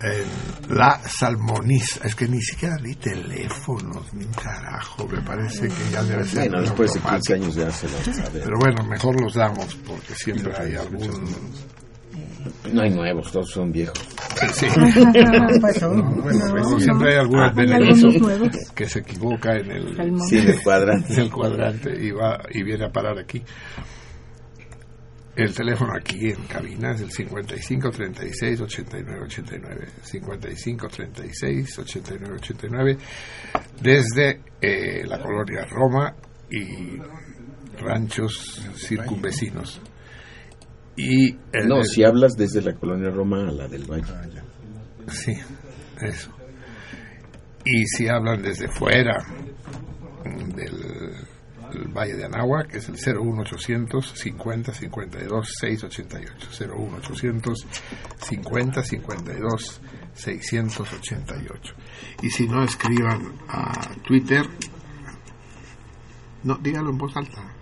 [0.00, 5.90] En la salmonista, es que ni siquiera di teléfonos, ni un carajo, me parece que
[5.92, 6.50] ya debe ser.
[6.50, 7.34] Bueno, después de automático.
[7.34, 8.40] 15 años ya se lo sabe.
[8.44, 11.30] Pero bueno, mejor los damos porque siempre hay algún.
[12.72, 13.98] No hay nuevos, todos son viejos.
[14.52, 14.66] Sí.
[15.60, 16.80] Pues No, bueno, no.
[16.80, 17.52] siempre hay algún Ah,
[18.74, 21.12] que se equivoca en el, Sí, en el cuadrante.
[21.14, 23.42] en el cuadrante y va y viene a parar aquí.
[25.36, 29.86] El teléfono aquí en cabina es el 55 36 89 89.
[30.02, 32.98] 55 36 89 89.
[33.82, 36.14] Desde eh, la colonia Roma
[36.50, 36.98] y
[37.82, 39.80] ranchos circunvecinos.
[40.96, 44.04] Y el- No, el- si hablas desde la colonia Roma a la del Valle.
[45.08, 45.32] Sí,
[46.00, 46.30] eso.
[47.64, 49.24] Y si hablan desde fuera
[50.24, 50.54] del,
[51.72, 56.48] del Valle de Anáhuac, es el 01800 50 52 688.
[56.76, 57.66] 01800
[58.20, 59.80] 50 52
[60.14, 61.74] 688.
[62.22, 63.72] Y si no, escriban a
[64.06, 64.46] Twitter.
[66.44, 67.53] No, dígalo en voz alta.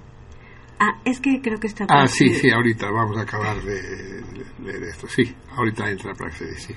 [0.84, 1.86] Ah, es que creo que está...
[1.88, 4.20] Ah, sí, sí, ahorita vamos a acabar de
[4.64, 5.06] leer esto.
[5.06, 6.74] Sí, ahorita entra Praxedis, sí,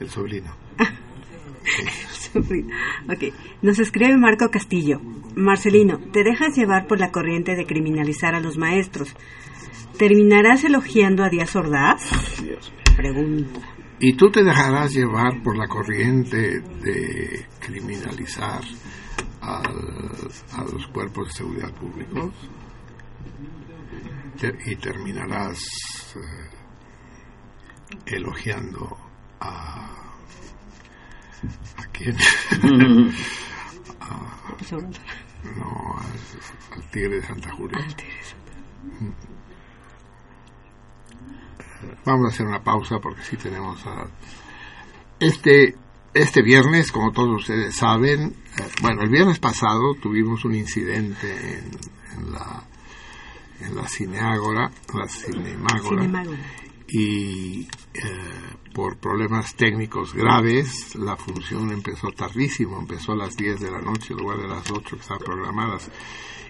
[0.00, 0.54] el sobrino.
[3.08, 5.00] ok, nos escribe Marco Castillo.
[5.34, 9.14] Marcelino, te dejas llevar por la corriente de criminalizar a los maestros.
[9.98, 12.02] ¿Terminarás elogiando a Díaz Ordaz?
[12.96, 13.60] Pregunta.
[14.00, 18.60] ¿Y tú te dejarás llevar por la corriente de criminalizar
[19.40, 22.30] al- a los cuerpos de seguridad públicos?
[24.38, 25.58] Te- y terminarás
[26.16, 26.50] eh,
[28.06, 28.96] elogiando
[29.40, 29.94] a...
[31.76, 32.16] ¿A quién?
[34.00, 34.34] A-
[35.56, 37.78] no, al, al tigre de Santa Julia.
[39.00, 39.10] Mm.
[42.04, 44.06] Vamos a hacer una pausa porque sí tenemos a...
[45.20, 45.76] Este,
[46.14, 51.70] este viernes, como todos ustedes saben, eh, bueno, el viernes pasado tuvimos un incidente en,
[52.16, 52.64] en la
[53.60, 56.38] en la Cineágora, la Cinemágora, Cinemágora.
[56.88, 57.68] y eh,
[58.72, 64.12] por problemas técnicos graves la función empezó tardísimo, empezó a las 10 de la noche
[64.14, 65.90] en lugar de las 8 que estaban programadas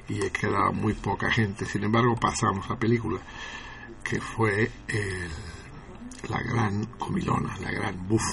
[0.08, 1.64] y quedaba muy poca gente.
[1.66, 3.20] Sin embargo, pasamos la película,
[4.04, 5.30] que fue el-
[6.30, 8.24] la gran comilona, la gran buff,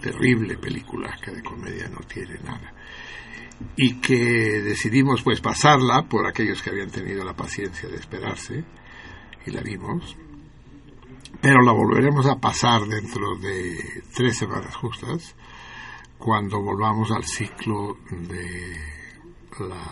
[0.00, 2.72] terrible película que de comedia no tiene nada.
[3.76, 4.16] Y que
[4.62, 8.64] decidimos pues pasarla por aquellos que habían tenido la paciencia de esperarse
[9.46, 10.16] y la vimos
[11.42, 15.34] pero la volveremos a pasar dentro de tres semanas justas,
[16.16, 18.76] cuando volvamos al ciclo de
[19.58, 19.82] la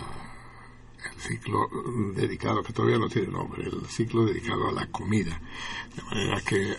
[1.12, 1.66] el ciclo
[2.14, 5.40] dedicado, que todavía no tiene nombre, el ciclo dedicado a la comida.
[5.96, 6.76] De manera que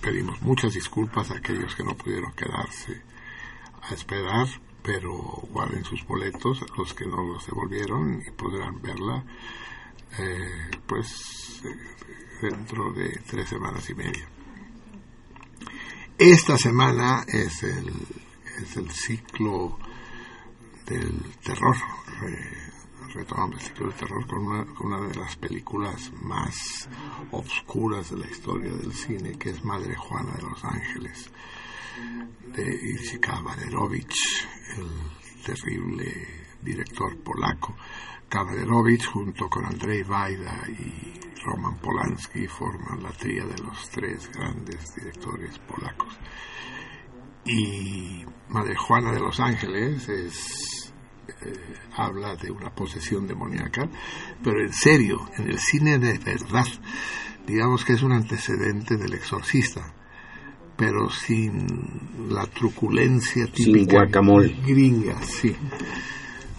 [0.00, 3.02] pedimos muchas disculpas a aquellos que no pudieron quedarse
[3.82, 4.46] a esperar,
[4.84, 5.12] pero
[5.50, 9.24] guarden sus boletos, los que no los devolvieron y podrán verla,
[10.18, 11.68] eh, pues eh,
[12.42, 14.28] dentro de tres semanas y media.
[16.18, 17.90] Esta semana es el,
[18.62, 19.78] es el ciclo
[20.86, 21.76] del terror,
[22.20, 22.72] re-
[23.14, 26.88] retomamos el ciclo de terror con una, con una de las películas más
[27.30, 31.30] obscuras de la historia del cine, que es Madre Juana de los Ángeles,
[32.54, 36.12] de Ilse Kawalerowicz, el terrible
[36.62, 37.76] director polaco.
[38.28, 44.94] Kawalerowicz junto con Andrzej Wajda y Roman Polanski forman la tría de los tres grandes
[44.94, 46.18] directores polacos.
[47.44, 50.92] Y Madre Juana de los Ángeles es,
[51.28, 53.88] eh, habla de una posesión demoníaca,
[54.42, 56.66] pero en serio, en el cine de verdad,
[57.46, 59.94] digamos que es un antecedente del exorcista,
[60.76, 61.66] pero sin
[62.30, 64.48] la truculencia típica guacamole.
[64.66, 65.54] gringa, sí.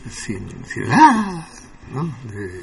[0.09, 1.45] Sin, sin ¡ah!
[1.93, 2.03] ¿no?
[2.31, 2.61] De,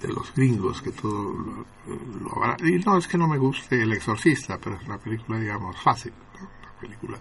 [0.00, 3.92] de los gringos que todo lo, lo- y no es que no me guste el
[3.92, 6.40] exorcista pero es una película digamos fácil ¿no?
[6.40, 7.18] una película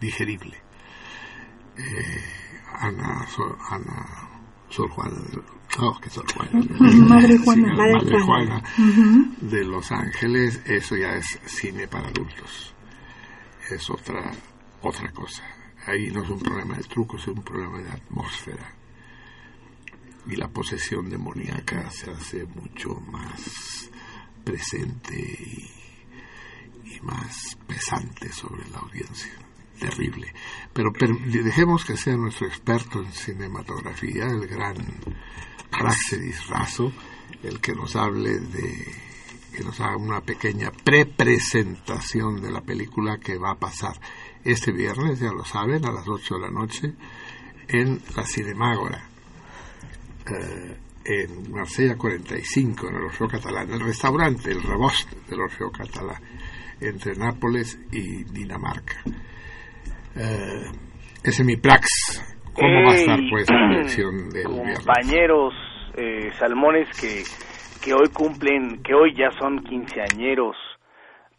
[0.00, 0.58] digerible
[1.76, 2.24] eh,
[2.80, 3.26] Ana
[3.70, 4.27] Ana
[4.68, 5.42] Sor Juana de,
[5.78, 6.66] no, que Sor Juana
[7.08, 7.74] Madre Juana.
[7.74, 8.62] Madre Madre Juana.
[9.40, 12.74] De Los Ángeles eso ya es cine para adultos
[13.70, 14.32] es otra
[14.82, 15.42] otra cosa
[15.86, 18.78] ahí no es un problema de trucos es un problema de atmósfera
[20.28, 23.90] y la posesión demoníaca se hace mucho más
[24.44, 29.32] presente y, y más pesante sobre la audiencia.
[29.78, 30.32] Terrible.
[30.72, 34.76] Pero per- dejemos que sea nuestro experto en cinematografía, el gran
[35.70, 36.92] Praxedis Razo,
[37.42, 38.86] el que nos hable de,
[39.56, 43.98] que nos haga una pequeña prepresentación de la película que va a pasar
[44.44, 46.94] este viernes, ya lo saben, a las 8 de la noche,
[47.68, 49.08] en la Cinemágora
[50.26, 56.20] eh, en Marsella 45, en el Orfeo Catalán, el restaurante, el Rebost del Orfeo Catalán,
[56.80, 59.02] entre Nápoles y Dinamarca.
[60.18, 60.64] Eh,
[61.22, 61.86] ese es mi prax.
[62.54, 65.54] ¿Cómo va a estar pues la proyección del compañeros
[65.96, 67.22] eh, salmones que,
[67.84, 70.56] que hoy cumplen, que hoy ya son quinceañeros.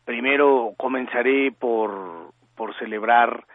[0.06, 3.46] Primero comenzaré por, por celebrar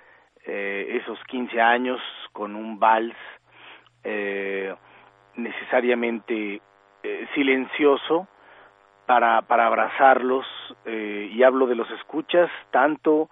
[0.47, 2.01] eh, esos 15 años
[2.33, 3.17] con un vals
[4.05, 4.75] eh,
[5.37, 6.61] necesariamente
[7.03, 8.29] eh, silencioso
[9.07, 10.47] para, para abrazarlos
[10.85, 13.31] eh, y hablo de los escuchas tanto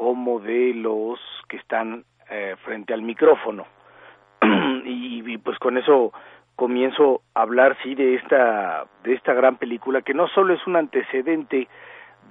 [0.00, 3.66] como de los que están eh, frente al micrófono.
[4.82, 6.12] Y, pues con eso
[6.56, 10.76] comienzo a hablar sí de esta de esta gran película que no solo es un
[10.76, 11.68] antecedente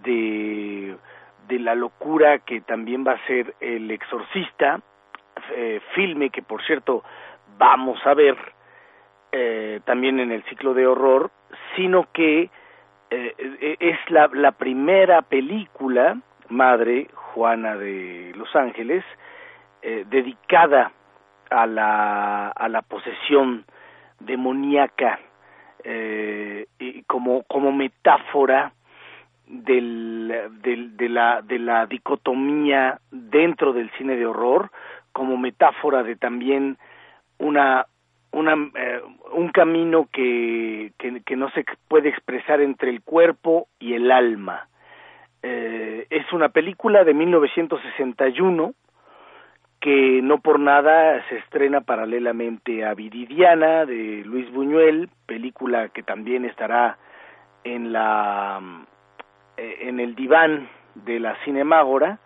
[0.04, 0.98] de
[1.48, 4.82] de la locura que también va a ser el exorcista
[5.56, 7.04] eh, filme que por cierto
[7.58, 8.36] vamos a ver
[9.32, 11.32] eh, también en el ciclo de horror
[11.76, 12.50] sino que
[13.12, 16.18] eh, es la, la primera película
[16.50, 19.04] madre Juana de Los Ángeles
[19.82, 20.92] eh, dedicada
[21.50, 23.66] a la a la posesión
[24.20, 25.20] demoníaca
[25.84, 28.74] eh, y como como metáfora
[29.48, 34.70] del, del, de la de la dicotomía dentro del cine de horror
[35.12, 36.78] como metáfora de también
[37.40, 37.86] una
[38.32, 39.02] una eh,
[39.32, 44.68] un camino que, que que no se puede expresar entre el cuerpo y el alma
[45.44, 48.74] eh, es una película de 1961
[49.80, 56.44] que no por nada se estrena paralelamente a Viridiana de Luis Buñuel, película que también
[56.44, 56.98] estará
[57.64, 58.60] en la
[59.56, 62.20] eh, en el diván de la Cinemágora.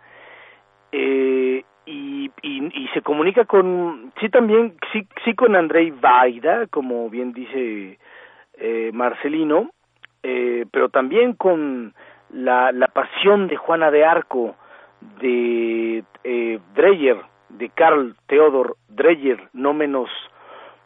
[0.90, 7.10] Eh, y, y, y se comunica con sí también sí sí con Andrei Vaida como
[7.10, 7.98] bien dice
[8.54, 9.70] eh, Marcelino
[10.22, 11.92] eh, pero también con
[12.30, 14.56] la, la pasión de Juana de Arco
[15.20, 17.18] de eh, Dreyer
[17.50, 20.10] de Carl Theodor Dreyer no menos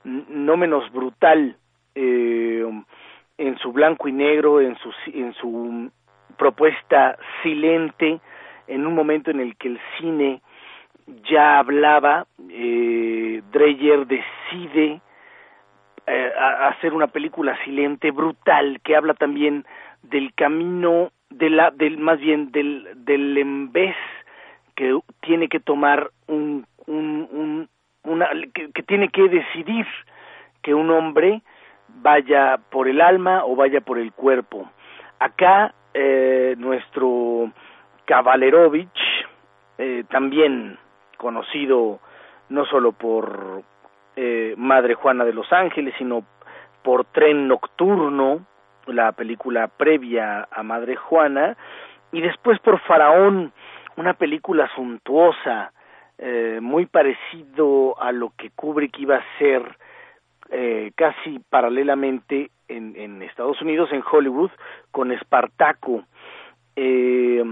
[0.05, 1.56] no menos brutal
[1.94, 2.66] eh,
[3.39, 5.90] en su blanco y negro en su en su
[6.36, 8.20] propuesta silente
[8.66, 10.43] en un momento en el que el cine
[11.31, 15.01] ya hablaba eh, Dreyer decide
[16.06, 16.32] eh,
[16.62, 19.65] hacer una película silente brutal que habla también
[20.02, 23.96] del camino de la del más bien del del vez
[24.74, 27.68] que tiene que tomar un un, un
[28.05, 29.86] una que, que tiene que decidir
[30.62, 31.42] que un hombre
[31.88, 34.70] vaya por el alma o vaya por el cuerpo.
[35.18, 37.52] Acá eh, nuestro
[38.05, 39.26] Kavalerovich
[39.78, 40.78] eh, también
[41.16, 42.00] conocido
[42.48, 43.62] no solo por
[44.16, 46.24] eh, Madre Juana de los Ángeles sino
[46.82, 48.46] por Tren Nocturno
[48.89, 51.56] la película previa a Madre Juana,
[52.12, 53.52] y después por Faraón,
[53.97, 55.73] una película suntuosa,
[56.19, 59.62] eh, muy parecido a lo que Kubrick iba a hacer
[60.51, 64.51] eh, casi paralelamente en, en, Estados Unidos, en Hollywood,
[64.90, 66.05] con Espartaco,
[66.74, 67.44] eh,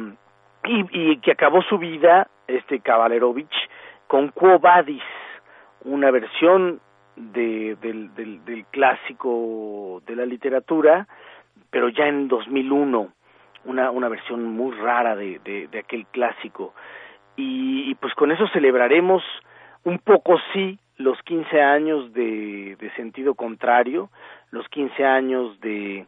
[0.65, 3.55] y, que acabó su vida, este Kavalerovich,
[4.07, 5.03] con Quo Vadis,
[5.85, 6.81] una versión
[7.17, 11.09] de, del, del, del, clásico de la literatura,
[11.71, 13.13] pero ya en 2001,
[13.65, 15.39] una, una versión muy rara de,
[15.71, 16.75] de, aquel clásico.
[17.37, 19.23] Y, y, pues con eso celebraremos
[19.85, 24.11] un poco, sí, los 15 años de, sentido contrario,
[24.51, 26.07] los 15 años de,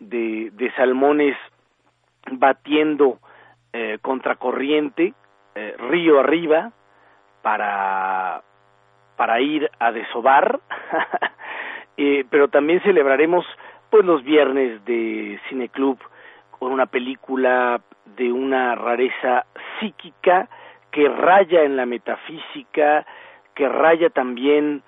[0.00, 1.36] de, de Salmones
[2.30, 3.18] batiendo
[3.72, 5.14] eh, contracorriente,
[5.54, 6.72] eh, río arriba,
[7.42, 8.42] para,
[9.16, 10.60] para ir a desovar,
[11.96, 13.44] eh, pero también celebraremos
[13.90, 15.98] pues los viernes de Cineclub
[16.50, 17.80] con una película
[18.16, 19.46] de una rareza
[19.78, 20.48] psíquica
[20.90, 23.06] que raya en la metafísica,
[23.54, 24.82] que raya también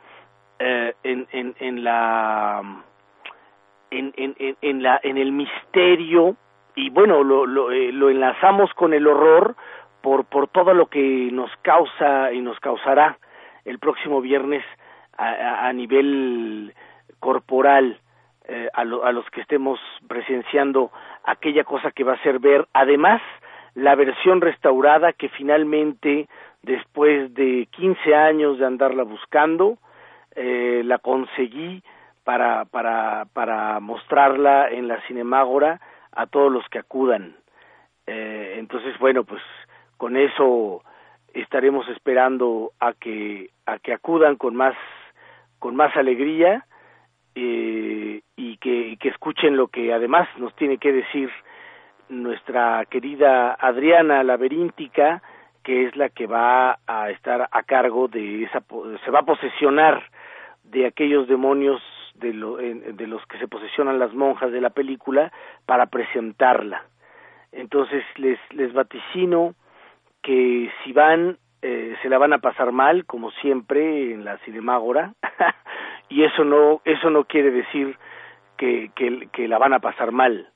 [0.59, 2.63] eh, en, en, en, la
[3.91, 6.37] en, en, en, la en el misterio.
[6.75, 9.57] Y bueno lo, lo, eh, lo enlazamos con el horror
[10.03, 13.19] por por todo lo que nos causa y nos causará
[13.67, 14.65] el próximo viernes
[15.19, 16.75] a, nivel
[17.21, 17.99] corporal
[18.47, 20.91] eh, a, lo, a los que estemos presenciando
[21.25, 23.23] aquella cosa que va a ser ver además
[23.75, 26.29] la versión restaurada que finalmente
[26.63, 29.79] después de 15 años de andarla buscando
[30.35, 31.83] eh, la conseguí
[32.25, 35.81] para para para mostrarla en la Cinemágora
[36.13, 37.37] a todos los que acudan.
[38.07, 39.43] Eh, entonces bueno pues
[39.97, 40.83] con eso
[41.41, 44.75] estaremos esperando a que a que acudan con más
[45.59, 46.65] con más alegría
[47.35, 51.31] eh, y que, que escuchen lo que además nos tiene que decir
[52.09, 55.23] nuestra querida Adriana Laberíntica,
[55.63, 58.63] que es la que va a estar a cargo de esa,
[59.05, 60.03] se va a posesionar
[60.65, 61.83] de aquellos demonios
[62.15, 65.33] de, lo, de los que se posesionan las monjas de la película
[65.67, 66.85] para presentarla.
[67.53, 69.55] Entonces les, les vaticino
[70.27, 75.15] que si van eh, se la van a pasar mal, como siempre en la Cinemágora,
[76.09, 77.97] y eso no, eso no quiere decir
[78.57, 78.91] que,
[79.33, 80.51] que, la van a pasar mal,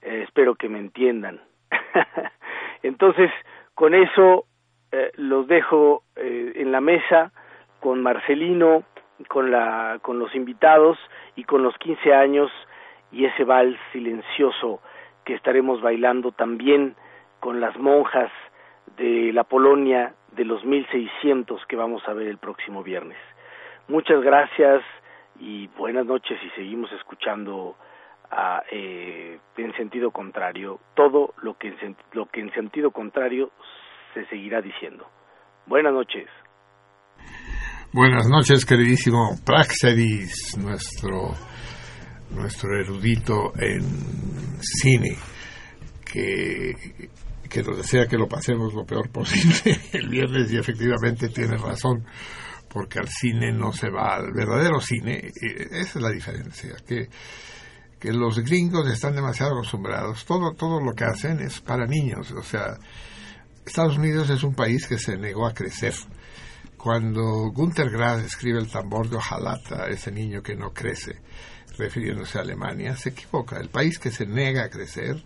[0.00, 1.40] eh, espero que me entiendan.
[2.82, 3.30] Entonces,
[3.74, 4.46] con eso
[4.90, 7.30] eh, los dejo eh, en la mesa
[7.78, 8.82] con Marcelino,
[9.28, 10.98] con, la, con los invitados
[11.36, 12.50] y con los 15 años
[13.12, 14.80] y ese vals silencioso
[15.24, 16.96] que estaremos bailando también
[17.38, 18.32] con las monjas
[18.96, 23.18] de la Polonia de los 1600 que vamos a ver el próximo viernes.
[23.88, 24.82] Muchas gracias
[25.38, 27.76] y buenas noches y seguimos escuchando
[28.30, 33.50] a, eh, en sentido contrario todo lo que en, lo que en sentido contrario
[34.14, 35.06] se seguirá diciendo.
[35.66, 36.28] Buenas noches.
[37.92, 41.34] Buenas noches, queridísimo Praxedis, nuestro
[42.34, 43.82] nuestro erudito en
[44.60, 45.16] cine,
[46.10, 46.74] que,
[47.52, 52.04] que nos desea que lo pasemos lo peor posible el viernes y efectivamente tiene razón,
[52.68, 57.08] porque al cine no se va, al verdadero cine, esa es la diferencia, que
[58.02, 60.24] que los gringos están demasiado acostumbrados.
[60.24, 62.32] Todo, todo lo que hacen es para niños.
[62.32, 62.76] O sea,
[63.64, 65.94] Estados Unidos es un país que se negó a crecer.
[66.76, 71.20] Cuando Gunther Grass escribe el tambor de Ojalata, ese niño que no crece,
[71.78, 73.60] refiriéndose a Alemania, se equivoca.
[73.60, 75.22] El país que se nega a crecer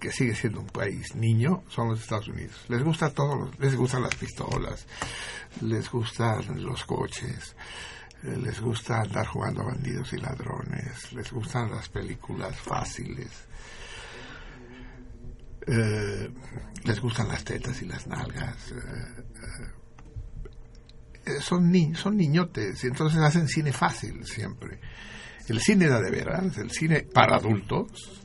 [0.00, 2.64] que sigue siendo un país niño son los Estados Unidos.
[2.68, 4.86] Les gusta todo, les gustan las pistolas,
[5.60, 7.54] les gustan los coches,
[8.22, 13.30] les gusta andar jugando a bandidos y ladrones, les gustan las películas fáciles,
[15.66, 16.30] eh,
[16.84, 18.72] les gustan las tetas y las nalgas.
[18.72, 19.22] Eh,
[21.26, 24.80] eh, son, ni son niñotes y entonces hacen cine fácil siempre.
[25.48, 28.19] El cine da de veras, el cine para adultos.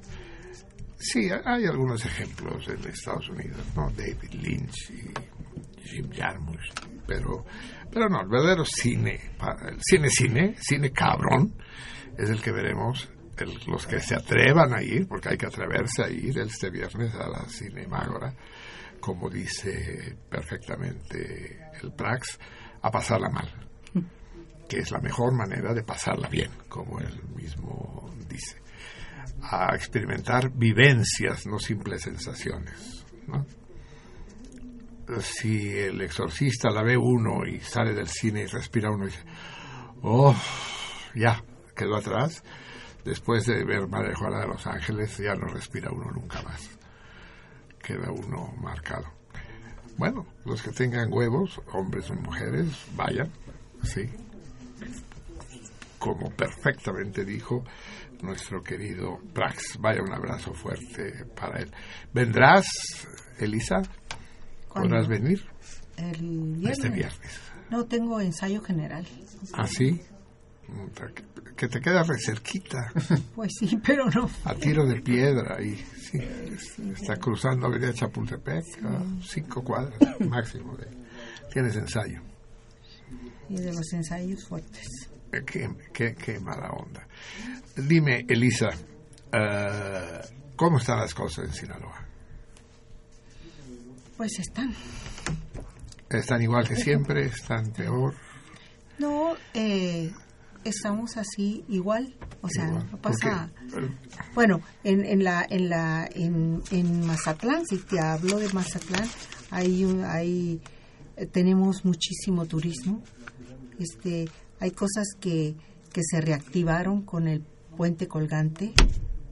[1.08, 3.92] Sí, hay algunos ejemplos en Estados Unidos, ¿no?
[3.92, 5.14] David Lynch y
[5.88, 6.72] Jim Jarmusch,
[7.06, 7.46] pero
[7.92, 9.36] pero no, el verdadero cine,
[9.70, 11.54] el cine cine, cine cabrón,
[12.18, 13.08] es el que veremos
[13.68, 17.30] los que se atrevan a ir, porque hay que atreverse a ir este viernes a
[17.30, 18.34] la Cinemágora,
[19.00, 22.40] como dice perfectamente el Prax,
[22.82, 23.50] a pasarla mal,
[24.68, 28.58] que es la mejor manera de pasarla bien, como él mismo dice,
[29.50, 33.06] a experimentar vivencias, no simples sensaciones.
[35.22, 39.24] si el exorcista la ve uno y sale del cine y respira uno y dice,
[40.02, 40.36] oh,
[41.14, 41.44] ya,
[41.76, 42.44] quedó atrás,
[43.04, 46.70] después de ver Madre Juana de los Ángeles ya no respira uno nunca más.
[47.84, 49.06] Queda uno marcado.
[49.98, 53.32] Bueno, los que tengan huevos, hombres o mujeres, vayan,
[53.84, 54.10] sí.
[56.00, 57.64] como perfectamente dijo
[58.22, 59.78] nuestro querido Prax.
[59.80, 61.72] Vaya un abrazo fuerte para él.
[62.14, 62.68] ¿Vendrás,
[63.40, 63.82] Elisa?
[64.74, 65.46] ¿Podrás venir?
[65.98, 66.78] El viernes.
[66.78, 67.40] Este viernes.
[67.70, 69.08] No, tengo ensayo general.
[69.54, 70.02] ¿Ah, sí?
[71.56, 72.92] Que te queda cerquita.
[73.36, 74.30] Pues sí, pero no.
[74.46, 76.20] A tiro de piedra y sí,
[76.94, 80.76] está cruzando Avenida Chapultepec a cinco cuadras máximo.
[80.78, 80.88] De,
[81.52, 82.22] tienes ensayo.
[83.50, 84.88] Y de los ensayos fuertes.
[85.46, 87.08] Qué, qué, qué mala onda.
[87.76, 88.70] Dime, Elisa,
[89.34, 90.22] eh,
[90.56, 92.06] ¿cómo están las cosas en Sinaloa?
[94.18, 94.74] Pues están.
[96.10, 97.26] ¿Están igual que siempre?
[97.26, 98.14] ¿Están peor?
[98.98, 100.10] No, eh,
[100.64, 102.16] estamos así igual.
[102.42, 103.50] O sea, Igual, no pasa.
[104.34, 109.08] Bueno, en, en la, en la, en, en Mazatlán, si te hablo de Mazatlán,
[109.52, 110.62] hay, un- hay,
[111.18, 113.04] eh, tenemos muchísimo turismo.
[113.80, 114.30] Este,
[114.62, 115.56] hay cosas que,
[115.92, 117.44] que se reactivaron con el
[117.76, 118.74] puente colgante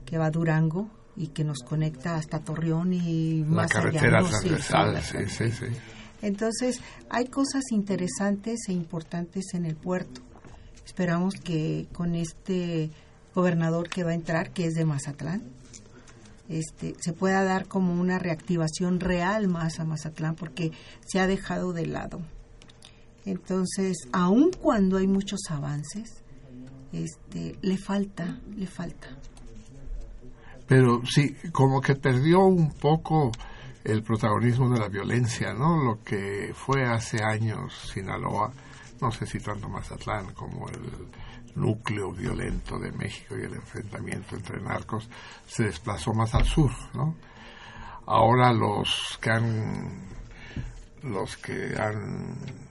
[0.04, 4.28] que va a Durango y que nos conecta hasta Torreón y La más carretera allá.
[4.28, 5.66] transversal, sí, sí, sí.
[6.22, 10.20] entonces, hay cosas interesantes e importantes en el puerto.
[10.84, 12.90] Esperamos que con este
[13.34, 15.42] gobernador que va a entrar, que es de Mazatlán,
[16.48, 20.72] este, se pueda dar como una reactivación real más a Mazatlán, porque
[21.06, 22.20] se ha dejado de lado.
[23.24, 26.23] Entonces, aun cuando hay muchos avances,
[27.02, 29.08] este, le falta, le falta.
[30.66, 33.30] Pero sí, como que perdió un poco
[33.84, 35.82] el protagonismo de la violencia, ¿no?
[35.82, 38.52] Lo que fue hace años Sinaloa,
[39.00, 40.90] no sé si tanto Mazatlán como el
[41.54, 45.08] núcleo violento de México y el enfrentamiento entre narcos,
[45.46, 47.14] se desplazó más al sur, ¿no?
[48.06, 50.14] Ahora los que han
[51.02, 52.63] los que han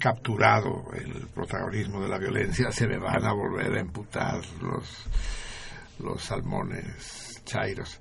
[0.00, 5.04] capturado el protagonismo de la violencia se le van a volver a imputar los
[6.00, 8.00] los salmones chairos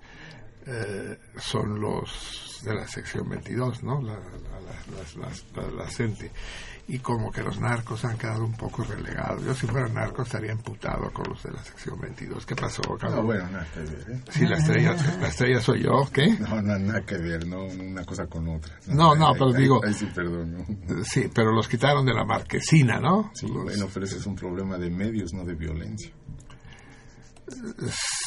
[0.66, 4.02] eh, son los de la sección 22, ¿no?
[4.02, 6.32] La, la, la- la gente.
[6.92, 9.44] Y como que los narcos han quedado un poco relegados.
[9.46, 12.46] Yo si fuera narco estaría imputado con los de la sección 22.
[12.48, 13.20] ¿Qué pasó, Carlos?
[13.20, 14.22] No, bueno, nada que ver, ¿eh?
[14.32, 16.30] Si la estrella, la estrella soy yo, ¿qué?
[16.40, 18.74] No, no, nada que ver, no, una cosa con otra.
[18.88, 21.04] No, no, pero digo- sí, perdón, ¿no?
[21.04, 23.30] Sí, pero los quitaron de la marquesina, ¿no?
[23.36, 26.12] Sí, bueno, pero ese es un problema de medios, no de violencia.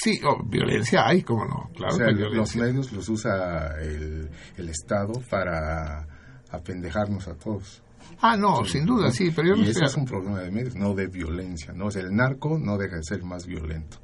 [0.03, 1.71] Sí, oh, violencia hay, ¿cómo no?
[1.77, 6.07] Claro o sea, que hay los medios los usa el, el Estado para
[6.51, 7.83] apendejarnos a todos.
[8.23, 9.85] Ah, no, sin duda, sí, pero yo y no ese sé.
[9.85, 11.73] es un problema de medios, no de violencia.
[11.75, 11.87] ¿no?
[11.87, 13.99] O sea, el narco no deja de ser más violento.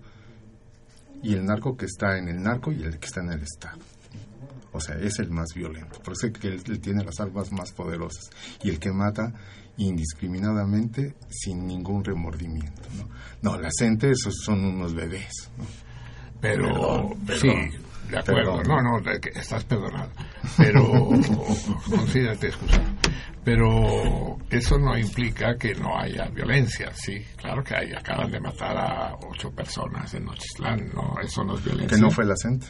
[1.22, 3.78] Y el narco que está en el narco y el que está en el Estado.
[4.72, 6.00] O sea, es el más violento.
[6.02, 8.28] Por eso es que él, él tiene las armas más poderosas.
[8.62, 9.32] Y el que mata
[9.76, 12.82] indiscriminadamente sin ningún remordimiento.
[13.42, 15.50] No, no la gente esos son unos bebés.
[15.56, 15.64] ¿no?
[16.40, 17.78] Pero, Perdón, perdón, sí,
[18.10, 18.56] de acuerdo.
[18.58, 18.62] perdón.
[18.84, 20.10] No, no, estás perdonado.
[20.56, 20.84] Pero,
[21.90, 22.84] considérate excusado.
[23.48, 27.24] Pero eso no implica que no haya violencia, sí.
[27.34, 27.92] Claro que hay.
[27.94, 30.90] Acaban de matar a ocho personas en Nochistlán.
[30.92, 31.96] No, eso no es violencia.
[31.96, 32.66] Que no fue la gente.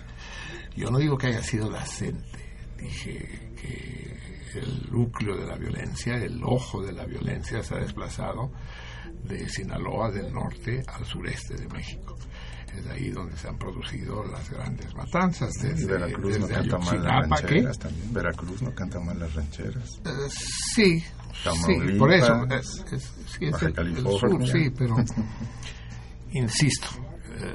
[0.76, 2.38] Yo no digo que haya sido la gente.
[2.76, 8.52] Dije que el núcleo de la violencia, el ojo de la violencia se ha desplazado
[9.24, 12.16] de Sinaloa del norte al sureste de México.
[12.76, 15.52] Es ahí donde se han producido las grandes matanzas.
[15.62, 18.12] Desde, Veracruz no desde canta mal las rancheras también.
[18.14, 20.00] Veracruz no canta mal las rancheras.
[20.04, 20.10] Eh,
[20.74, 21.04] sí, sí,
[21.44, 22.44] Tamaulipas, por eso.
[22.50, 24.96] Es, es- sí, es el, el sur, sí, pero
[26.32, 26.88] insisto,
[27.40, 27.54] eh,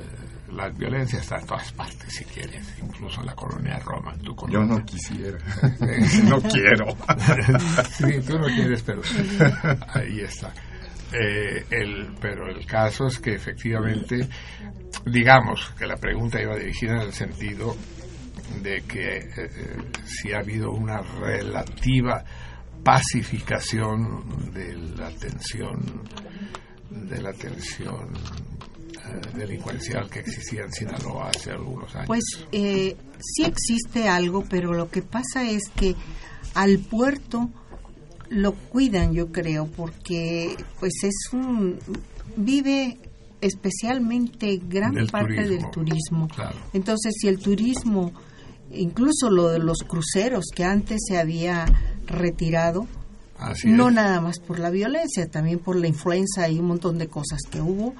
[0.52, 4.16] la violencia está en todas partes, si quieres, incluso en la colonia Roma.
[4.50, 5.38] Yo no quisiera.
[6.26, 6.86] no quiero.
[7.92, 9.02] sí, tú no quieres, pero
[9.94, 10.54] ahí está.
[11.14, 14.28] Eh, el, pero el caso es que efectivamente,
[15.06, 17.76] digamos que la pregunta iba dirigida en el sentido
[18.62, 22.24] de que eh, eh, si ha habido una relativa
[22.84, 26.04] pacificación de la tensión
[26.90, 32.08] de la tensión eh, delincuencial que existía en Sinaloa hace algunos años.
[32.08, 35.96] Pues sí existe algo, pero lo que pasa es que
[36.54, 37.50] al puerto
[38.34, 41.78] lo cuidan, yo creo, porque pues es un
[42.36, 42.98] vive
[43.42, 46.28] especialmente gran Del parte turismo, del turismo.
[46.30, 46.58] claro.
[46.74, 48.12] Entonces, si el turismo,
[48.72, 51.66] incluso lo de los cruceros que antes se había
[52.08, 52.88] retirado,
[53.38, 53.96] Así no es.
[53.96, 57.60] nada más por la violencia, también por la influenza y un montón de cosas que
[57.62, 57.94] hubo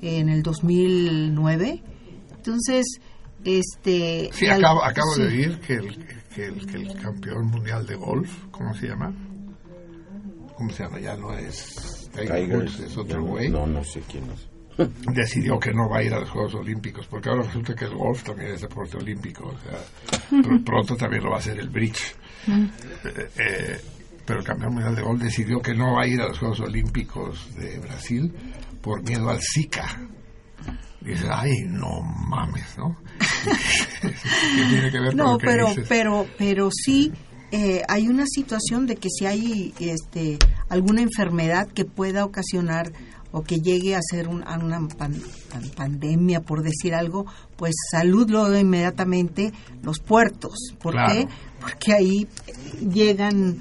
[0.00, 1.82] en el 2009.
[2.36, 2.86] Entonces,
[3.44, 4.30] este...
[4.32, 5.22] Sí, al- acabo, acabo sí.
[5.22, 9.12] de oír que el, que, el, que el campeón mundial de golf, ¿cómo se llama?
[10.56, 10.98] ¿Cómo se llama?
[11.00, 13.48] Ya no es Tiger Woods es otro güey.
[13.50, 14.48] No, no sé quién es.
[15.14, 17.94] decidió que no va a ir a los Juegos Olímpicos, porque ahora resulta que el
[17.94, 19.78] golf también es deporte olímpico, o sea,
[20.42, 22.14] pr- pronto también lo va a hacer el bridge.
[22.48, 23.80] Eh, eh,
[24.26, 26.60] pero el campeón mundial de golf decidió que no va a ir a los Juegos
[26.60, 28.32] Olímpicos de Brasil
[28.82, 29.98] por miedo al Zika.
[31.02, 32.96] Y dice, ay, no mames, ¿no?
[34.02, 35.86] ¿Qué tiene que ver con No, lo que pero, dices?
[35.88, 37.12] pero, pero sí
[37.52, 42.92] eh, hay una situación de que si hay este, alguna enfermedad que pueda ocasionar
[43.32, 45.20] o que llegue a ser un- a una pan-
[45.50, 49.52] pan- pandemia, por decir algo, pues salud lo inmediatamente
[49.82, 50.54] los puertos.
[50.80, 51.12] ¿Por Claro.
[51.12, 51.28] qué?
[51.60, 52.28] Porque ahí
[52.80, 53.58] llegan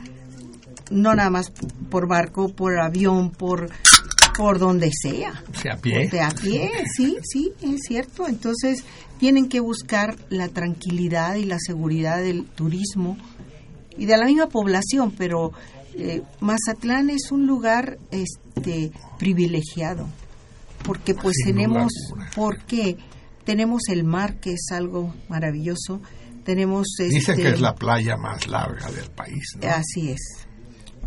[0.91, 1.51] no nada más
[1.89, 3.69] por barco, por avión, por
[4.37, 5.41] por donde sea.
[5.61, 6.09] Sea, a pie.
[6.09, 8.27] De a pie, sí, sí, es cierto.
[8.27, 8.83] Entonces
[9.17, 13.17] tienen que buscar la tranquilidad y la seguridad del turismo
[13.97, 15.51] y de la misma población, pero
[15.95, 20.07] eh, Mazatlán es un lugar este privilegiado
[20.83, 21.91] porque pues Sin tenemos
[22.35, 22.97] porque
[23.43, 26.01] tenemos el mar que es algo maravilloso
[26.45, 29.67] tenemos Dicen este, que es la playa más larga del país, ¿no?
[29.67, 30.47] Así es.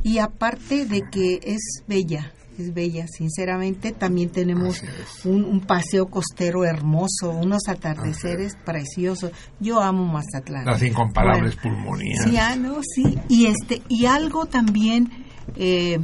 [0.02, 2.32] Y aparte de que es bella,
[2.62, 4.82] es bella, sinceramente, también tenemos
[5.24, 9.32] un, un paseo costero hermoso, unos atardeceres preciosos.
[9.60, 10.64] Yo amo Mazatlán.
[10.64, 12.24] Las incomparables Bueno, pulmonías.
[12.24, 13.18] Sí, ah, no, sí.
[13.28, 15.10] Y este y algo también
[15.56, 15.98] eh,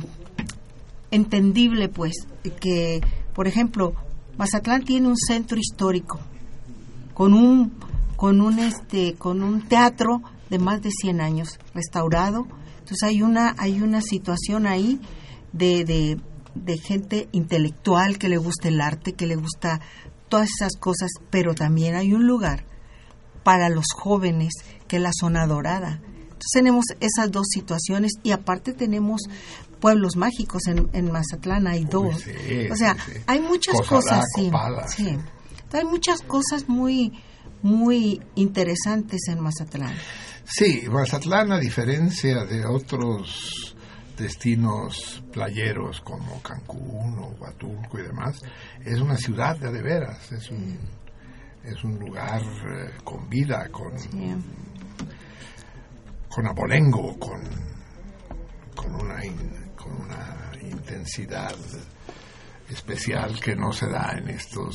[1.11, 2.13] entendible, pues,
[2.61, 3.01] que,
[3.35, 3.95] por ejemplo,
[4.37, 6.19] Mazatlán tiene un centro histórico
[7.15, 7.73] con un
[8.17, 12.47] con un este con un teatro de más de 100 años restaurado.
[12.81, 15.01] Entonces hay una hay una situación ahí
[15.53, 16.19] de, de,
[16.55, 19.81] de gente intelectual que le gusta el arte, que le gusta
[20.29, 22.65] todas esas cosas, pero también hay un lugar
[23.43, 24.53] para los jóvenes,
[24.89, 26.01] que es la zona dorada.
[26.05, 29.23] Entonces tenemos esas dos situaciones y aparte tenemos
[29.81, 32.23] pueblos mágicos en, en Mazatlán, hay dos.
[32.23, 33.21] sí, o sea, sí, sí.
[33.27, 34.47] hay muchas Cozalá, cosas, sí.
[34.47, 35.21] Entonces,
[35.73, 37.13] hay muchas cosas muy,
[37.63, 39.95] muy interesantes en Mazatlán.
[40.47, 43.74] Sí, Mazatlán, a diferencia de otros
[44.17, 48.41] destinos playeros como Cancún o Huatulco y demás,
[48.85, 50.79] es una ciudad de, de veras, es un,
[51.65, 53.93] es un lugar eh, con vida, con,
[56.29, 57.41] con abolengo, con,
[58.75, 61.55] con, una in- con una intensidad
[62.69, 64.75] especial que no se da en estos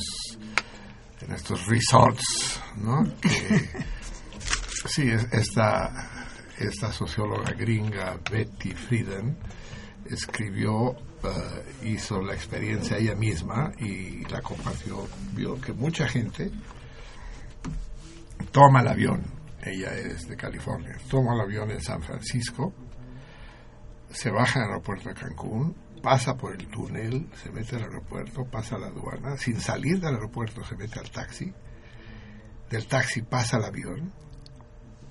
[1.22, 3.04] en estos resorts, ¿no?
[3.20, 3.68] Que,
[4.88, 6.09] Sí, es- esta,
[6.60, 9.36] esta socióloga gringa, Betty Friedan,
[10.04, 10.92] escribió,
[11.22, 15.08] eh, hizo la experiencia ella misma y la compartió.
[15.34, 16.50] Vio que mucha gente
[18.52, 19.22] toma el avión,
[19.62, 22.72] ella es de California, toma el avión en San Francisco,
[24.10, 28.76] se baja al aeropuerto de Cancún, pasa por el túnel, se mete al aeropuerto, pasa
[28.76, 31.52] a la aduana, sin salir del aeropuerto se mete al taxi,
[32.68, 34.12] del taxi pasa al avión,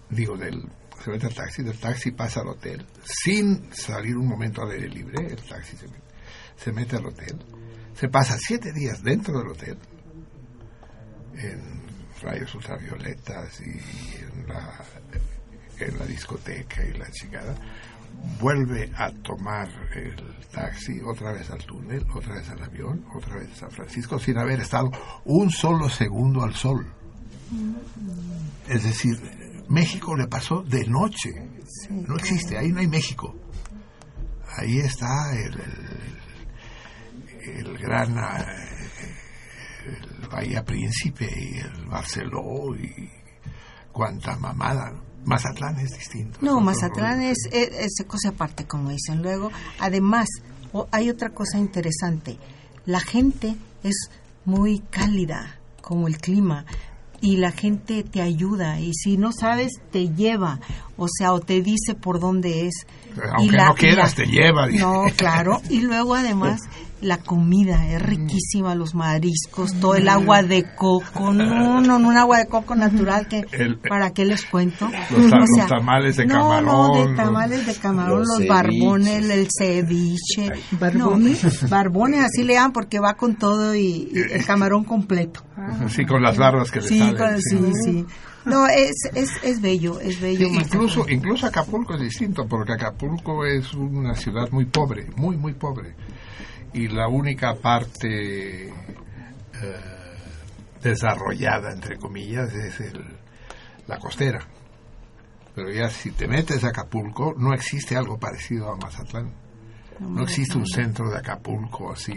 [0.09, 0.67] digo, del,
[1.03, 4.89] se mete al taxi, del taxi pasa al hotel, sin salir un momento al aire
[4.89, 6.03] libre, el taxi se mete,
[6.57, 7.37] se mete al hotel,
[7.93, 9.77] se pasa siete días dentro del hotel,
[11.35, 11.81] en
[12.21, 13.79] rayos ultravioletas y
[14.23, 14.83] en la,
[15.79, 17.55] en la discoteca y la chingada,
[18.39, 20.15] vuelve a tomar el
[20.51, 24.37] taxi otra vez al túnel, otra vez al avión, otra vez a San Francisco, sin
[24.37, 24.91] haber estado
[25.25, 26.85] un solo segundo al sol.
[28.67, 29.17] Es decir,
[29.69, 31.29] México le pasó de noche.
[31.89, 33.35] No existe, ahí no hay México.
[34.57, 35.53] Ahí está el,
[37.43, 38.45] el, el gran eh,
[40.21, 43.09] el Bahía Príncipe y el Barceló y
[43.91, 44.93] cuanta mamada.
[45.25, 46.39] Mazatlán es distinto.
[46.41, 49.21] No, Mazatlán es, es, es cosa aparte, como dicen.
[49.21, 50.27] Luego, además,
[50.71, 52.37] o- hay otra cosa interesante.
[52.85, 54.09] La gente es
[54.45, 56.65] muy cálida, como el clima,
[57.21, 60.59] y la gente te ayuda, y si no sabes, te lleva,
[60.97, 62.85] o sea, o te dice por dónde es.
[63.37, 64.67] Aunque no quieras, te lleva.
[64.67, 65.61] No, claro.
[65.69, 66.61] Y luego, además,
[67.01, 71.31] la comida es riquísima, los mariscos, todo el agua de coco.
[71.33, 74.89] No, no, no, un agua de coco natural que, El- ¿para qué les cuento?
[75.11, 76.65] Los, tamales de no, camarón.
[76.65, 80.51] no, de los- tamales de camarón, los barbones, el ceviche.
[80.79, 81.41] ¿Barbones?
[81.69, 85.41] barbones, así le llaman porque va con todo y, y el camarón completo.
[85.89, 87.17] Sí, con las larvas que le Sí, salen.
[87.17, 88.05] con- sí, sí.
[88.45, 90.47] No, es, es, es bello, es Sí, bello.
[90.47, 91.09] incluso, Mazatlán.
[91.17, 95.93] incluso Acapulco es distinto, porque Acapulco es una ciudad muy pobre, muy, muy pobre.
[96.73, 98.73] Y la única parte eh,
[100.81, 103.03] desarrollada, entre comillas, es el,
[103.87, 104.39] la costera.
[105.55, 109.33] Pero ya si te metes a Acapulco, no existe algo parecido a Mazatlán.
[109.99, 112.13] No existe un centro de Acapulco así,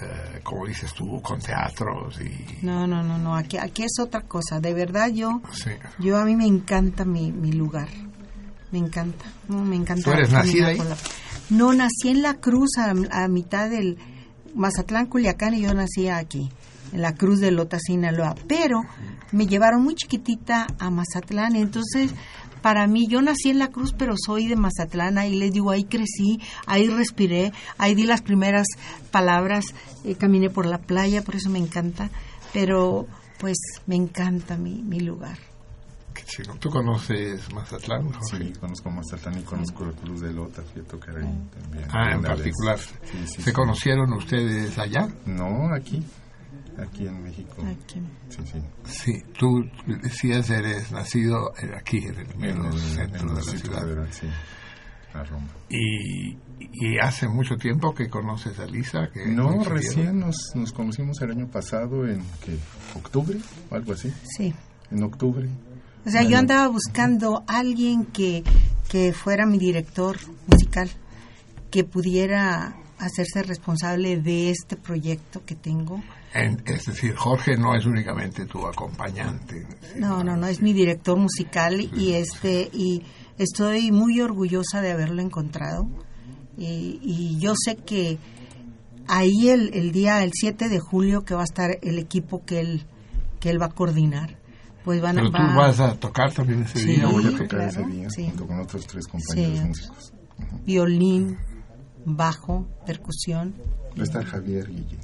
[0.00, 2.64] eh, como dices tú, con teatros y...
[2.64, 4.60] No, no, no, no, aquí, aquí es otra cosa.
[4.60, 5.42] De verdad yo,
[5.98, 7.88] yo a mí me encanta mi, mi lugar.
[8.70, 10.04] Me encanta, no, me encanta.
[10.04, 10.78] ¿Tú eres nacida ahí?
[11.50, 13.96] No, nací en La Cruz, a, a mitad del
[14.54, 16.50] Mazatlán, Culiacán, y yo nací aquí,
[16.92, 18.34] en la Cruz de Lota, Sinaloa.
[18.46, 18.82] Pero
[19.32, 22.12] me llevaron muy chiquitita a Mazatlán, entonces
[22.60, 25.84] para mí, yo nací en la Cruz, pero soy de Mazatlán, ahí les digo, ahí
[25.84, 28.66] crecí, ahí respiré, ahí di las primeras
[29.10, 29.66] palabras,
[30.04, 32.10] eh, caminé por la playa, por eso me encanta,
[32.52, 33.06] pero
[33.38, 33.56] pues
[33.86, 35.47] me encanta mi, mi lugar.
[36.28, 36.54] Chido.
[36.60, 38.10] ¿Tú conoces Mazatlán?
[38.12, 38.44] Jorge?
[38.44, 41.84] Sí, conozco Mazatlán y conozco la Cruz de Lota, fui a tocar ahí también.
[41.90, 42.78] Ah, en particular.
[42.78, 42.92] Sí,
[43.26, 43.52] sí, ¿Se sí.
[43.52, 45.08] conocieron ustedes allá?
[45.24, 46.04] No, aquí,
[46.78, 47.54] aquí en México.
[47.64, 48.02] Aquí.
[48.28, 48.60] Sí, sí.
[48.84, 53.58] Sí, tú decías eres nacido aquí, en el mero el- centro en el de la
[53.58, 53.80] ciudad.
[53.80, 54.26] Federal, sí,
[55.14, 55.46] a Roma.
[55.70, 59.08] Y, y hace mucho tiempo que conoces a Lisa.
[59.14, 62.54] Que No, recién nos, nos conocimos el año pasado en ¿qué?
[62.94, 63.38] octubre
[63.70, 64.12] o algo así.
[64.36, 64.52] Sí.
[64.90, 65.48] En octubre.
[66.06, 68.42] O sea, yo andaba buscando alguien que,
[68.88, 70.16] que fuera mi director
[70.46, 70.88] musical,
[71.70, 76.02] que pudiera hacerse responsable de este proyecto que tengo.
[76.34, 79.66] En- es decir, Jorge no es únicamente tu acompañante.
[79.96, 83.02] No, no, no, es mi director musical y este y
[83.38, 85.88] estoy muy orgullosa de haberlo encontrado.
[86.56, 88.18] Y, y yo sé que
[89.06, 92.60] ahí el, el día, el 7 de julio, que va a estar el equipo que
[92.60, 92.84] él,
[93.40, 94.36] que él va a coordinar,
[94.84, 95.22] pues van a...
[95.22, 97.06] Pero tú va- vas a tocar también ese Sí, día.
[97.06, 98.24] Voy a tocar ese claro, día sí.
[98.26, 99.64] junto con otros tres compañeros Sí.
[99.66, 100.12] músicos.
[100.64, 101.36] violín,
[102.04, 103.54] bajo, percusión.
[103.96, 104.98] Va a estar Javier Guille.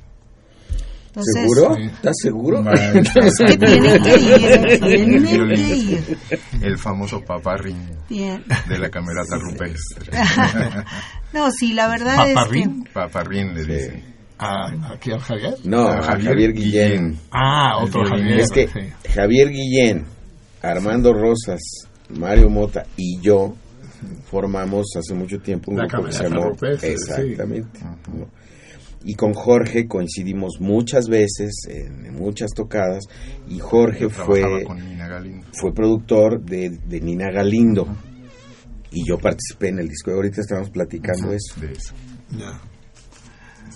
[1.09, 1.77] Entonces, ¿Seguro?
[1.77, 2.65] ¿Estás seguro?
[2.73, 5.25] Es que tienen que ir, tienen
[5.55, 6.19] que ir.
[6.61, 7.79] El famoso paparrín
[8.09, 8.43] Bien.
[8.69, 10.11] de la camerata rupestre.
[11.33, 12.69] No, sí, la verdad es que...
[12.93, 14.14] Paparrín le dicen.
[14.45, 15.55] ¿A, ¿Aquí al Javier?
[15.65, 17.19] No, a Javier Javier, Guillén.
[17.31, 18.41] Ah, otro Javier.
[18.41, 18.81] Es que sí.
[19.15, 20.05] Javier Guillén,
[20.63, 21.61] Armando Rosas,
[22.11, 23.55] Mario Mota y yo
[24.25, 26.95] formamos hace mucho tiempo un La grupo que se llamó Rupestre, sí.
[26.95, 28.29] exactamente ¿no?
[29.05, 33.05] y con Jorge coincidimos muchas veces en muchas tocadas
[33.49, 34.43] y Jorge fue
[35.53, 37.87] fue productor de, de Nina Galindo
[38.91, 41.95] y yo participé en el disco ahorita estamos platicando eso De eso.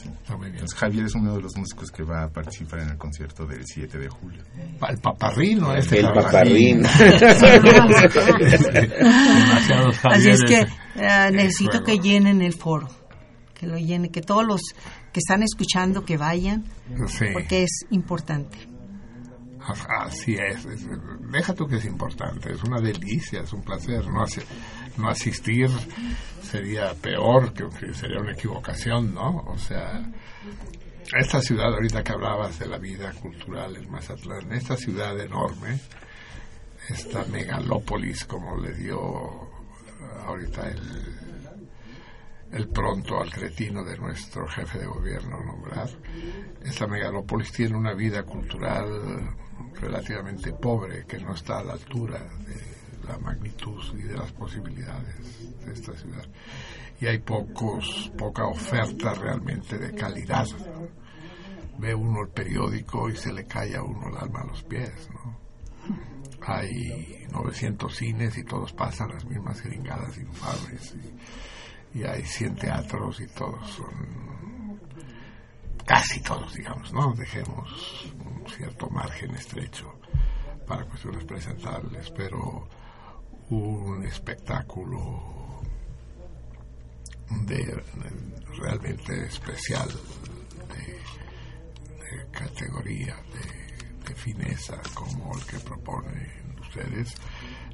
[0.05, 0.11] Ya.
[0.13, 0.55] Está muy bien.
[0.57, 3.65] Entonces, Javier es uno de los músicos que va a participar en el concierto del
[3.67, 4.43] 7 de julio.
[4.89, 5.75] El paparrín, ¿no?
[5.75, 6.25] Este el Javier.
[6.25, 6.83] paparrín
[8.99, 10.61] Demasiados Así es que
[10.97, 12.89] eh, necesito que llenen el foro,
[13.55, 14.61] que lo llenen, que todos los
[15.13, 16.65] que están escuchando que vayan,
[17.07, 17.27] Sí.
[17.33, 18.59] porque es importante.
[20.01, 20.87] Así es, es-
[21.31, 24.07] Deja tú que es importante, es una delicia, es un placer.
[24.09, 24.43] No, hace-
[24.99, 25.71] no asistir
[26.43, 29.45] sería peor, que sería una equivocación, ¿no?
[29.49, 30.03] O sea,
[31.17, 35.79] esta ciudad, ahorita que hablabas de la vida cultural en Mazatlán, esta ciudad enorme,
[36.89, 39.49] esta megalópolis, como le dio
[40.27, 41.19] ahorita el,
[42.53, 45.89] el pronto al cretino de nuestro jefe de gobierno nombrar,
[46.63, 49.37] esta megalópolis tiene una vida cultural
[49.81, 52.68] relativamente pobre, que no está a la altura de
[53.09, 56.25] la magnitud y de las posibilidades de esta ciudad.
[57.01, 60.47] Y hay pocos, poca oferta realmente de calidad.
[61.79, 65.09] Ve uno el periódico y se le cae a uno el alma a los pies,
[65.13, 65.39] ¿no?
[66.47, 70.95] Hay 900 cines y todos pasan las mismas gringadas infames
[71.95, 74.81] y, y hay 100 teatros y todos son
[75.85, 77.15] casi todos, digamos, ¿no?
[77.15, 79.95] Dejemos un cierto margen estrecho
[80.67, 82.69] para cuestiones presentables, pero
[83.51, 85.63] un espectáculo
[87.47, 87.83] de,
[88.59, 90.99] realmente especial, de,
[92.31, 97.15] categoría, de, de fineza, como el que proponen ustedes,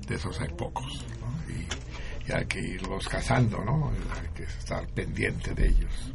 [0.06, 1.05] de esos hay pocos.
[1.48, 3.90] Y, y hay que irlos cazando, ¿no?
[3.90, 6.12] Hay que estar pendiente de ellos.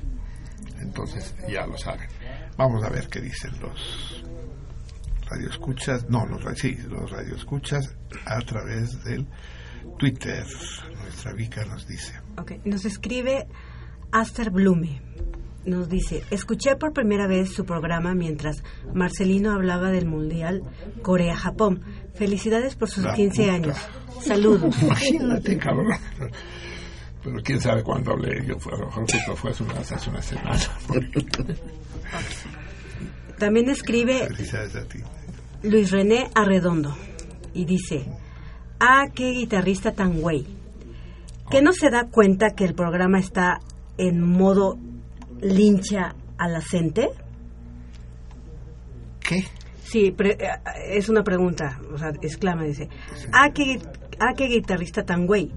[0.79, 2.09] Entonces ya lo saben.
[2.57, 4.23] Vamos a ver qué dicen los
[5.29, 7.95] radioescuchas, no, los, sí, los radioescuchas
[8.25, 9.27] a través del
[9.97, 10.45] Twitter.
[11.03, 12.13] Nuestra Vika nos dice.
[12.65, 13.47] Nos escribe
[14.11, 15.01] Aster Blume.
[15.65, 20.63] Nos dice, escuché por primera vez su programa mientras Marcelino hablaba del Mundial
[21.01, 21.83] Corea-Japón.
[22.15, 23.53] Felicidades por sus La 15 puta.
[23.53, 23.77] años.
[24.21, 24.75] Saludos.
[24.81, 25.91] Imagínate, cabrón.
[27.23, 28.57] Pero quién sabe cuándo hablé yo.
[28.57, 30.59] Fue, a lo mejor fue hace una, hace una semana.
[33.37, 34.99] También escribe Felicidades a ti.
[35.63, 36.95] Luis René Arredondo
[37.53, 38.05] y dice,
[38.79, 40.45] ah, qué guitarrista tan güey,
[41.51, 43.59] que no se da cuenta que el programa está
[43.97, 44.77] en modo
[45.41, 47.09] lincha a la gente?
[49.19, 49.43] ¿Qué?
[49.83, 50.49] Sí, pre- eh,
[50.91, 52.89] es una pregunta, o sea, exclama, dice,
[53.33, 53.79] ¿a qué,
[54.19, 55.51] a qué guitarrista tan güey?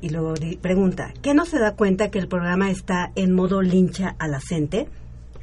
[0.00, 4.16] Y luego pregunta, ¿qué no se da cuenta que el programa está en modo lincha
[4.18, 4.88] a la gente?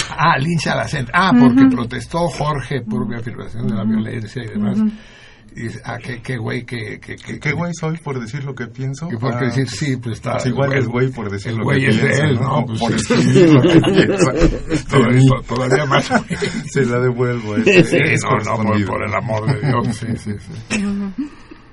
[0.10, 1.11] Ah, lincha a la gente.
[1.14, 1.69] Ah, porque Ujú.
[1.76, 4.77] protestó Jorge por mi afirmación de la violencia y demás.
[4.80, 4.91] Ujú.
[5.56, 6.99] Y dice, ah, qué, qué güey, que...
[6.99, 9.07] que, que, ¿Qué güey soy por decir lo que pienso?
[9.10, 10.34] Que porque Ah, decir, sí, pues está...
[10.34, 12.60] pues igual el es güey por decir el lo güey que es de él, ¿no?
[12.61, 12.65] ¿no?
[12.68, 14.31] Pues Por sí, decir lo que piensa.
[14.90, 16.11] Todavía, todavía más.
[16.68, 17.56] Se la devuelvo.
[17.64, 20.84] Sí, es- sí, es no, no, por, por el amor de Dios, sí, sí, sí.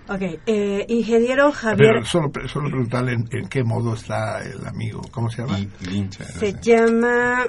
[0.08, 5.02] Ok, eh, ingeniero Javier Pero solo, solo preguntarle en, en qué modo está el amigo,
[5.10, 5.58] ¿cómo se llama?
[5.80, 6.24] Lincha.
[6.24, 7.44] se llama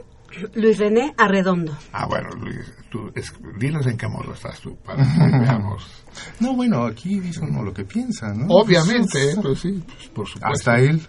[0.56, 1.78] Luis René Arredondo.
[1.94, 2.60] Ah, bueno, Luis,
[2.90, 5.86] tú, es- dinos en qué modo estás tú, para que veamos.
[6.40, 8.48] No, bueno, aquí dice uno lo que piensa, ¿no?
[8.50, 9.36] Obviamente, ¿eh?
[9.40, 10.48] pues sí, pues, por supuesto.
[10.48, 11.00] Hasta él.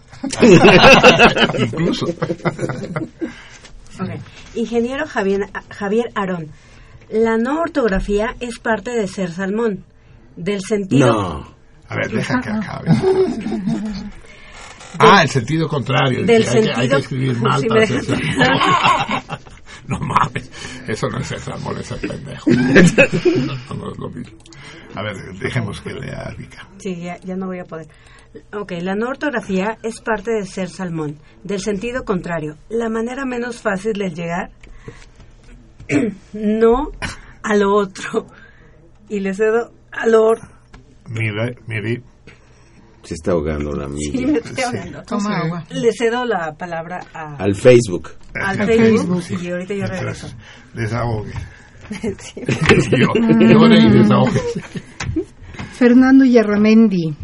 [1.64, 2.04] Incluso.
[4.54, 6.48] Ingeniero Javier, Javier Arón,
[7.10, 9.84] la no ortografía es parte de ser salmón,
[10.36, 11.06] del sentido...
[11.12, 11.58] No.
[11.88, 12.90] A ver, deja que acabe.
[14.98, 16.24] Ah, el sentido contrario.
[16.24, 18.04] Del dice, hay, que, hay que sentido- escribir mal Sí, para ser.
[19.86, 20.50] No mames,
[20.86, 22.50] eso no es ser salmón, es ser pendejo.
[22.50, 24.38] No, no es lo mismo.
[24.94, 26.68] A ver, dejemos que lea Rica.
[26.78, 27.86] Sí, ya, ya no voy a poder.
[28.52, 32.56] Ok, la no ortografía es parte de ser salmón, del sentido contrario.
[32.68, 34.50] La manera menos fácil de llegar,
[36.34, 36.90] no
[37.42, 38.26] a lo otro.
[39.08, 40.32] Y le cedo a lo.
[41.08, 42.02] Mire, mire.
[43.08, 44.32] Se está ahogando la Sí, amiga.
[44.32, 45.02] me estoy ahogando.
[45.04, 45.64] Toma agua.
[45.70, 48.10] Le cedo la palabra a, Al Facebook.
[48.34, 50.28] al Al Facebook, Facebook, y ahorita yo regreso.
[50.74, 51.32] Desahogue.
[52.18, 52.42] Sí.
[52.98, 54.40] Yo, llore y desahogue.
[55.72, 57.14] Fernando Yarramendi.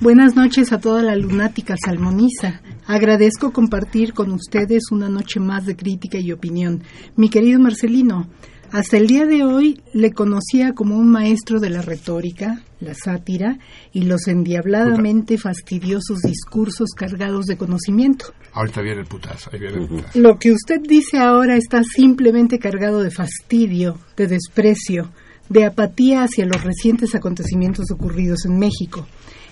[0.00, 2.60] Buenas noches a toda la lunática salmoniza.
[2.86, 6.84] Agradezco compartir con ustedes una noche más de crítica y opinión.
[7.16, 8.28] Mi querido Marcelino,
[8.72, 13.58] hasta el día de hoy le conocía como un maestro de la retórica, la sátira
[13.92, 18.26] y los endiabladamente fastidiosos discursos cargados de conocimiento.
[18.52, 20.18] Ahorita viene el putazo, ahí viene el putazo.
[20.18, 25.10] Lo que usted dice ahora está simplemente cargado de fastidio, de desprecio,
[25.48, 29.06] de apatía hacia los recientes acontecimientos ocurridos en México.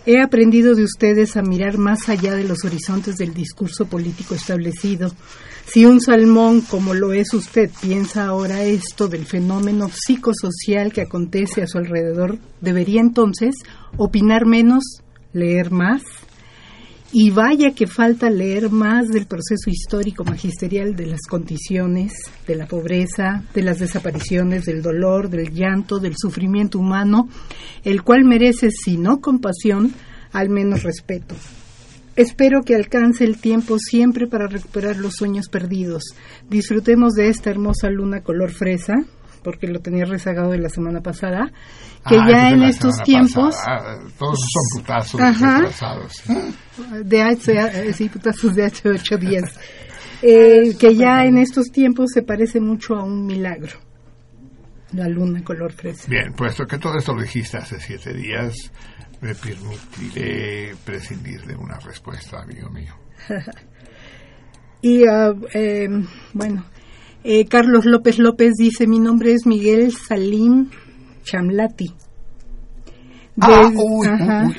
[0.07, 5.11] He aprendido de ustedes a mirar más allá de los horizontes del discurso político establecido.
[5.67, 11.63] Si un salmón como lo es usted piensa ahora esto del fenómeno psicosocial que acontece
[11.63, 13.57] a su alrededor, debería entonces
[13.97, 14.85] opinar menos,
[15.33, 16.03] leer más,
[17.17, 22.13] y vaya que falta leer más del proceso histórico magisterial de las condiciones,
[22.47, 27.29] de la pobreza, de las desapariciones, del dolor, del llanto, del sufrimiento humano,
[27.85, 29.93] el cual merece, si no compasión,
[30.33, 31.37] al menos respeto.
[32.17, 36.03] Espero que alcance el tiempo siempre para recuperar los sueños perdidos.
[36.49, 38.95] Disfrutemos de esta hermosa luna color fresa,
[39.43, 41.53] porque lo tenía rezagado de la semana pasada,
[42.09, 43.57] que Ah, ya de en estos tiempos...
[43.57, 43.99] pasada.
[44.01, 45.57] Ah, todos son putazos Ajá.
[45.59, 46.23] retrasados.
[47.05, 49.53] de hace, eh, sí, putazos de hace ocho días,
[50.23, 53.79] eh, que ya en estos tiempos se parece mucho a un milagro.
[54.93, 56.07] La luna color fresa.
[56.09, 58.55] Bien, puesto que todo esto lo dijiste hace siete días,
[59.25, 62.95] me permitiré prescindir de una respuesta, amigo mío.
[64.83, 65.89] y ah, eh,
[66.35, 66.67] bueno,
[67.23, 70.69] eh, Carlos López López dice, mi nombre es Miguel Salim
[71.23, 71.95] Chamlati.
[73.41, 74.07] Ah, uy,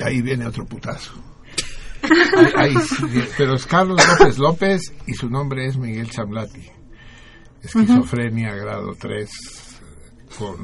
[0.04, 1.12] ahí viene otro putazo.
[2.56, 3.04] Ahí- ahí sí,
[3.38, 6.66] pero es Carlos López López y su nombre es Miguel Chamlati.
[7.62, 9.30] Esquizofrenia grado 3
[10.38, 10.56] con,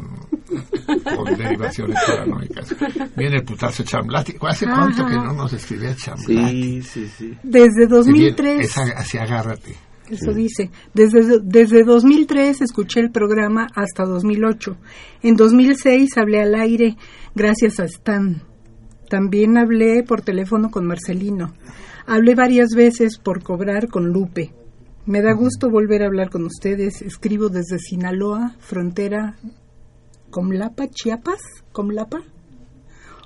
[1.16, 2.74] con derivaciones paranoicas.
[3.16, 4.34] Viene el putazo Chamlati.
[4.40, 5.10] ¿Hace cuánto Ajá.
[5.10, 6.82] que no nos escribía Chamlati?
[6.82, 7.38] Sí, sí, sí.
[7.42, 8.60] Desde Bien, 2003.
[8.66, 9.74] esa- así agárrate.
[10.10, 10.70] Eso dice.
[10.92, 14.76] Desde, desde 2003 escuché el programa hasta 2008.
[15.22, 16.96] En 2006 hablé al aire
[17.34, 18.42] gracias a Stan.
[19.08, 21.54] También hablé por teléfono con Marcelino.
[22.06, 24.52] Hablé varias veces por cobrar con Lupe.
[25.04, 27.02] Me da gusto volver a hablar con ustedes.
[27.02, 29.36] Escribo desde Sinaloa, frontera
[30.30, 31.40] Comlapa, Chiapas,
[31.72, 32.22] Comlapa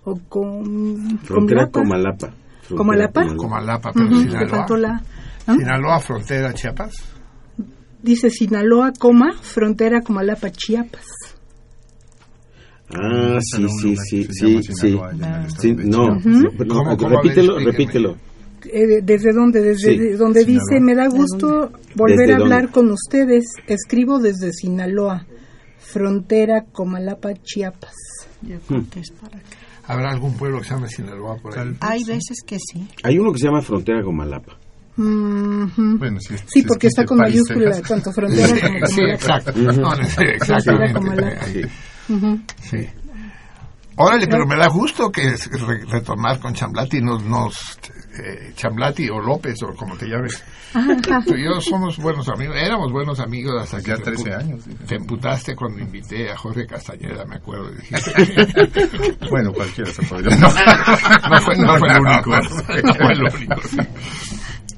[0.05, 1.81] o con Frontera Comlapa?
[1.81, 2.35] Comalapa.
[2.75, 3.37] ¿Comalapa?
[3.37, 5.03] Comalapa, pero Sinaloa.
[5.47, 6.95] Sinaloa, frontera, Chiapas.
[8.03, 11.07] Dice Sinaloa, coma, frontera Comalapa, Chiapas.
[12.89, 13.97] Ah, sí, sí,
[14.31, 14.99] sí, sí,
[15.59, 15.75] sí.
[15.75, 18.17] No, repítelo, repítelo.
[18.73, 19.61] Eh, ¿Desde dónde?
[19.61, 20.63] Desde Sí, de- donde Sinaloa.
[20.69, 22.73] dice, me da gusto volver ¿Desde a hablar dónde?
[22.73, 23.45] con ustedes.
[23.67, 25.27] Escribo desde Sinaloa,
[25.79, 27.95] frontera Comalapa, Chiapas.
[29.89, 31.77] ¿Habrá algún pueblo que se llame Sinaloa por ahí?
[31.81, 32.87] Hay veces que sí.
[33.05, 34.57] Hay uno que se llama Frontera Comalapa.
[34.97, 37.89] Bueno, si- sí, si es porque que está entre con mayúscula, Texas.
[37.89, 39.51] tanto frontera como Sí, como la- exacto.
[39.53, 39.63] Ujú.
[39.81, 41.39] No, no, sí, exactamente.
[41.41, 41.63] Ahí.
[42.09, 42.41] Ujú.
[42.63, 42.79] Sí.
[43.99, 47.55] Órale, pero me da gusto que es re- retomar con Chamblati, nos, nos
[48.25, 50.43] eh, Chamblati o López o como te llames.
[51.27, 54.39] Tú y yo somos buenos amigos, éramos buenos amigos hasta que Ya te 13 empu-
[54.39, 54.65] años.
[54.87, 57.71] Te emputaste cuando invité a Jorge Castañeda, me acuerdo.
[59.31, 60.37] Bueno, cualquiera se podría.
[60.37, 62.31] No, no fue, no fue el único,
[62.83, 63.79] no fue el único, sí.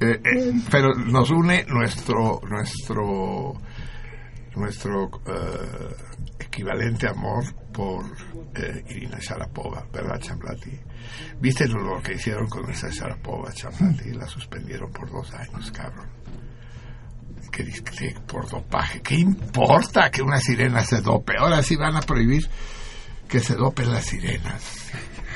[0.01, 3.55] Eh, eh, pero nos une nuestro nuestro
[4.55, 5.95] nuestro eh,
[6.39, 7.45] equivalente amor
[7.79, 8.05] por
[8.57, 10.73] eh, Irina Sharapova, ¿verdad, Chamblati?
[11.39, 14.11] ¿Viste lo, lo que hicieron con esa Sharapova, Chamblati?
[14.15, 16.09] La suspendieron por dos años, cabrón.
[17.53, 19.01] Que dice que por dopaje.
[19.01, 21.35] ¿Qué importa que una sirena se dope?
[21.39, 22.49] Ahora sí van a prohibir
[23.29, 24.91] que se dopen las sirenas.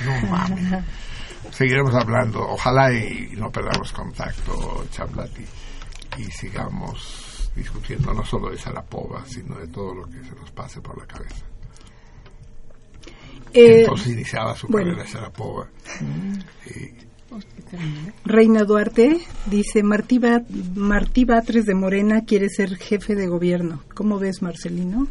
[0.05, 0.85] No mames.
[1.52, 2.40] Seguiremos hablando.
[2.40, 5.44] Ojalá y no perdamos contacto, Chamblati,
[6.19, 10.81] y sigamos discutiendo no solo de Sharapova, sino de todo lo que se nos pase
[10.81, 11.52] por la cabeza.
[13.55, 14.93] Eh, Entonces iniciaba su bueno.
[14.97, 15.69] carrera Sharapova.
[16.66, 17.03] Y
[18.24, 20.43] Reina Duarte dice, Martí, Ba-
[20.74, 23.83] Martí Batres de Morena quiere ser jefe de gobierno.
[23.95, 25.09] ¿Cómo ves, Marcelino?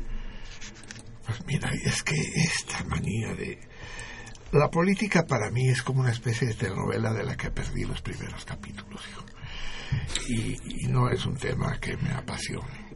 [1.26, 3.60] Pues mira, es que esta manía de...
[4.52, 8.02] La política para mí es como una especie de telenovela de la que perdí los
[8.02, 9.24] primeros capítulos, hijo.
[10.28, 12.92] Y, y no es un tema que me apasione.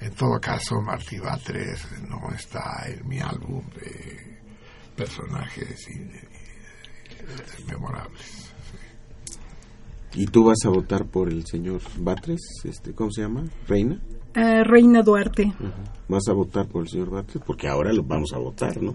[0.00, 4.31] En todo caso, Martí Batres no está en mi álbum de
[4.96, 8.52] personajes in- in- memorables.
[10.14, 12.40] ¿Y tú vas a votar por el señor Batres?
[12.64, 13.44] Este, ¿Cómo se llama?
[13.66, 13.98] ¿Reina?
[14.34, 15.52] Eh, Reina Duarte.
[16.08, 17.42] ¿Vas a votar por el señor Batres?
[17.46, 18.94] Porque ahora lo vamos a votar, ¿no?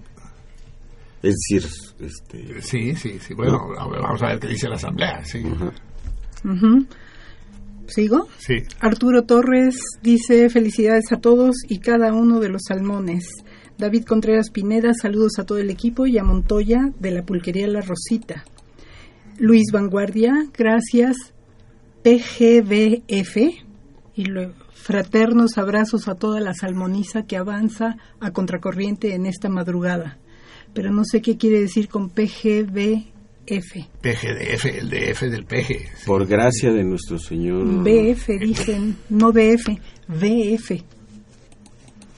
[1.23, 1.67] Es decir,
[1.99, 2.61] este...
[2.61, 3.33] Sí, sí, sí.
[3.33, 5.25] Bueno, vamos a ver qué dice la Asamblea.
[5.25, 5.41] Sí.
[7.87, 8.27] ¿Sigo?
[8.37, 8.55] Sí.
[8.79, 13.25] Arturo Torres dice felicidades a todos y cada uno de los salmones.
[13.77, 17.81] David Contreras Pineda, saludos a todo el equipo y a Montoya de la pulquería La
[17.81, 18.43] Rosita.
[19.37, 21.15] Luis Vanguardia, gracias.
[22.03, 23.37] PGBF
[24.15, 30.17] y luego fraternos abrazos a toda la salmoniza que avanza a contracorriente en esta madrugada.
[30.73, 33.11] Pero no sé qué quiere decir con PGBF.
[34.01, 36.05] PGDF, el DF del PG.
[36.05, 37.65] Por gracia de nuestro señor...
[37.83, 39.67] BF dicen, no DF,
[40.07, 40.96] VF.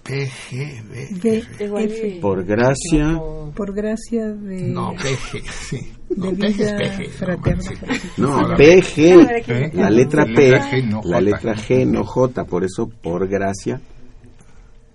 [0.10, 2.19] PGB.
[2.22, 3.19] Por gracia...
[3.56, 5.77] Por gracia de, No, PG, sí.
[6.10, 7.10] de No, PG es vida PG.
[7.11, 7.72] fraterna.
[8.18, 13.27] No, la- PG, la letra P, no la letra G, no J, por eso por
[13.27, 13.81] gracia.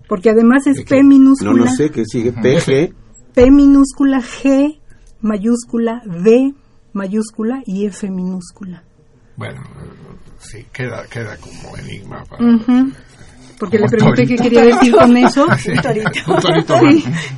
[0.09, 2.93] Porque además es P No minúscula, lo sé, que sigue PG,
[3.35, 4.79] P minúscula, G
[5.21, 6.55] mayúscula, V
[6.93, 8.85] mayúscula y F minúscula.
[9.37, 9.63] Bueno,
[10.39, 12.45] sí, queda, queda como enigma para...
[12.45, 12.93] Ujú.
[13.59, 15.47] Porque le pregunté qué quería decir con eso.
[15.59, 15.73] Sí,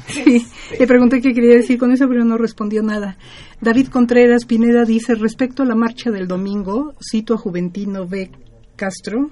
[0.09, 0.47] sí.
[0.79, 3.17] Le pregunté qué quería decir con eso, pero no respondió nada.
[3.61, 8.31] David Contreras Pineda dice, respecto a la marcha del domingo, cito a Juventino B.
[8.77, 9.31] Castro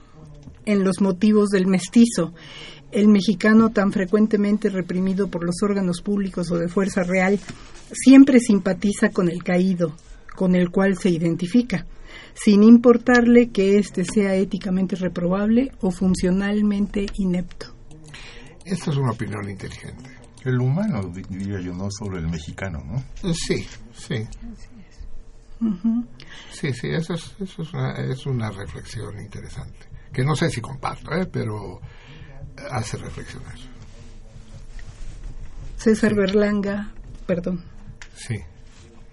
[0.65, 2.33] en los motivos del mestizo.
[2.91, 7.39] El mexicano tan frecuentemente reprimido por los órganos públicos o de fuerza real
[7.93, 9.95] siempre simpatiza con el caído,
[10.35, 11.87] con el cual se identifica,
[12.35, 17.67] sin importarle que éste sea éticamente reprobable o funcionalmente inepto.
[18.65, 20.11] Esta es una opinión inteligente.
[20.45, 23.33] El humano, di- diría yo, no solo el mexicano, ¿no?
[23.35, 24.27] Sí, sí.
[26.53, 29.87] Sí, sí, eso es, eso es, una, es una reflexión interesante.
[30.13, 31.27] Que no sé si comparto, ¿eh?
[31.27, 31.81] pero
[32.71, 33.55] hace reflexionar.
[35.77, 36.93] César Berlanga,
[37.27, 37.65] perdón.
[38.17, 38.37] Sí.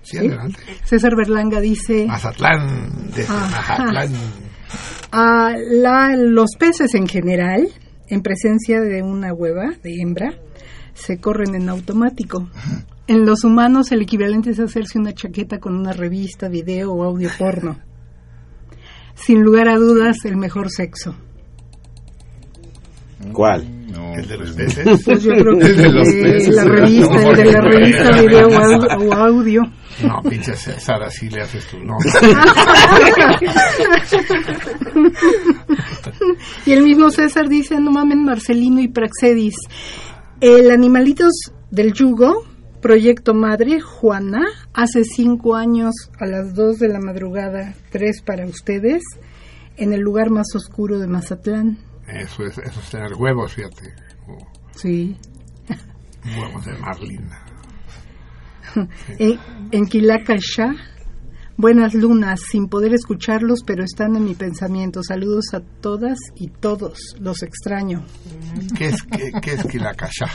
[0.03, 0.27] Sí, ¿Sí?
[0.27, 0.59] adelante.
[0.83, 3.83] César Berlanga dice, Mazatlán, desde Ajá.
[3.85, 4.11] Mazatlán.
[5.11, 7.67] a la- los peces en general,
[8.07, 10.33] en presencia de una hueva de hembra,
[10.93, 12.49] se corren en automático.
[13.07, 17.29] En los humanos el equivalente es hacerse una chaqueta con una revista, video o audio
[17.37, 17.77] porno.
[19.15, 21.15] Sin lugar a dudas, el mejor sexo.
[23.33, 23.65] ¿Cuál?
[23.91, 25.01] No, ¿El de los pues, peces?
[25.05, 28.47] Pues yo creo que El de los peces, la revista, el de la revista, video
[28.49, 29.61] o audio.
[30.07, 31.77] No, pinche César, así le haces tú.
[31.79, 31.97] No.
[36.65, 39.55] y el mismo César dice, no mamen Marcelino y Praxedis.
[40.39, 41.31] El Animalitos
[41.69, 42.45] del Yugo,
[42.81, 44.41] Proyecto Madre, Juana,
[44.73, 49.03] hace cinco años a las dos de la madrugada, tres para ustedes,
[49.77, 51.77] en el lugar más oscuro de Mazatlán.
[52.07, 53.93] Eso es, eso es tener huevos, fíjate.
[54.75, 55.15] Sí.
[56.37, 57.40] Huevos de Marlina.
[59.19, 59.39] en,
[59.71, 60.75] en Quilacaxá,
[61.61, 65.03] Buenas lunas, sin poder escucharlos, pero están en mi pensamiento.
[65.03, 68.03] Saludos a todas y todos, los extraño.
[68.75, 70.27] ¿Qué es, qué, qué es Quilacayá?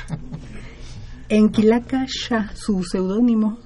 [1.28, 3.58] En Quilacayá, su seudónimo.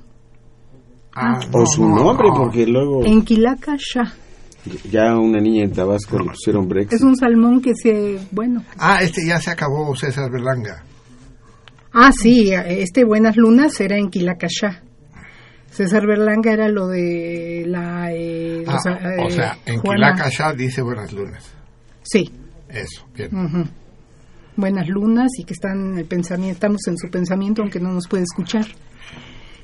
[1.14, 3.04] Ah, o su nombre, porque luego...
[3.04, 4.14] En Quilacayá.
[4.90, 6.94] Ya una niña en Tabasco le pusieron Brexit.
[6.94, 8.64] Es un salmón que se, bueno.
[8.78, 10.82] Ah, este ya se acabó, César Berlanga.
[11.92, 14.82] Ah, sí, este Buenas Lunas era en Quilacayá.
[15.70, 18.12] César Berlanga era lo de la...
[18.12, 20.12] Eh, ah, los, eh, o sea, en Juana.
[20.14, 21.44] Quilacayá dice Buenas Lunas.
[22.02, 22.30] Sí.
[22.68, 23.68] Eso, bien.
[24.56, 28.06] Buenas lunas y que están en el pensamiento, estamos en su pensamiento aunque no nos
[28.08, 28.66] puede escuchar.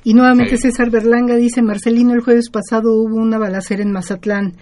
[0.05, 0.63] Y nuevamente Sí.
[0.71, 4.55] César Berlanga dice, Marcelino, el jueves pasado hubo una balacera en Mazatlán,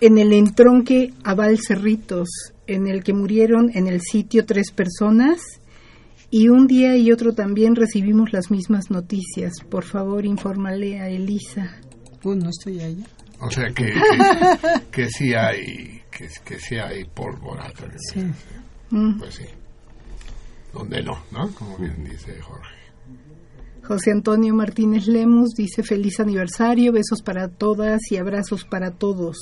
[0.00, 2.28] en el entronque Aval Cerritos,
[2.66, 5.59] en el que murieron en el sitio tres personas
[6.30, 9.52] y un día y otro también recibimos las mismas noticias.
[9.68, 11.76] Por favor, infórmale a Elisa.
[12.22, 13.06] Pues no estoy allá.
[13.40, 17.72] O sea que, que, que sí hay que, que sí hay pólvora.
[18.12, 18.20] Sí.
[18.90, 19.18] Mm.
[19.18, 19.44] Pues sí.
[20.72, 21.50] Donde no, ¿no?
[21.54, 22.80] Como bien dice Jorge.
[23.82, 29.36] José Antonio Martínez Lemus dice feliz aniversario, besos para todas y abrazos para todos.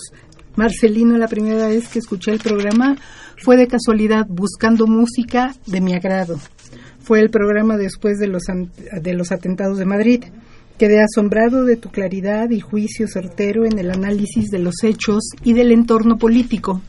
[0.56, 2.96] Marcelino, la primera vez que escuché el programa
[3.36, 6.38] fue de casualidad buscando música de mi agrado.
[7.08, 8.42] Fue el programa después de los,
[8.92, 10.24] de los atentados de Madrid.
[10.76, 15.54] Quedé asombrado de tu claridad y juicio certero en el análisis de los hechos y
[15.54, 16.82] del entorno político.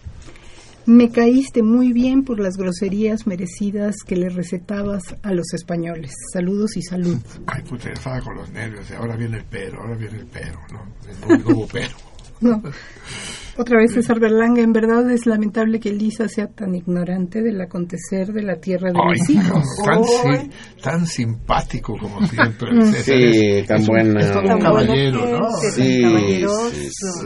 [0.85, 6.11] Me caíste muy bien por las groserías merecidas que le recetabas a los españoles.
[6.33, 7.17] Saludos y salud.
[7.47, 8.91] Ay, puta, estaba con los nervios.
[8.91, 10.83] Ahora viene el pero, ahora viene el pero, ¿no?
[11.29, 11.95] No, no hubo pero.
[12.41, 12.61] No.
[13.61, 18.27] Otra vez César Berlanga, en verdad es lamentable que Elisa sea tan ignorante del acontecer
[18.31, 19.63] de la tierra de Ay, mis hijos.
[19.83, 20.49] tan, sí,
[20.81, 22.69] tan simpático como siempre.
[22.93, 23.03] César.
[23.03, 25.49] Sí, Es- tan es un- buena Es todo un caballero, ¿no?
[25.75, 26.71] Sí, caballeroso,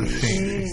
[0.07, 0.63] sí.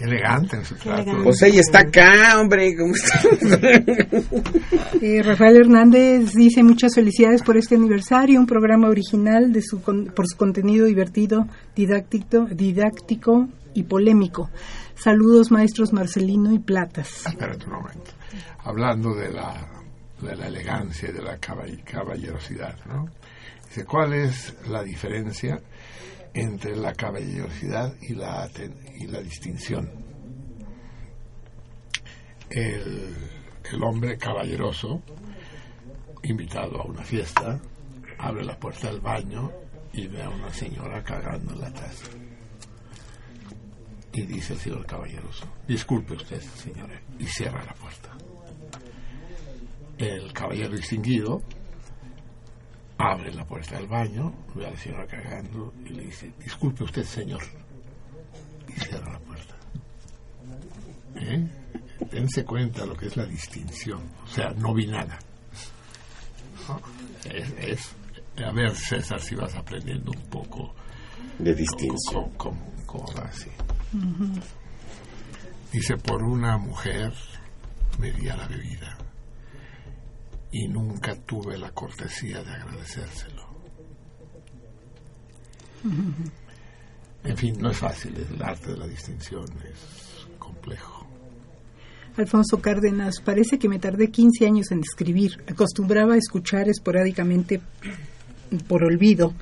[0.00, 1.12] Elegante en su trato.
[1.22, 2.74] Pues ella está acá, hombre.
[2.76, 3.20] ¿cómo está?
[5.02, 10.06] Eh, Rafael Hernández dice muchas felicidades por este aniversario, un programa original de su con-
[10.06, 14.48] por su contenido divertido, didáctico, didáctico y polémico.
[15.02, 17.26] Saludos maestros Marcelino y Platas.
[17.26, 18.10] Espérate un momento.
[18.64, 19.66] Hablando de la,
[20.20, 23.06] de la elegancia y de la caball- caballerosidad, ¿no?
[23.66, 25.60] Dice, ¿cuál es la diferencia
[26.34, 28.48] entre la caballerosidad y la,
[28.98, 29.90] y la distinción?
[32.50, 33.14] El,
[33.72, 35.02] el hombre caballeroso,
[36.22, 37.60] invitado a una fiesta,
[38.18, 39.50] abre la puerta del baño
[39.92, 42.06] y ve a una señora cagando en la taza.
[44.14, 48.10] Y dice el señor caballeroso, disculpe usted, señora, y cierra la puerta.
[49.98, 51.42] El caballero distinguido
[52.98, 57.04] abre la puerta del baño, ve a la señora cagando y le dice, disculpe usted,
[57.04, 57.42] señor,
[58.68, 59.54] y cierra la puerta.
[61.16, 61.48] ¿Eh?
[62.10, 65.18] Dense cuenta lo que es la distinción, o sea, no vi nada.
[66.68, 66.80] ¿No?
[67.30, 67.96] Es, es-
[68.44, 70.74] a ver, César, si vas aprendiendo un poco
[71.38, 72.30] De distinción.
[72.36, 73.06] cómo- cómo
[75.72, 77.12] Dice, por una mujer
[77.98, 78.96] me di a la bebida
[80.50, 83.52] y nunca tuve la cortesía de agradecérselo.
[87.24, 91.06] En fin, no es fácil, el arte de la distinción es complejo.
[92.16, 95.42] Alfonso Cárdenas, parece que me tardé 15 años en escribir.
[95.48, 97.62] Acostumbraba a escuchar esporádicamente
[98.68, 99.32] por olvido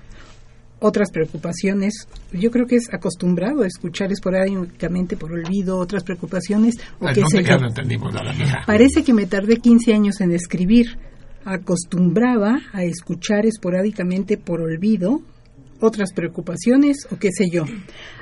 [0.81, 2.09] otras preocupaciones.
[2.33, 7.21] Yo creo que es acostumbrado a escuchar esporádicamente por olvido otras preocupaciones o Ay, qué
[7.21, 8.35] no, ya no entendimos nada.
[8.67, 10.99] Parece que me tardé 15 años en escribir.
[11.45, 15.23] Acostumbraba a escuchar esporádicamente por olvido
[15.81, 17.65] otras preocupaciones o qué sé yo.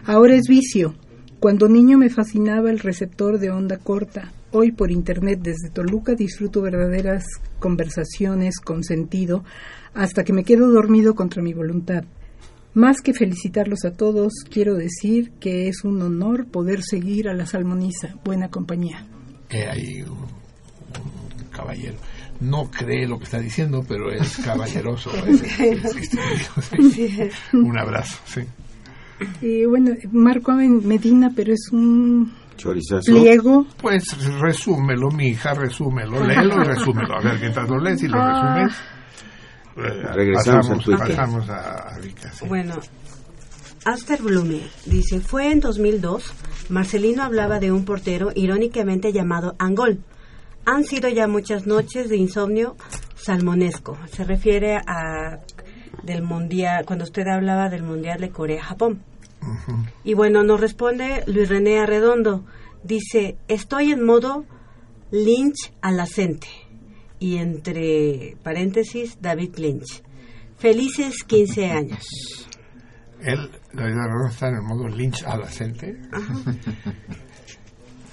[0.05, 0.95] Ahora es vicio.
[1.41, 4.33] Cuando niño me fascinaba el receptor de onda corta.
[4.51, 7.25] Hoy por internet desde Toluca disfruto verdaderas
[7.61, 9.45] conversaciones con sentido
[9.95, 12.05] hasta que me quedo dormido contra mi voluntad.
[12.75, 17.47] Más que felicitarlos a todos, quiero decir que es un honor poder seguir a la
[17.47, 18.15] salmoniza.
[18.25, 19.05] Buena compañía.
[19.51, 21.97] He ahí un, un caballero.
[22.41, 25.11] No cree lo que está diciendo, pero es caballeroso.
[25.27, 27.57] es- es distinguido, sí.
[27.57, 28.43] Un abrazo, sí.
[29.43, 33.11] Y bueno, Marco Medina, pero es un Chorizazo.
[33.13, 33.67] pliego.
[33.81, 34.05] Pues
[34.39, 37.17] resúmelo, mi hija, resúmelo, léelo y resúmelo.
[37.17, 38.55] A ver, mientras lo lees y lo Ah.
[38.69, 38.98] resumes, eh,
[39.79, 41.09] Regresamos pasamos, Twitter.
[41.09, 42.47] pasamos a, a Vika, sí.
[42.47, 42.75] Bueno,
[43.85, 46.33] Aster Blumer dice, fue en 2002,
[46.69, 50.01] Marcelino hablaba de un portero irónicamente llamado Angol.
[50.65, 52.77] Han sido ya muchas noches de insomnio
[53.15, 53.97] salmonesco.
[54.13, 55.41] Se refiere a
[56.03, 59.03] del mundial, cuando usted hablaba del mundial de Corea-Japón.
[60.05, 62.45] Y bueno, nos responde Luis René Arredondo.
[62.83, 64.45] Dice, estoy en modo
[65.11, 66.49] Lynch alacente.
[67.21, 70.03] Y entre paréntesis, David Lynch.
[70.57, 72.05] Felices 15 años.
[73.21, 75.89] Él, David Arredondo, está en el modo Lynch alacente.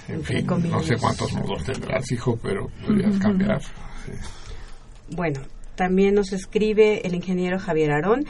[0.07, 3.61] en fin, no sé cuántos modos tendrás, hijo, pero podrías cambiar.
[5.11, 5.41] Bueno,
[5.75, 8.25] también nos escribe el ingeniero Javier Arón.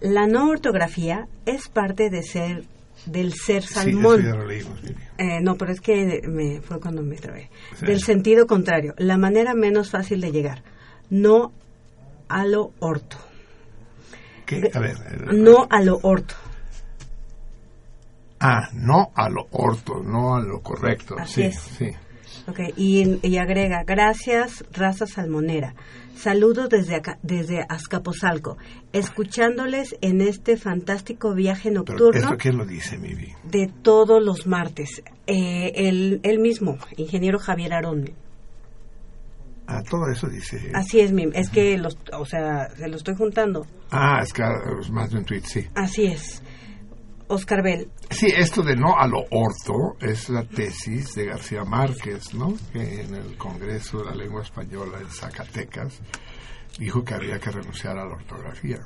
[0.00, 2.64] La no ortografía es parte de ser
[3.06, 4.20] del ser salmón.
[4.20, 4.80] Sí, eso ya lo leímos,
[5.18, 7.50] eh, no, pero es que me, fue cuando me trabé.
[7.80, 10.62] Del sentido contrario, la manera menos fácil de llegar.
[11.10, 11.52] No
[12.28, 13.16] a lo orto.
[14.46, 14.70] ¿Qué?
[14.72, 14.96] A ver.
[15.32, 16.34] No a lo orto.
[18.40, 21.16] Ah, no a lo orto, no a lo correcto.
[21.18, 21.60] Así sí, es.
[21.60, 21.90] sí.
[22.46, 22.72] Okay.
[22.76, 25.74] Y, y, agrega, gracias, raza salmonera.
[26.16, 28.58] Saludos desde acá, desde Azcapotzalco,
[28.92, 32.10] escuchándoles en este fantástico viaje nocturno.
[32.12, 33.32] ¿Pero ¿Esto quién lo dice, Mivi?
[33.44, 35.02] De todos los martes.
[35.26, 38.10] Eh, el, el mismo, ingeniero Javier Arón.
[39.70, 40.72] Ah, todo eso dice.
[40.74, 41.30] Así es, Mim.
[41.32, 43.66] Es que, los, o sea, se lo estoy juntando.
[43.92, 44.42] Ah, es que
[44.80, 45.64] es más de un tweet, sí.
[45.76, 46.42] Así es.
[47.30, 47.88] Oscar Bell.
[48.10, 52.56] Sí, esto de no a lo orto es la tesis de García Márquez, ¿no?
[52.72, 56.00] Que en el Congreso de la Lengua Española en Zacatecas
[56.76, 58.80] dijo que había que renunciar a la ortografía,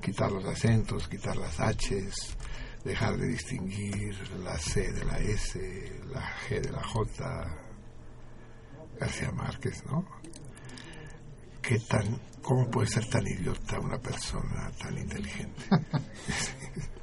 [0.00, 2.34] quitar los acentos, quitar las H's,
[2.82, 7.58] dejar de distinguir la C de la S, la G de la J.
[8.98, 10.06] García Márquez, ¿no?
[11.60, 15.62] ¿Qué tan, ¿Cómo puede ser tan idiota una persona tan inteligente?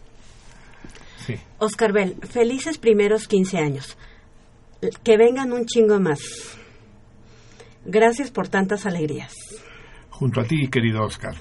[1.28, 1.36] Sí.
[1.60, 3.98] Oscar Bell, felices primeros 15 años.
[5.04, 6.20] Que vengan un chingo más.
[7.86, 9.34] Gracias por tantas alegrías.
[10.10, 11.36] Junto a ti, querido Oscar.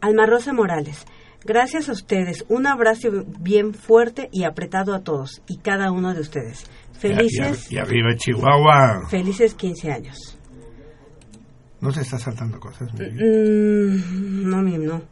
[0.00, 1.04] Alma Rosa Morales,
[1.44, 2.44] gracias a ustedes.
[2.48, 6.64] Un abrazo bien fuerte y apretado a todos y cada uno de ustedes.
[6.92, 7.70] Felices.
[7.70, 9.08] Y arriba Chihuahua.
[9.10, 10.38] Felices 15 años.
[11.82, 12.92] ¿No se está saltando cosas?
[12.94, 15.11] Mm, no, no.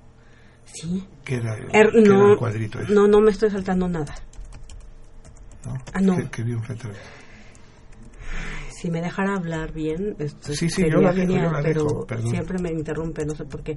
[0.73, 1.07] Sí.
[1.25, 2.93] ¿Qué era, er, ¿qué no, era el cuadrito ese?
[2.93, 4.15] No, no me estoy saltando nada.
[5.65, 5.75] ¿No?
[5.93, 6.17] Ah, no.
[6.17, 6.95] ¿Qué, qué vi enfrente de
[8.71, 11.63] Si me dejara hablar bien, esto sí, sí, sería yo la genial, dejo, yo la
[11.63, 12.31] pero perdón.
[12.31, 13.77] siempre me interrumpe, no sé por qué.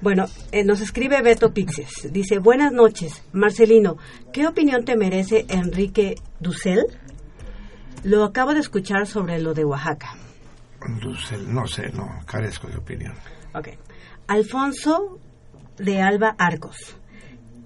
[0.00, 2.12] Bueno, eh, nos escribe Beto Pixes.
[2.12, 3.96] Dice, buenas noches, Marcelino,
[4.32, 6.84] ¿qué opinión te merece Enrique Dussel?
[8.02, 10.16] Lo acabo de escuchar sobre lo de Oaxaca.
[11.00, 13.12] Dussel, no sé, no, carezco de opinión.
[13.54, 13.68] Ok.
[14.26, 15.18] Alfonso
[15.80, 16.96] de Alba Arcos.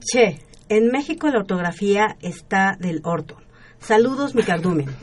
[0.01, 3.37] Che, en México la ortografía está del orto.
[3.79, 4.87] Saludos, mi cardumen.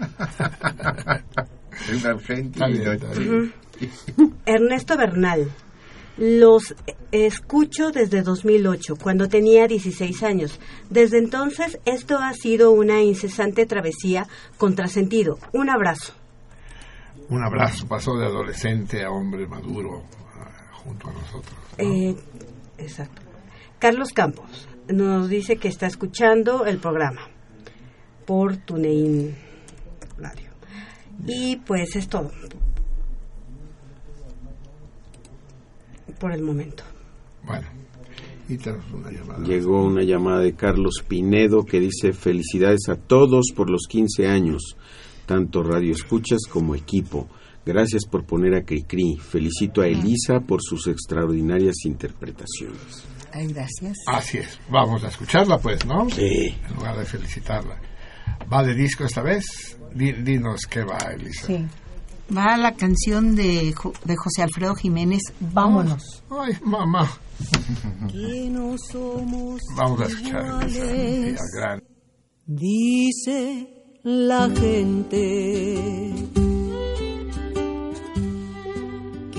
[1.90, 2.68] Es argentino.
[2.68, 4.34] Ujú.
[4.46, 5.50] Ernesto Bernal.
[6.18, 6.76] Los
[7.12, 10.60] escucho desde 2008, cuando tenía 16 años.
[10.90, 15.40] Desde entonces, esto ha sido una incesante travesía contrasentido.
[15.54, 16.14] Un abrazo.
[17.30, 20.04] Un abrazo, pasó de adolescente a hombre maduro
[20.84, 21.56] junto a nosotros.
[21.78, 21.86] ¿no?
[21.86, 22.16] Eh,
[22.82, 23.22] exacto.
[23.80, 27.22] Carlos Campos nos dice que está escuchando el programa
[28.26, 29.36] por TuneIn
[30.18, 30.50] Radio.
[31.26, 32.32] Y pues es todo.
[36.20, 36.84] Por el momento.
[37.44, 37.68] Bueno,
[38.48, 38.58] y
[38.94, 39.44] una llamada.
[39.46, 44.76] Llegó una llamada de Carlos Pinedo que dice felicidades a todos por los 15 años,
[45.26, 47.28] tanto Radio Escuchas como equipo.
[47.66, 49.18] Gracias por poner a Cricri.
[49.18, 53.04] Felicito a Elisa por sus extraordinarias interpretaciones.
[53.34, 53.98] Ay, gracias.
[54.08, 54.60] Así es.
[54.70, 56.10] Vamos a escucharla, pues, ¿no?
[56.10, 56.56] Sí.
[56.68, 57.80] En lugar de felicitarla.
[58.52, 59.78] ¿Va de disco esta vez?
[59.94, 61.46] Di- dinos qué va, Elisa.
[61.48, 61.66] Sí.
[62.36, 66.24] Va la canción de, Jo- de José Alfredo Jiménez, Vámonos.
[66.30, 67.10] Ay, mamá.
[68.12, 71.44] Que no somos Vamos a escuchar, Elisa.
[71.58, 71.84] gran-
[72.46, 73.68] Dice
[74.04, 76.14] la gente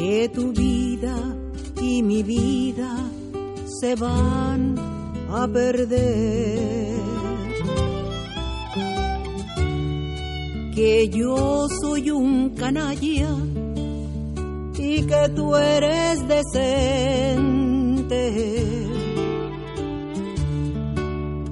[0.03, 1.15] que tu vida
[1.81, 2.93] y mi vida
[3.81, 4.75] se van
[5.31, 7.01] a perder.
[10.75, 13.37] Que yo soy un canalla
[14.77, 16.63] y que tú eres decente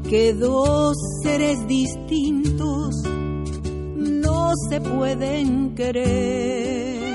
[0.08, 2.96] que dos seres distintos
[3.96, 7.09] no se pueden querer.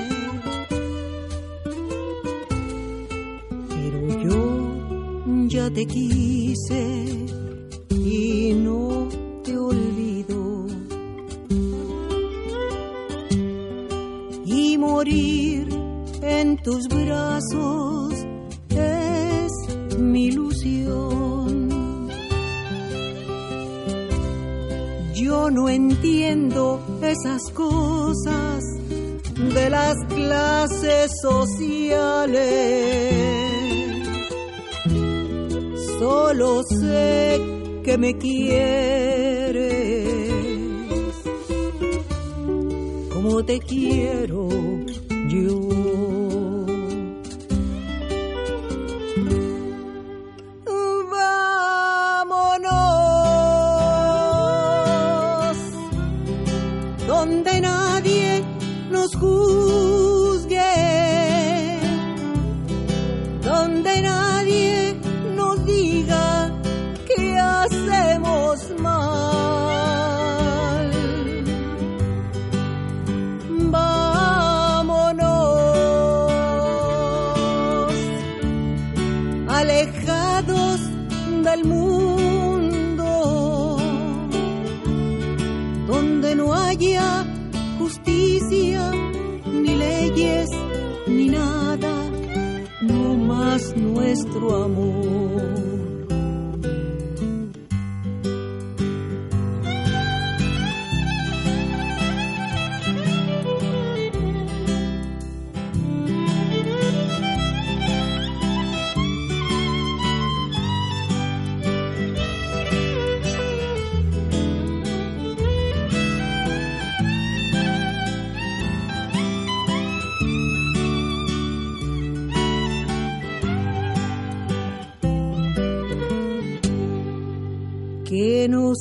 [5.48, 7.06] Ya te quise
[7.90, 9.08] y no
[9.44, 10.66] te olvido.
[14.44, 15.68] Y morir
[16.22, 18.14] en tus brazos
[18.70, 19.52] es
[19.98, 21.26] mi ilusión.
[25.26, 28.62] yo no entiendo esas cosas
[29.54, 32.36] de las clases sociales.
[35.98, 37.40] Solo sé
[37.82, 39.66] que me quieres
[43.12, 44.48] como te quiero
[45.28, 45.75] yo.
[94.16, 95.05] Nuestro amor.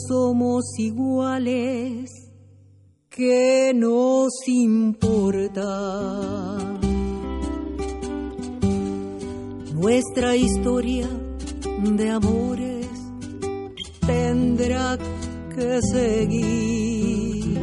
[0.08, 2.09] Somos iguales,
[3.09, 5.66] que nos importa.
[9.74, 11.08] Nuestra historia
[11.84, 12.88] de amores
[14.06, 14.98] tendrá
[15.56, 17.59] que seguir.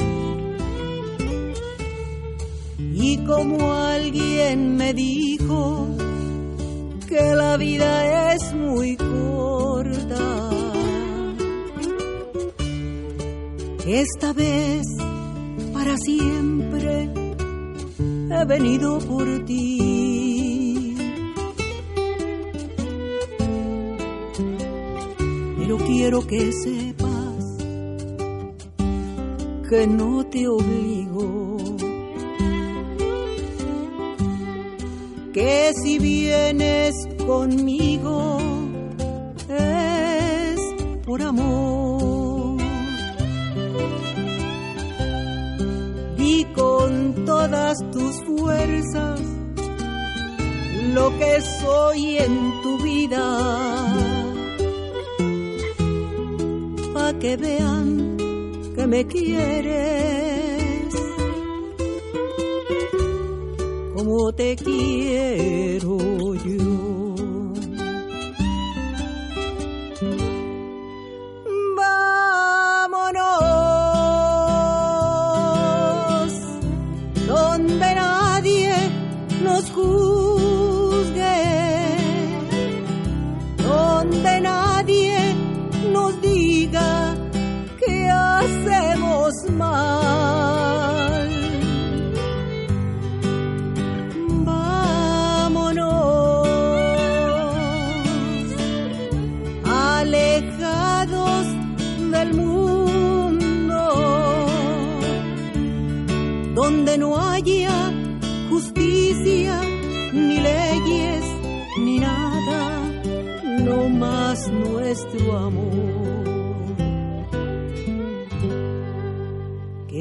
[2.79, 5.89] Y como alguien me dijo
[7.09, 8.97] que la vida es muy
[13.95, 14.87] esta vez
[15.75, 17.11] para siempre
[18.31, 20.97] he venido por ti.
[25.59, 27.45] Pero quiero que sepas
[29.69, 31.57] que no te obligo.
[35.35, 36.95] Que si vienes
[37.27, 38.39] conmigo
[39.49, 40.61] es
[41.05, 41.82] por amor.
[51.03, 53.25] Lo que soy en tu vida.
[56.95, 58.17] Pa' que vean
[58.77, 60.95] que me quieres
[63.95, 65.97] como te quiero
[66.47, 66.72] yo.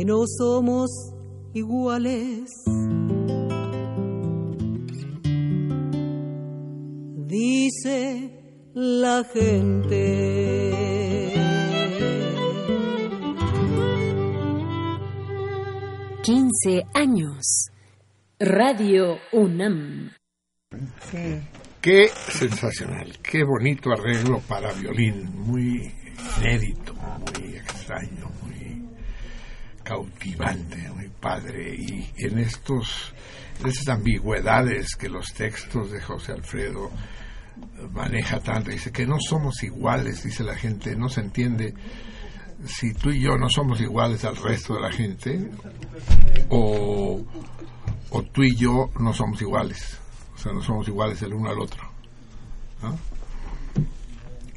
[0.02, 0.90] Que no somos
[1.54, 2.50] iguales.
[7.28, 11.34] Dice la gente.
[16.24, 17.68] 15 años.
[18.40, 20.10] Radio UNAM.
[21.80, 25.94] Qué sensacional, qué bonito arreglo para violín, muy
[26.40, 28.31] inédito, muy extraño,
[29.92, 31.76] cautivante, muy padre.
[31.76, 33.14] Y en estos,
[33.60, 36.90] en ambigüedades que los textos de José Alfredo
[37.92, 41.74] maneja tanto, dice que no somos iguales, dice la gente, no se entiende
[42.66, 45.50] si tú y yo no somos iguales al resto de la gente
[46.48, 47.22] o,
[48.12, 50.00] o tú y yo no somos iguales.
[50.36, 51.84] O sea, no somos iguales el uno al otro.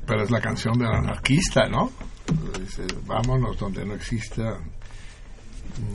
[0.06, 1.90] Pero es la canción del anarquista, ¿no?
[2.60, 4.60] Dice, vámonos donde no exista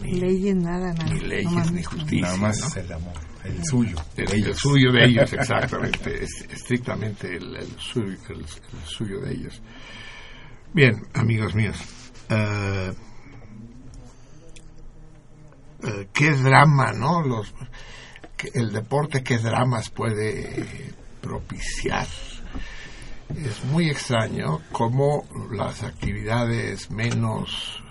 [0.02, 1.14] ni leyes, nada, nada.
[1.14, 2.22] Ni leyes, ni justicia.
[2.22, 2.82] Nada más ¿no?
[2.82, 3.14] el amor,
[3.46, 3.98] el suyo.
[4.18, 4.58] El, de el ellos.
[4.60, 6.24] suyo de ellos, exactamente.
[6.24, 9.62] es- estrictamente el, el suyo, el- el suyo de ellos.
[10.74, 11.78] Bien, amigos míos.
[12.30, 12.94] eh,
[16.14, 17.22] qué drama, ¿no?
[17.22, 17.54] Los,
[18.38, 22.08] que- el deporte, qué dramas puede propiciar.
[23.36, 27.82] Es muy extraño cómo las actividades menos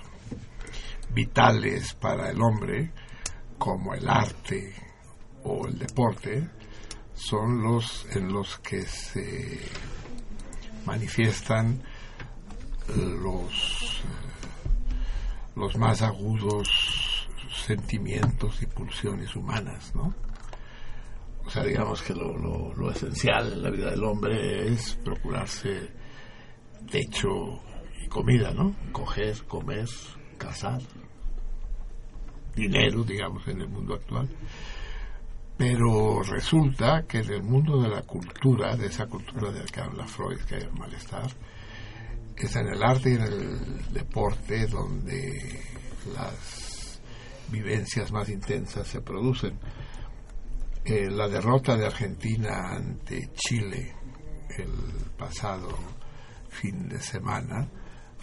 [1.15, 2.93] vitales para el hombre,
[3.59, 4.75] como el arte
[5.45, 6.49] o el deporte,
[7.15, 9.61] son los en los que se
[10.87, 11.83] manifiestan
[12.97, 14.03] los
[15.57, 16.69] los más agudos
[17.53, 20.15] sentimientos y pulsiones humanas, ¿no?
[21.45, 25.91] O sea, digamos que lo, lo, lo esencial en la vida del hombre es procurarse
[26.91, 27.61] techo
[28.03, 28.77] y comida, ¿no?
[28.93, 29.89] Coger, comer,
[30.39, 30.81] casar,
[32.55, 34.29] dinero, digamos, en el mundo actual.
[35.57, 39.81] Pero resulta que en el mundo de la cultura, de esa cultura de la que
[39.81, 41.31] habla Freud, que hay el malestar,
[42.37, 45.61] es en el arte y en el deporte donde
[46.15, 47.01] las
[47.51, 49.59] vivencias más intensas se producen.
[50.85, 53.95] Eh, la derrota de Argentina ante Chile
[54.57, 55.77] el pasado
[56.49, 57.69] fin de semana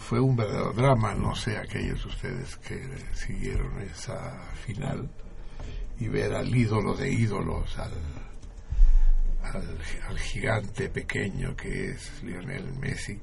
[0.05, 1.15] fue un verdadero drama.
[1.15, 2.79] No sé aquellos de ustedes que
[3.13, 5.09] siguieron esa final
[5.99, 7.93] y ver al ídolo de ídolos, al,
[9.41, 9.77] al,
[10.07, 13.19] al gigante pequeño que es Lionel Messi,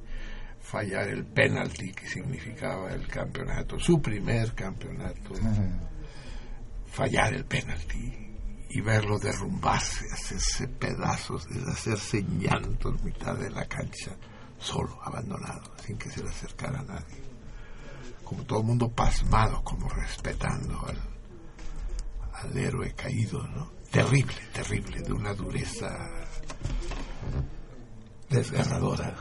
[0.59, 5.35] fallar el penalti que significaba el campeonato, su primer campeonato,
[6.87, 8.11] fallar el penalti
[8.69, 14.17] y verlo derrumbarse, hacerse pedazos, deshacerse en llanto en mitad de la cancha,
[14.63, 17.21] solo, abandonado, sin que se le acercara a nadie.
[18.23, 23.71] Como todo el mundo pasmado, como respetando al, héroe caído, ¿no?
[23.91, 25.87] Terrible, terrible, de una dureza
[28.29, 29.15] desgarradora.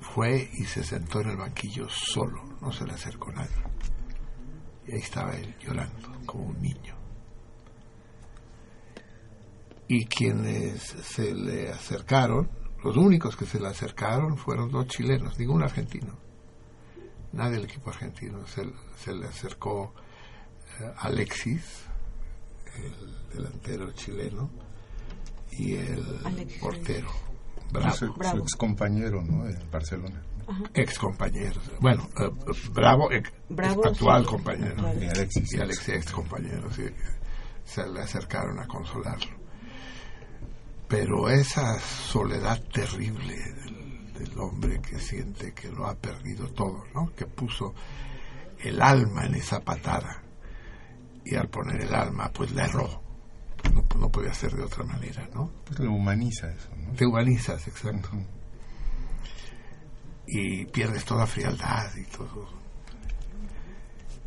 [0.00, 3.56] Fue y se sentó en el banquillo solo, no se le acercó nadie.
[4.86, 6.94] Y ahí estaba él llorando, como un niño.
[9.88, 12.48] Y quienes se le acercaron,
[12.86, 16.14] los únicos que se le acercaron fueron dos chilenos, ningún argentino.
[17.32, 18.46] Nadie del equipo argentino.
[18.46, 18.62] Se,
[18.98, 19.92] se le acercó
[20.80, 21.84] eh, Alexis,
[22.76, 24.50] el delantero chileno,
[25.52, 26.60] y el Alexis.
[26.60, 27.08] portero,
[27.72, 27.92] Bravo.
[27.96, 29.44] Su, su ex compañero, ¿no?
[29.44, 30.22] De Barcelona.
[30.74, 31.68] Ex compañeros.
[31.80, 32.30] Bueno, eh,
[32.72, 34.28] Bravo, ex, Bravo, actual sí.
[34.28, 34.76] compañero.
[35.00, 35.52] Y Alexis.
[35.54, 36.84] Y Alexis, ex compañero, sí.
[37.64, 39.36] Se le acercaron a consolarlo.
[40.88, 47.12] Pero esa soledad terrible del, del hombre que siente que lo ha perdido todo, ¿no?
[47.14, 47.74] Que puso
[48.60, 50.22] el alma en esa patada.
[51.24, 53.02] Y al poner el alma, pues le erró.
[53.74, 55.50] No, no podía ser de otra manera, ¿no?
[55.64, 56.92] Pues lo humaniza eso, ¿no?
[56.92, 58.10] Te humanizas, exacto.
[60.28, 62.55] Y pierdes toda frialdad y todo.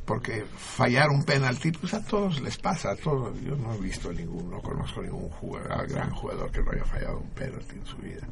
[0.10, 3.40] Porque fallar un penalti, pues a todos les pasa, a todos.
[3.44, 7.20] Yo no he visto ningún, no conozco ningún jugador, gran jugador que no haya fallado
[7.20, 8.28] un penalti en su vida.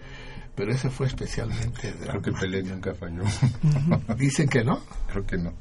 [0.55, 2.39] Pero ese fue especialmente Creo que dramático.
[2.39, 3.21] Pelé nunca falló.
[4.17, 4.81] Dicen que no.
[5.07, 5.53] Creo que no.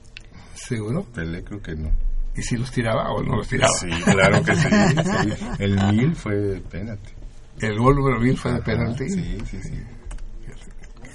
[0.54, 1.04] ¿Seguro?
[1.04, 1.90] Pelé creo que no.
[2.34, 3.74] ¿Y si los tiraba o no los tiraba?
[3.74, 4.68] Sí, claro que sí.
[4.70, 5.46] sí.
[5.58, 7.12] El mil fue penalti.
[7.60, 9.06] ¿El gol número mil fue de penalti?
[9.10, 9.82] Sí, sí, sí.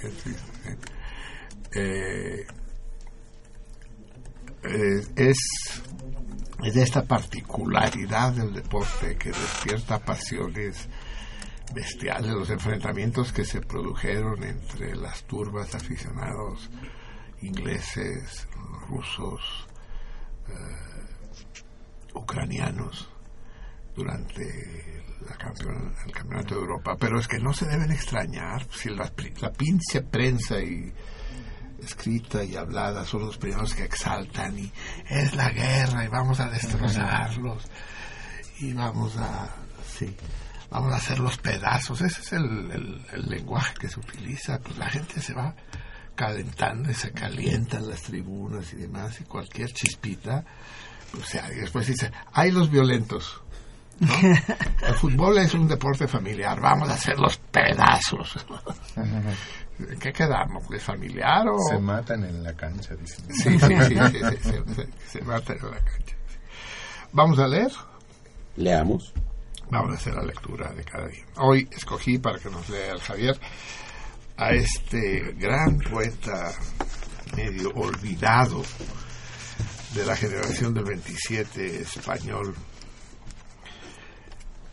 [0.00, 0.30] Triste.
[1.74, 2.46] Eh,
[4.64, 5.82] eh, es,
[6.62, 10.88] de esta particularidad del deporte que despierta pasiones
[11.74, 16.70] bestiales, los enfrentamientos que se produjeron entre las turbas aficionados
[17.40, 18.46] ingleses,
[18.88, 19.66] rusos,
[20.48, 20.92] eh,
[22.14, 23.08] ucranianos
[23.94, 25.52] durante la
[26.06, 26.96] el campeonato de Europa.
[26.98, 30.92] Pero es que no se deben extrañar si la, la pinche prensa y
[31.84, 34.72] escrita y hablada son los primeros que exaltan y
[35.08, 37.64] es la guerra y vamos a destrozarlos
[38.60, 39.48] y vamos a
[39.98, 40.14] sí
[40.70, 42.00] vamos a hacer los pedazos.
[42.00, 44.58] Ese es el, el- el lenguaje que se utiliza.
[44.58, 45.54] Pues la gente se va
[46.14, 50.44] calentando y se calientan las tribunas y demás y cualquier chispita
[51.10, 53.40] pues sea, y después dice hay los violentos
[54.00, 54.14] ¿no?
[54.86, 58.46] el fútbol es un deporte familiar vamos a hacer los pedazos.
[58.96, 59.24] ¿En
[60.00, 60.68] qué quedamos?
[60.68, 61.58] ¿De familiar o...?
[61.68, 63.24] Se matan en la cancha, dicen.
[63.34, 66.16] Sí, sí, sí, sí, sí, se, se- se matan en la cancha.
[67.12, 67.70] ¿Vamos a leer?
[68.56, 69.12] Leamos.
[69.70, 71.24] Vamos a hacer la lectura de cada día.
[71.38, 73.38] Hoy escogí, para que nos lea el Javier,
[74.36, 76.52] a este gran poeta
[77.36, 78.62] medio olvidado
[79.94, 82.54] de la generación del 27 español,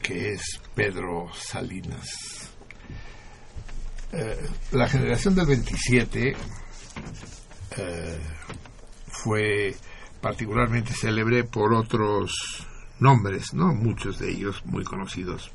[0.01, 0.41] que es
[0.75, 2.38] Pedro Salinas.
[4.11, 6.35] Eh, la generación del 27
[7.77, 8.19] eh,
[9.07, 9.75] fue
[10.19, 12.65] particularmente célebre por otros
[12.99, 13.73] nombres, ¿no?
[13.73, 15.51] Muchos de ellos muy conocidos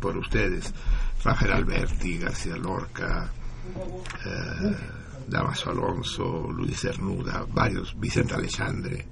[0.00, 0.74] por ustedes.
[1.22, 3.30] Rafael Alberti, García Lorca,
[4.24, 4.76] eh,
[5.28, 9.06] Damaso Alonso, Luis Cernuda, varios, Vicente Alexandre.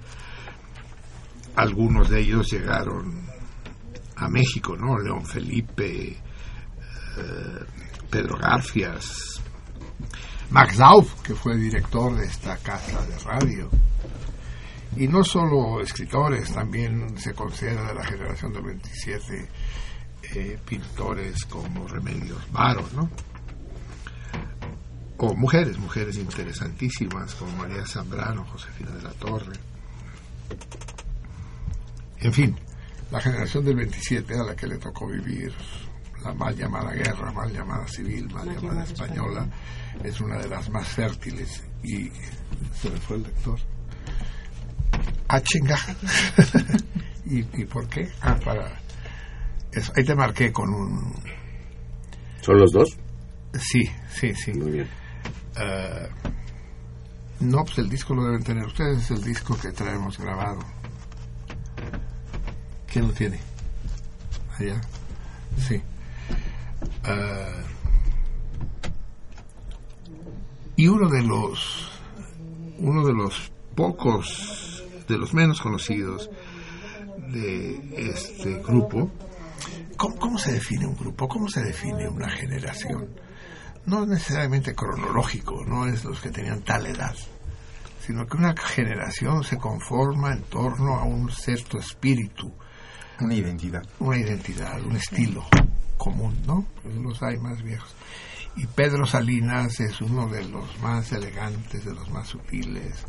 [1.57, 3.25] Algunos de ellos llegaron
[4.17, 4.99] a México, ¿no?
[4.99, 6.17] León Felipe,
[8.15, 9.43] Pedro Garfias,
[10.51, 13.69] Max Dauf, que fue director de esta casa de radio.
[14.97, 19.49] Y no solo escritores, también se considera de la generación del 27
[20.33, 23.11] eh, pintores como Remedios Varo, ¿no?
[25.17, 29.59] O mujeres, mujeres interesantísimas como María Zambrano, Josefina de la Torre.
[32.21, 32.57] En fin,
[33.11, 35.53] la generación del 27 a la que le tocó vivir
[36.25, 39.47] la mal llamada guerra, mal llamada civil, mal, llamada española,
[40.03, 42.11] es una de las más fértiles y
[42.75, 43.59] se me fue el lector.
[45.29, 45.79] Ah, chinga.
[47.27, 48.11] ¿Y, ¿Y por qué?
[48.21, 48.81] Ah, para...
[49.73, 51.15] Eso, ahí te marqué con un...
[52.41, 52.97] ¿Son los dos?
[53.55, 54.53] Sí, sí, sí.
[54.53, 54.89] Muy bien.
[55.57, 56.09] Eh,
[57.41, 60.61] no, pues el disco lo deben tener ustedes, es el disco que traemos grabado.
[62.87, 63.41] ¿Quién lo tiene?
[64.59, 64.81] Allá.
[65.59, 65.83] Sí.
[67.07, 67.65] Eh,
[70.77, 71.91] y uno de los
[72.79, 76.31] uno de los pocos de los menos conocidos
[77.29, 79.11] de este grupo
[79.97, 81.29] ¿cómo, ¿cómo se define un grupo?
[81.29, 83.09] ¿cómo se define una generación?
[83.85, 87.15] no es necesariamente cronológico no es los que tenían tal edad
[88.01, 92.51] sino que una generación se conforma en torno a un cierto espíritu
[93.21, 95.45] una identidad una identidad, un estilo
[95.97, 96.67] común, ¿no?
[96.83, 97.95] Pues los hay más viejos.
[98.57, 103.05] Y Pedro Salinas es uno de los más elegantes, de los más sutiles,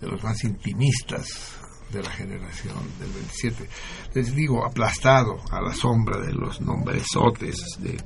[0.00, 1.56] de los más intimistas
[1.90, 3.68] de la generación del 27.
[4.14, 7.96] Les digo, aplastado a la sombra de los nombresotes de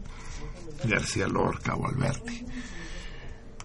[0.85, 2.45] García Lorca o Alberti.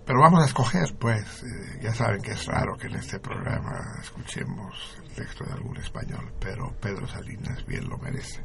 [0.05, 3.99] Pero vamos a escoger, pues, eh, ya saben que es raro que en este programa
[4.01, 8.43] escuchemos el texto de algún español, pero Pedro Salinas bien lo merece.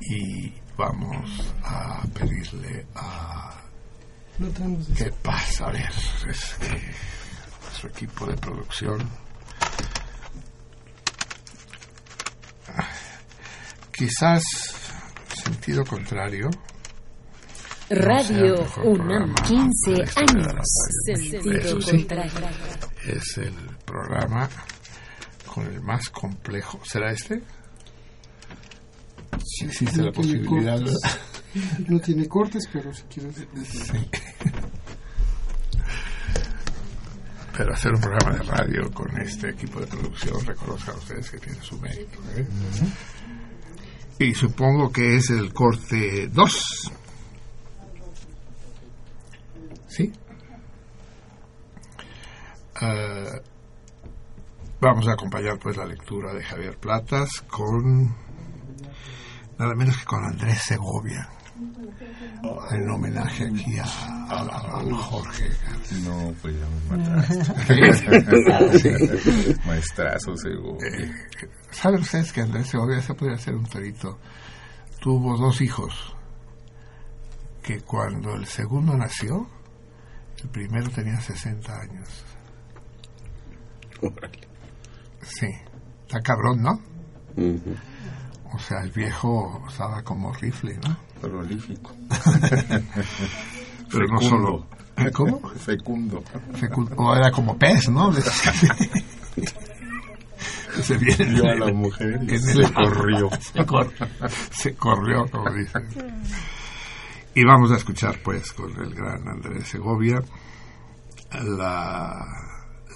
[0.00, 3.54] Y vamos a pedirle a...
[4.38, 5.66] No tenemos ¿Qué pasa?
[5.66, 5.90] A ver,
[6.28, 6.94] es que
[7.64, 9.08] nuestro equipo de producción...
[13.92, 14.42] Quizás
[15.44, 16.48] sentido contrario.
[17.90, 20.66] Radio No UNAM, programa 15 para esta hora de la años.
[21.04, 22.32] Sentido Eso sí, contrario.
[23.06, 23.54] es el
[23.84, 24.48] programa
[25.46, 26.78] con el más complejo.
[26.84, 27.42] ¿Será este?
[29.48, 30.80] Sí, existe no la tiene posibilidad.
[31.88, 33.46] No tiene cortes, pero si quieres.
[37.56, 41.60] Pero hacer un programa de radio con este equipo de producción, reconozcan ustedes que tiene
[41.62, 42.20] su mérito.
[42.36, 42.46] ¿eh?
[44.20, 46.92] Y supongo que es el corte 2.
[49.88, 50.12] ¿Sí?
[52.76, 53.40] Ah,
[54.80, 58.27] vamos a acompañar pues la lectura de Javier Platas con
[59.58, 61.28] nada menos que con Andrés Segovia
[62.70, 65.48] en homenaje aquí a, a- a Jorge
[66.04, 68.78] No, pues ya me mataste.
[68.78, 69.54] Sí.
[69.66, 70.78] Maestrazo, seguro.
[70.84, 71.10] Eh,
[71.70, 74.18] ¿Saben ustedes que Andrés Segovia se podría hacer un torito?
[75.00, 76.14] Tuvo dos hijos
[77.62, 79.48] que cuando el segundo nació,
[80.42, 82.08] el primero tenía 60 años.
[85.22, 85.48] Sí,
[86.06, 86.80] está cabrón, ¿no?
[88.52, 90.96] O sea, el viejo estaba como rifle, ¿no?
[91.20, 91.92] Prolífico.
[93.90, 94.66] Pero no solo.
[94.96, 95.40] ¿Eh, ¿Cómo?
[95.50, 96.22] Fecundo.
[96.54, 96.94] Fecundo.
[96.96, 98.12] O era como pez, ¿no?
[100.82, 103.30] Se vienen Vio a la mujer y se el- corrió.
[103.40, 103.92] Se, cor-
[104.52, 105.88] se corrió, como dicen.
[107.34, 110.22] Y vamos a escuchar, pues, con el gran Andrés Segovia,
[111.32, 112.24] la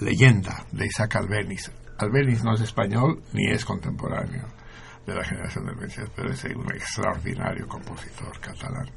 [0.00, 1.70] leyenda de Isaac Albeniz.
[1.98, 4.46] Albeniz no es español ni es contemporáneo
[5.06, 8.90] de la generación del 27, pero es un extraordinario compositor catalán.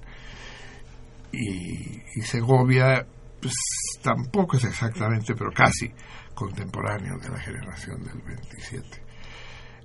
[1.31, 3.05] Y, y Segovia,
[3.41, 3.55] pues
[4.01, 5.91] tampoco es exactamente, pero casi
[6.33, 9.03] contemporáneo de la generación del 27.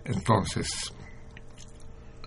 [0.04, 0.92] Entonces,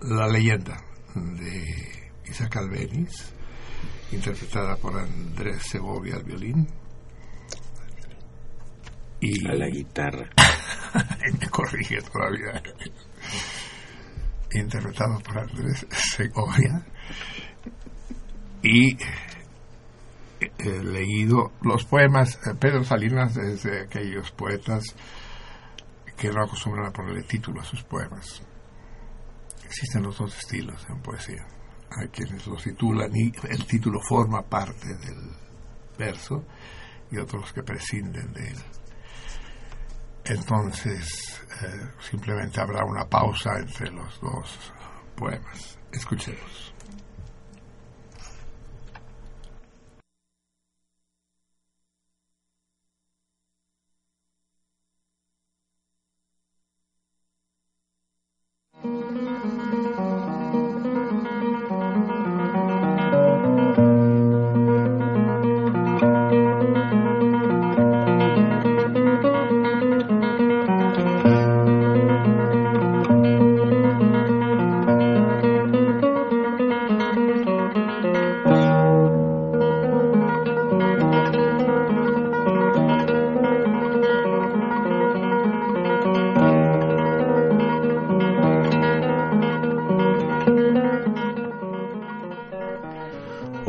[0.01, 0.77] la leyenda
[1.15, 3.33] de Isaac Albeniz
[4.11, 6.67] interpretada por Andrés Segovia al violín.
[9.19, 10.29] Y a la guitarra.
[11.39, 12.61] me corrige todavía.
[14.53, 16.85] Interpretado por Andrés Segovia.
[18.61, 18.97] Y
[20.39, 22.39] he leído los poemas.
[22.59, 24.83] Pedro Salinas es de aquellos poetas
[26.17, 28.41] que no acostumbran a ponerle título a sus poemas.
[29.65, 31.45] Existen los dos estilos en poesía.
[31.99, 35.31] Hay quienes los titulan y el título forma parte del
[35.97, 36.45] verso
[37.11, 38.57] y otros que prescinden de él.
[40.25, 44.73] Entonces, eh, simplemente habrá una pausa entre los dos
[45.15, 45.77] poemas.
[45.91, 46.73] Escuchemos.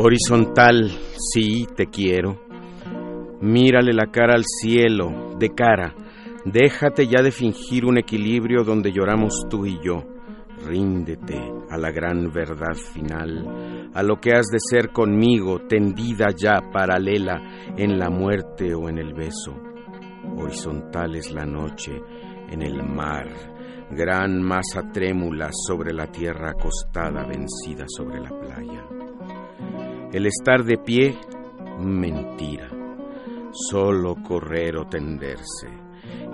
[0.06, 2.38] Horizontal, sí, te quiero.
[3.40, 5.94] Mírale la cara al cielo, de cara.
[6.44, 10.04] Déjate ya de fingir un equilibrio donde lloramos tú y yo.
[10.66, 16.60] Ríndete a la gran verdad final, a lo que has de ser conmigo, tendida ya
[16.70, 17.40] paralela
[17.74, 19.54] en la muerte o en el beso.
[20.36, 21.92] Horizontal es la noche
[22.50, 23.26] en el mar,
[23.90, 28.84] gran masa trémula sobre la tierra acostada, vencida sobre la playa.
[30.14, 31.18] El estar de pie,
[31.80, 32.70] mentira.
[33.50, 35.66] Solo correr o tenderse.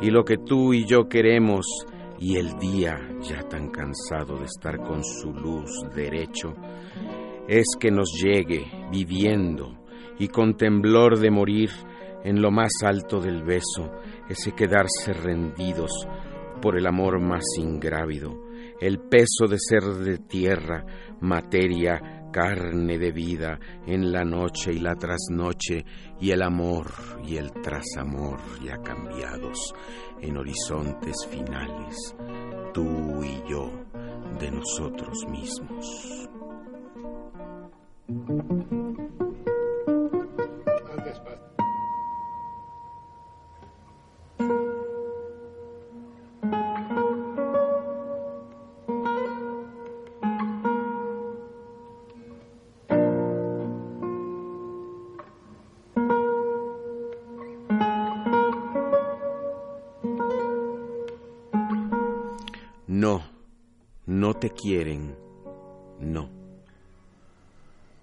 [0.03, 1.65] Y lo que tú y yo queremos,
[2.19, 6.53] y el día, ya tan cansado de estar con su luz derecho,
[7.49, 9.79] es que nos llegue viviendo
[10.19, 11.71] y con temblor de morir
[12.23, 13.93] en lo más alto del beso,
[14.29, 16.07] ese quedarse rendidos
[16.61, 18.43] por el amor más ingrávido,
[18.79, 20.85] el peso de ser de tierra,
[21.21, 25.85] materia, carne de vida en la noche y la trasnoche
[26.21, 26.93] y el amor
[27.27, 29.75] y el trasamor ya cambiados
[30.21, 32.15] en horizontes finales,
[32.73, 33.71] tú y yo
[34.39, 36.29] de nosotros mismos.
[64.51, 65.17] Quieren,
[65.99, 66.31] no.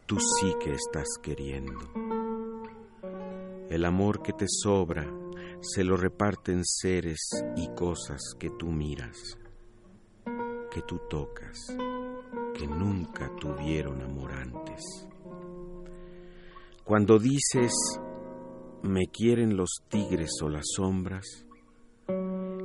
[0.05, 1.79] Tú sí que estás queriendo.
[3.69, 5.05] El amor que te sobra
[5.61, 7.19] se lo reparten seres
[7.55, 9.17] y cosas que tú miras,
[10.71, 11.75] que tú tocas,
[12.53, 15.07] que nunca tuvieron amor antes.
[16.83, 17.73] Cuando dices,
[18.83, 21.45] me quieren los tigres o las sombras,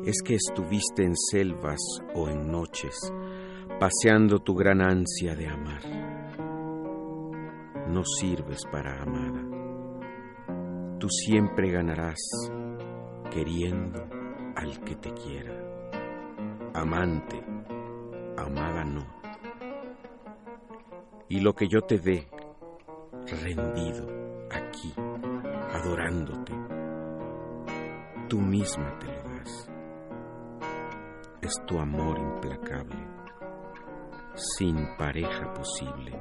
[0.04, 1.80] es que estuviste en selvas
[2.14, 2.94] o en noches
[3.82, 5.82] paseando tu gran ansia de amar.
[7.88, 9.42] No sirves para amada.
[11.00, 12.20] Tú siempre ganarás
[13.28, 14.06] queriendo
[14.54, 15.52] al que te quiera.
[16.74, 17.44] Amante,
[18.36, 19.04] amada no.
[21.28, 22.28] Y lo que yo te dé,
[23.42, 24.06] rendido,
[24.48, 24.94] aquí,
[25.72, 26.52] adorándote,
[28.28, 29.68] tú misma te lo das.
[31.42, 33.21] Es tu amor implacable
[34.34, 36.18] sin pareja posible,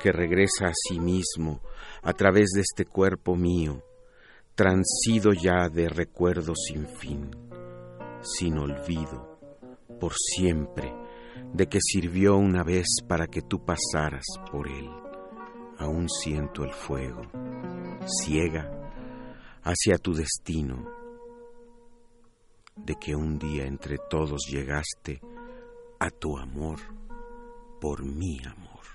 [0.00, 1.60] que regresa a sí mismo
[2.02, 3.82] a través de este cuerpo mío,
[4.54, 7.30] transido ya de recuerdos sin fin,
[8.22, 9.38] sin olvido,
[10.00, 10.92] por siempre,
[11.52, 14.88] de que sirvió una vez para que tú pasaras por él.
[15.78, 17.22] Aún siento el fuego,
[18.24, 18.70] ciega,
[19.62, 20.88] hacia tu destino,
[22.76, 25.20] de que un día entre todos llegaste
[26.04, 26.80] a tu amor
[27.80, 28.93] por mi amor.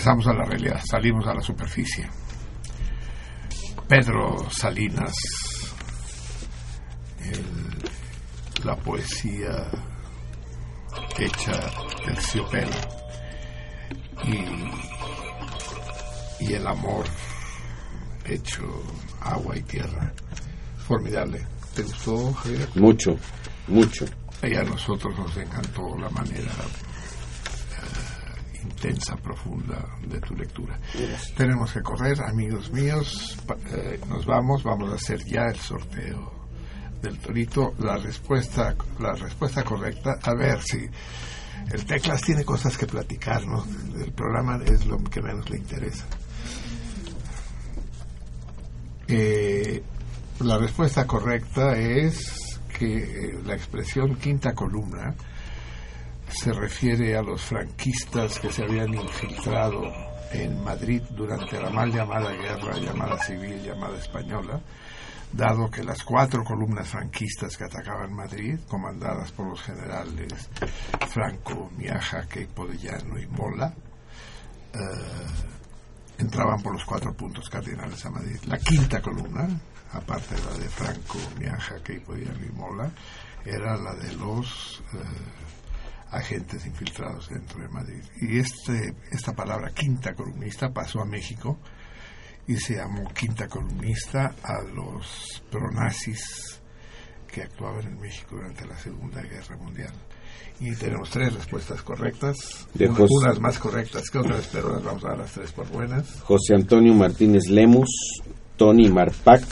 [0.00, 2.08] Regresamos a la realidad, salimos a la superficie.
[3.86, 5.12] Pedro Salinas,
[7.22, 9.68] el- la poesía
[11.18, 11.52] hecha
[12.06, 12.70] terciopelo
[14.24, 14.38] y,
[16.46, 17.04] y el amor
[18.24, 18.62] hecho
[19.20, 20.10] agua y tierra.
[20.88, 21.46] Formidable.
[21.74, 22.68] ¿Te gustó, Javier?
[22.76, 23.16] Mucho,
[23.68, 24.06] mucho.
[24.42, 26.50] Y a nosotros nos encantó la manera
[28.80, 30.78] intensa, profunda de tu lectura.
[31.36, 33.36] Tenemos que correr, amigos míos.
[33.72, 36.32] Eh, nos vamos, vamos a hacer ya el sorteo
[37.02, 37.74] del torito.
[37.78, 40.88] La respuesta, la respuesta correcta, a ver si
[41.70, 43.66] el Teclas tiene cosas que platicarnos.
[44.02, 46.06] El programa es lo que menos le interesa.
[49.08, 49.82] Eh,
[50.40, 55.14] la respuesta correcta es que eh, la expresión quinta columna
[56.40, 59.82] se refiere a los franquistas que se habían infiltrado
[60.32, 64.58] en Madrid durante la mal llamada guerra llamada civil llamada española,
[65.30, 70.48] dado que las cuatro columnas franquistas que atacaban Madrid, comandadas por los generales
[71.10, 73.74] Franco, Miaja, Queipo de Llano y Mola,
[74.72, 74.78] eh,
[76.16, 78.38] entraban por los cuatro puntos cardinales a Madrid.
[78.46, 79.46] La quinta columna,
[79.92, 82.90] aparte de la de Franco, Miaja, Queipo de Llano y Mola,
[83.44, 85.50] era la de los eh,
[86.10, 88.02] agentes infiltrados dentro de Madrid.
[88.20, 91.58] Y este, esta palabra quinta columnista pasó a México
[92.46, 96.60] y se llamó quinta columnista a los pronazis
[97.28, 99.92] que actuaban en México durante la Segunda Guerra Mundial.
[100.58, 104.82] Y tenemos tres respuestas correctas, De unas, José- unas más correctas que otras, pero las
[104.82, 106.20] vamos a dar las tres por buenas.
[106.22, 107.88] José Antonio Martínez Lemus,
[108.56, 109.42] Tony Marpac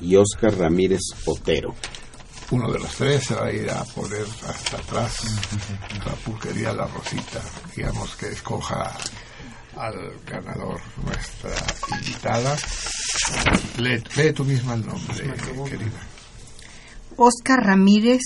[0.00, 1.74] y Oscar Ramírez Otero.
[2.50, 5.22] Uno de los tres se va a ir a poner hasta atrás
[6.04, 7.42] la pulquería La Rosita.
[7.76, 8.94] Digamos que escoja
[9.76, 11.54] al ganador nuestra
[11.98, 12.56] invitada.
[13.76, 15.34] Lee, lee tú misma el nombre,
[15.68, 16.00] querida.
[17.16, 18.22] Oscar Ramírez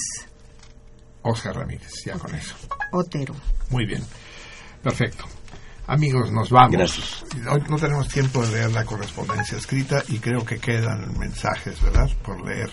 [1.23, 2.55] Oscar Ramírez, ya con eso.
[2.93, 3.35] Otero.
[3.71, 4.05] Muy bien.
[4.83, 5.25] Perfecto.
[5.87, 6.73] Amigos, nos vamos.
[6.73, 7.25] Gracias.
[7.51, 12.09] Hoy no tenemos tiempo de leer la correspondencia escrita y creo que quedan mensajes, ¿verdad?
[12.25, 12.71] Por leer.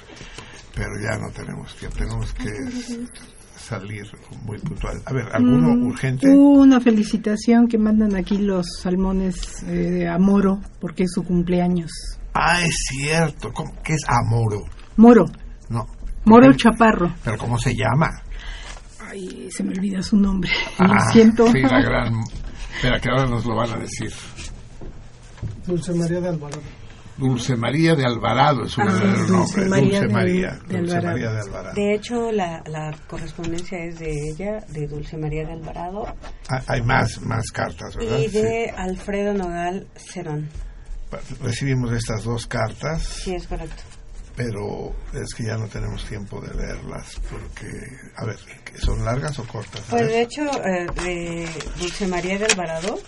[0.79, 1.97] Pero ya no tenemos tiempo.
[1.97, 2.47] Tenemos que
[3.57, 4.03] salir
[4.45, 5.01] muy puntual.
[5.05, 6.29] A ver, ¿alguno Mm, urgente?
[6.29, 11.91] Una felicitación que mandan aquí los salmones eh, de Amoro porque es su cumpleaños.
[12.33, 13.51] Ah, es cierto.
[13.51, 13.73] ¿Cómo?
[13.83, 14.61] ¿Qué es Amoro?
[14.95, 15.25] Moro,
[15.67, 15.85] No.
[16.23, 17.13] Moro Chaparro.
[17.25, 18.07] ¿Pero cómo se llama?
[19.05, 20.49] Ay, se me olvida su nombre.
[20.77, 21.47] Ah, Lo siento.
[21.51, 22.13] Sí, la gran...
[22.75, 24.11] Espera, que ahora nos lo van a decir.
[25.67, 26.61] Dulce María de Alvarado.
[27.19, 29.65] Dulce María de Alvarado es su verdadero nombre.
[29.65, 30.59] María Dulce de- María.
[30.67, 31.01] de Dulce.
[31.01, 31.75] María de Alvarado.
[31.75, 36.05] De hecho, la, la correspondencia es de ella, de Dulce María de Alvarado,
[36.49, 38.17] Ah, Hay más, más cartas, ¿verdad?
[38.19, 40.49] y de Alfredo Nogal Cerón.
[41.41, 43.81] Recibimos estas dos cartas, Sí, es correcto.
[44.35, 47.67] pero es que ya no tenemos tiempo de leerlas porque,
[48.15, 48.37] a ver,
[48.77, 49.81] ¿son largas o cortas?
[49.89, 51.49] Pues de hecho, eh, de
[51.79, 52.99] Dulce María de Alvarado,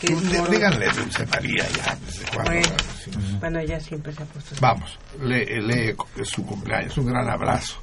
[0.00, 3.40] que es Dí- moro- Díganle Dulce María ya, ¿desde cuándo Bueno, la decimos?
[3.40, 4.54] bueno, ella siempre se ha puesto.
[4.60, 7.76] Vamos, lee, lee su cumpleaños, un gran abrazo.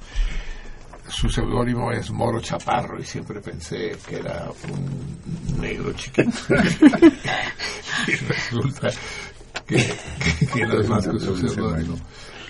[1.08, 6.30] Su seudónimo es Moro Chaparro y siempre pensé que era un negro chiquito.
[8.08, 8.90] y resulta
[9.66, 9.78] que,
[10.40, 11.98] que, que no es más que su seudónimo.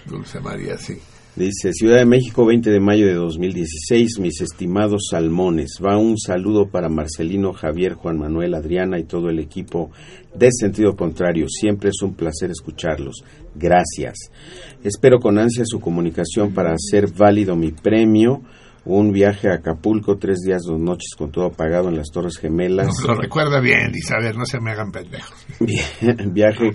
[0.05, 0.99] Dulce María, sí.
[1.39, 5.79] Dice Ciudad de México, 20 de mayo de 2016, mis estimados salmones.
[5.81, 9.89] Va un saludo para Marcelino, Javier, Juan Manuel, Adriana y todo el equipo
[10.35, 11.45] de Sentido Contrario.
[11.47, 13.23] Siempre es un placer escucharlos.
[13.55, 14.15] Gracias.
[14.83, 18.41] Espero con ansia su comunicación para hacer válido mi premio.
[18.83, 22.87] Un viaje a Acapulco, tres días, dos noches con todo pagado en las Torres Gemelas.
[22.87, 25.37] Nos lo recuerda bien, Isabel, no se me hagan pendejos.
[26.33, 26.73] Viaje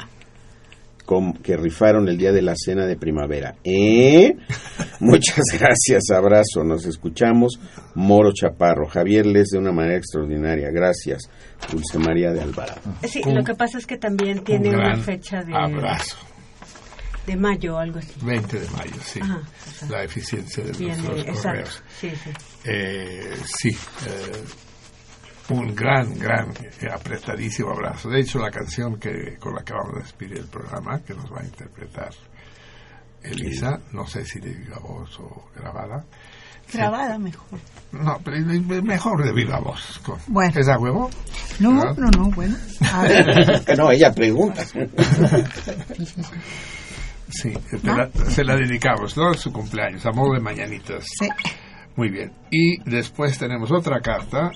[1.04, 3.54] com- que rifaron el día de la cena de primavera.
[3.64, 4.34] ¿Eh?
[5.00, 7.58] Muchas gracias, abrazo, nos escuchamos.
[7.94, 11.22] Moro Chaparro, Javier Les de una manera extraordinaria, gracias.
[11.70, 12.80] Dulce María de Alvarado.
[13.04, 16.16] Sí, Un- lo que pasa es que también tiene una gran fecha de, Abrazo.
[17.26, 18.12] de mayo o algo así.
[18.22, 19.20] 20 de mayo, sí.
[19.22, 19.40] Ajá,
[19.90, 21.32] La eficiencia de exacto.
[21.42, 21.82] correos.
[22.00, 22.30] Sí, sí.
[22.64, 24.44] Eh, sí, eh,
[25.50, 26.50] un gran, gran,
[26.80, 28.08] eh, apretadísimo abrazo.
[28.08, 31.30] De hecho, la canción que con la que vamos a despedir el programa, que nos
[31.32, 32.10] va a interpretar
[33.22, 36.04] Elisa, no sé si de viva voz o grabada.
[36.72, 37.58] Grabada mejor.
[37.92, 38.38] No, pero
[38.82, 40.00] mejor de viva voz.
[40.04, 40.52] Con- Bueno.
[40.58, 41.10] ¿Es a huevo?
[41.60, 41.96] No, ¿Verdad?
[41.98, 42.56] no, no, bueno.
[42.92, 43.62] A ver.
[43.66, 44.62] Que no, ella pregunta.
[47.30, 49.32] Sí, la- se la dedicamos, ¿no?
[49.32, 51.04] Es su cumpleaños, a modo de mañanitas.
[51.18, 51.28] Sí.
[51.96, 52.32] Muy bien.
[52.50, 54.50] Y después tenemos otra carta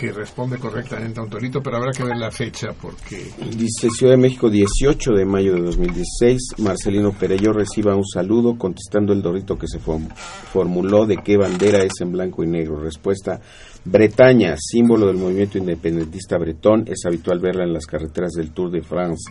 [0.00, 3.22] que responde correctamente a un torito, pero habrá que ver la fecha porque...
[3.54, 9.12] Dice Ciudad de México, 18 de mayo de 2016, Marcelino Perello reciba un saludo contestando
[9.12, 12.80] el dorito que se formuló de qué bandera es en blanco y negro.
[12.80, 13.42] Respuesta,
[13.84, 18.80] Bretaña, símbolo del movimiento independentista bretón, es habitual verla en las carreteras del Tour de
[18.80, 19.30] France.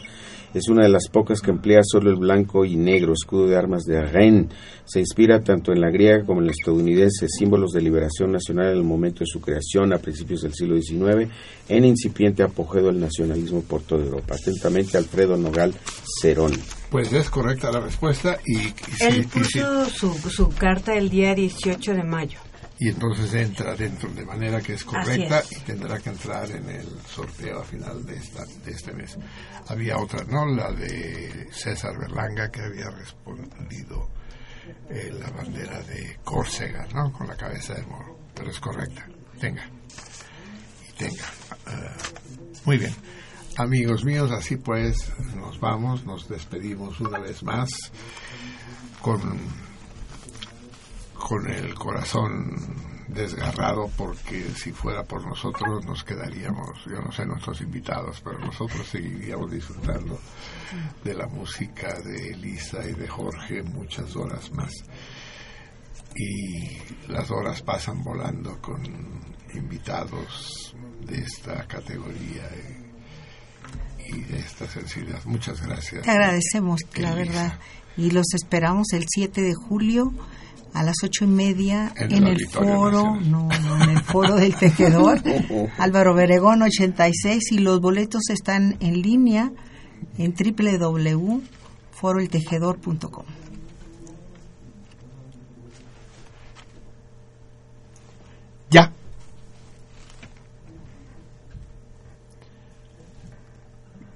[0.53, 3.84] Es una de las pocas que emplea solo el blanco y negro, escudo de armas
[3.84, 4.48] de Rennes.
[4.84, 8.78] Se inspira tanto en la griega como en la estadounidense, símbolos de liberación nacional en
[8.78, 11.32] el momento de su creación a principios del siglo XIX,
[11.68, 14.36] en incipiente apogeo del nacionalismo por toda Europa.
[14.36, 15.74] Atentamente, Alfredo Nogal
[16.19, 16.53] Cerón.
[16.90, 18.58] Pues es correcta la respuesta y...
[19.03, 22.40] Él puso su, su carta el día 18 de mayo
[22.80, 26.88] y entonces entra dentro de manera que es correcta y tendrá que entrar en el
[27.06, 29.17] sorteo a final de, esta, de este mes.
[29.67, 30.45] Había otra, ¿no?
[30.45, 34.09] La de César Berlanga que había respondido
[34.90, 37.11] eh, la bandera de Córcega, ¿no?
[37.11, 39.06] Con la cabeza de moro, pero es correcta.
[39.41, 39.69] Tenga.
[40.88, 41.25] Y tenga.
[41.67, 41.91] Eh,
[42.64, 42.95] muy bien.
[43.58, 47.69] Amigos míos, así pues nos vamos, nos despedimos una vez más
[49.01, 49.69] con
[51.20, 52.56] con el corazón
[53.08, 58.88] desgarrado porque si fuera por nosotros nos quedaríamos, yo no sé nuestros invitados, pero nosotros
[58.88, 60.20] seguiríamos disfrutando
[61.04, 64.72] de la música de Elisa y de Jorge muchas horas más.
[66.16, 68.82] Y las horas pasan volando con
[69.54, 70.76] invitados
[71.06, 72.50] de esta categoría
[74.08, 75.24] y, de esta sensibilidad.
[75.26, 76.04] Muchas gracias.
[76.04, 77.60] Te agradecemos, la verdad.
[77.96, 80.14] Y los esperamos el 7 de julio
[80.74, 85.22] a las ocho y media en, el foro, no, en el foro del tejedor,
[85.78, 89.52] Álvaro Beregón 86 y los boletos están en línea
[90.18, 93.26] en www.foroeltejedor.com.
[98.70, 98.94] Ya.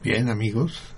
[0.03, 0.93] Bien, amigos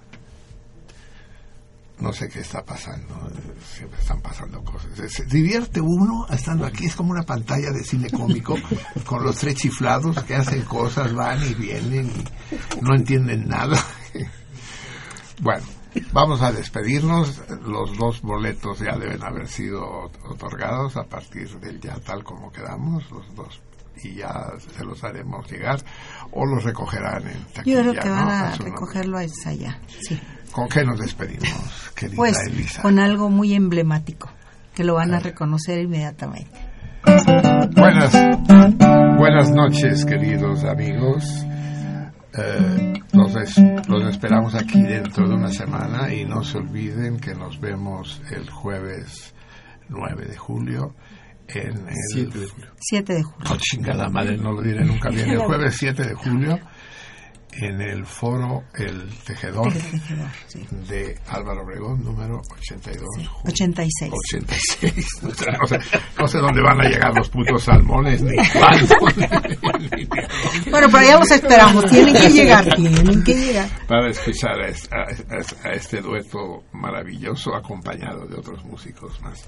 [1.99, 3.31] no sé qué está pasando,
[3.63, 4.91] siempre están pasando cosas.
[5.11, 8.55] Se divierte uno estando aquí, es como una pantalla de cine cómico
[9.05, 13.77] con los tres chiflados que hacen cosas, van y vienen y no entienden nada.
[15.41, 15.65] bueno,
[16.11, 21.95] vamos a despedirnos, los dos boletos ya deben haber sido otorgados a partir del ya
[21.99, 23.61] tal como quedamos, los dos
[24.03, 25.79] y ya se los haremos llegar
[26.31, 30.19] o los recogerán en taquilla, Yo creo que van a, recogerlo allá, sí.
[30.55, 32.81] ¿Con qué nos despedimos, querida pues, Elisa?
[32.81, 34.29] Con algo muy emblemático,
[34.73, 36.57] que lo van a reconocer inmediatamente.
[37.75, 38.13] Buenas,
[39.17, 41.25] buenas noches, queridos amigos.
[42.37, 43.35] Eh, los,
[44.09, 49.33] esperamos aquí dentro de una semana y no se olviden que nos vemos el jueves
[49.89, 50.95] 9 de julio
[51.49, 52.71] en el 7 de julio.
[52.79, 53.51] 7 de julio.
[53.51, 55.31] Oh, chingada madre, no lo diré nunca bien.
[55.31, 56.59] El jueves 7 de julio
[57.57, 59.73] en el foro El Tejedor,
[60.87, 63.07] de Álvaro Obregón, número 82.
[63.45, 64.11] 86.
[64.11, 65.21] 86.
[66.19, 68.35] No sé, dónde van a llegar los putos salmones ni
[70.69, 71.85] bueno, pero ya los esperamos.
[71.85, 73.69] Tienen que llegar, tienen que llegar.
[73.87, 74.67] Para escuchar a,
[75.71, 79.47] este dueto maravilloso acompañado de otros músicos más.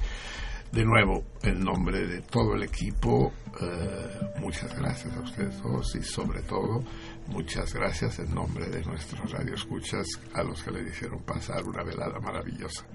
[0.71, 6.03] De nuevo, en nombre de todo el equipo, eh, muchas gracias a ustedes dos y
[6.03, 6.83] sobre todo
[7.29, 12.19] Muchas gracias en nombre de nuestros radioescuchas a los que le hicieron pasar una velada
[12.19, 12.85] maravillosa.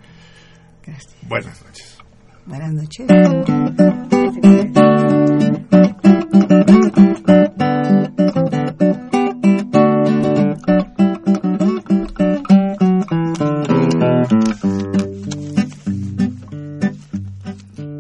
[0.83, 1.15] Gracias.
[1.29, 1.99] Buenas noches.
[2.47, 3.07] Buenas noches.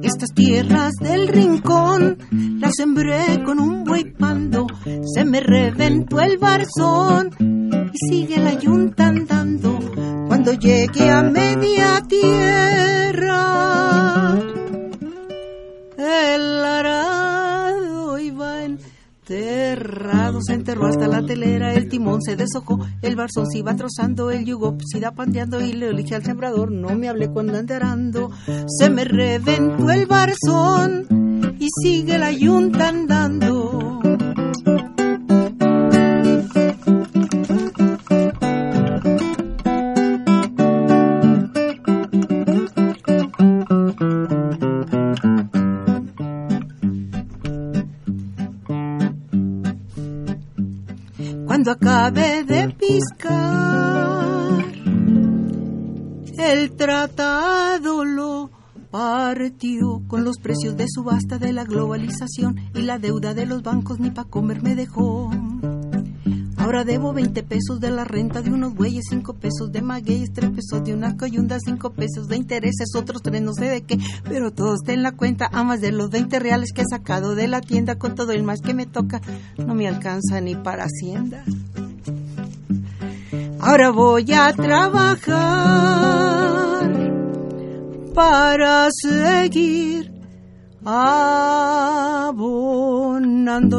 [0.02, 2.18] Estas tierras del rincón
[2.60, 3.71] las sembré con un
[5.32, 9.78] me reventó el barzón y sigue la yunta andando
[10.28, 13.42] cuando llegue a media tierra.
[15.96, 23.50] El arado iba enterrado, se enterró hasta la telera, el timón se deshojó, el barzón
[23.50, 27.08] se iba trozando, el yugo se iba pandeando y le dije al sembrador, no me
[27.08, 28.30] hable cuando ande arando,
[28.66, 33.81] se me reventó el barzón y sigue la yunta andando.
[60.22, 64.24] Los precios de subasta de la globalización y la deuda de los bancos ni pa'
[64.24, 65.30] comer me dejó.
[66.62, 70.50] Ahora debo 20 pesos de la renta de unos bueyes, 5 pesos de magueyes, 3
[70.50, 74.52] pesos de una coyunda, 5 pesos de intereses, otros 3 no sé de qué, pero
[74.52, 77.48] todo está en la cuenta, a más de los 20 reales que he sacado de
[77.48, 79.20] la tienda con todo el más que me toca,
[79.58, 81.44] no me alcanza ni para hacienda.
[83.58, 85.82] Ahora voy a trabajar
[88.14, 90.11] para seguir
[90.84, 92.32] abonando.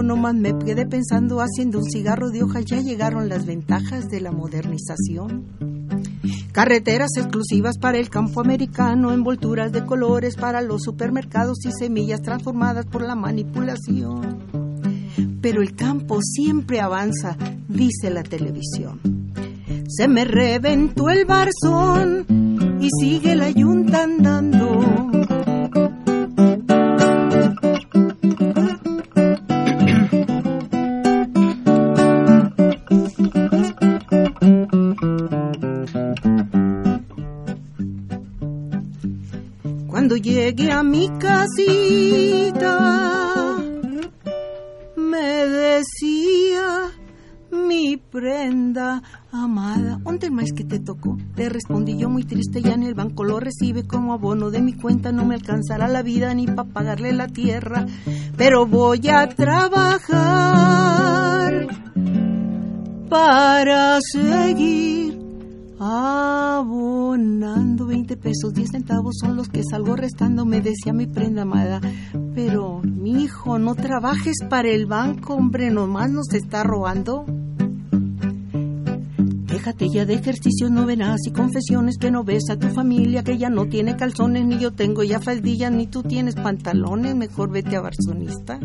[0.03, 2.61] Nomás me quedé pensando haciendo un cigarro de hoja.
[2.61, 5.45] Ya llegaron las ventajas de la modernización.
[6.51, 12.85] Carreteras exclusivas para el campo americano, envolturas de colores para los supermercados y semillas transformadas
[12.85, 14.37] por la manipulación.
[15.41, 17.35] Pero el campo siempre avanza,
[17.67, 18.99] dice la televisión.
[19.87, 25.02] Se me reventó el barzón y sigue la yunta andando.
[50.23, 51.17] ¿Dónde más que te tocó?
[51.35, 54.71] Le respondí yo muy triste, ya en el banco lo recibe como abono de mi
[54.73, 57.85] cuenta, no me alcanzará la vida ni para pagarle la tierra,
[58.37, 60.07] pero voy a trabajar
[63.09, 65.19] para seguir
[65.77, 71.81] abonando 20 pesos, 10 centavos son los que salgo restando, me decía mi prenda amada.
[72.33, 77.25] Pero, mi hijo, no trabajes para el banco, hombre, nomás nos está robando.
[79.53, 83.51] Déjate ya de ejercicios, novenas y confesiones que no ves a tu familia, que ya
[83.51, 87.81] no tiene calzones, ni yo tengo ya faldillas, ni tú tienes pantalones, mejor vete a
[87.81, 88.59] Barzonista.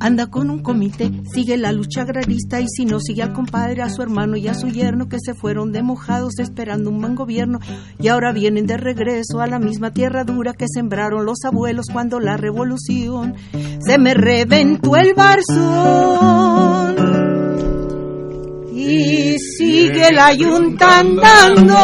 [0.00, 3.88] Anda con un comité, sigue la lucha agrarista y si no sigue al compadre, a
[3.90, 7.60] su hermano y a su yerno que se fueron de mojados esperando un buen gobierno
[8.00, 12.18] y ahora vienen de regreso a la misma tierra dura que sembraron los abuelos cuando
[12.18, 13.36] la revolución
[13.86, 16.94] se me reventó el barzón
[18.74, 21.74] y sigue la yunta andando.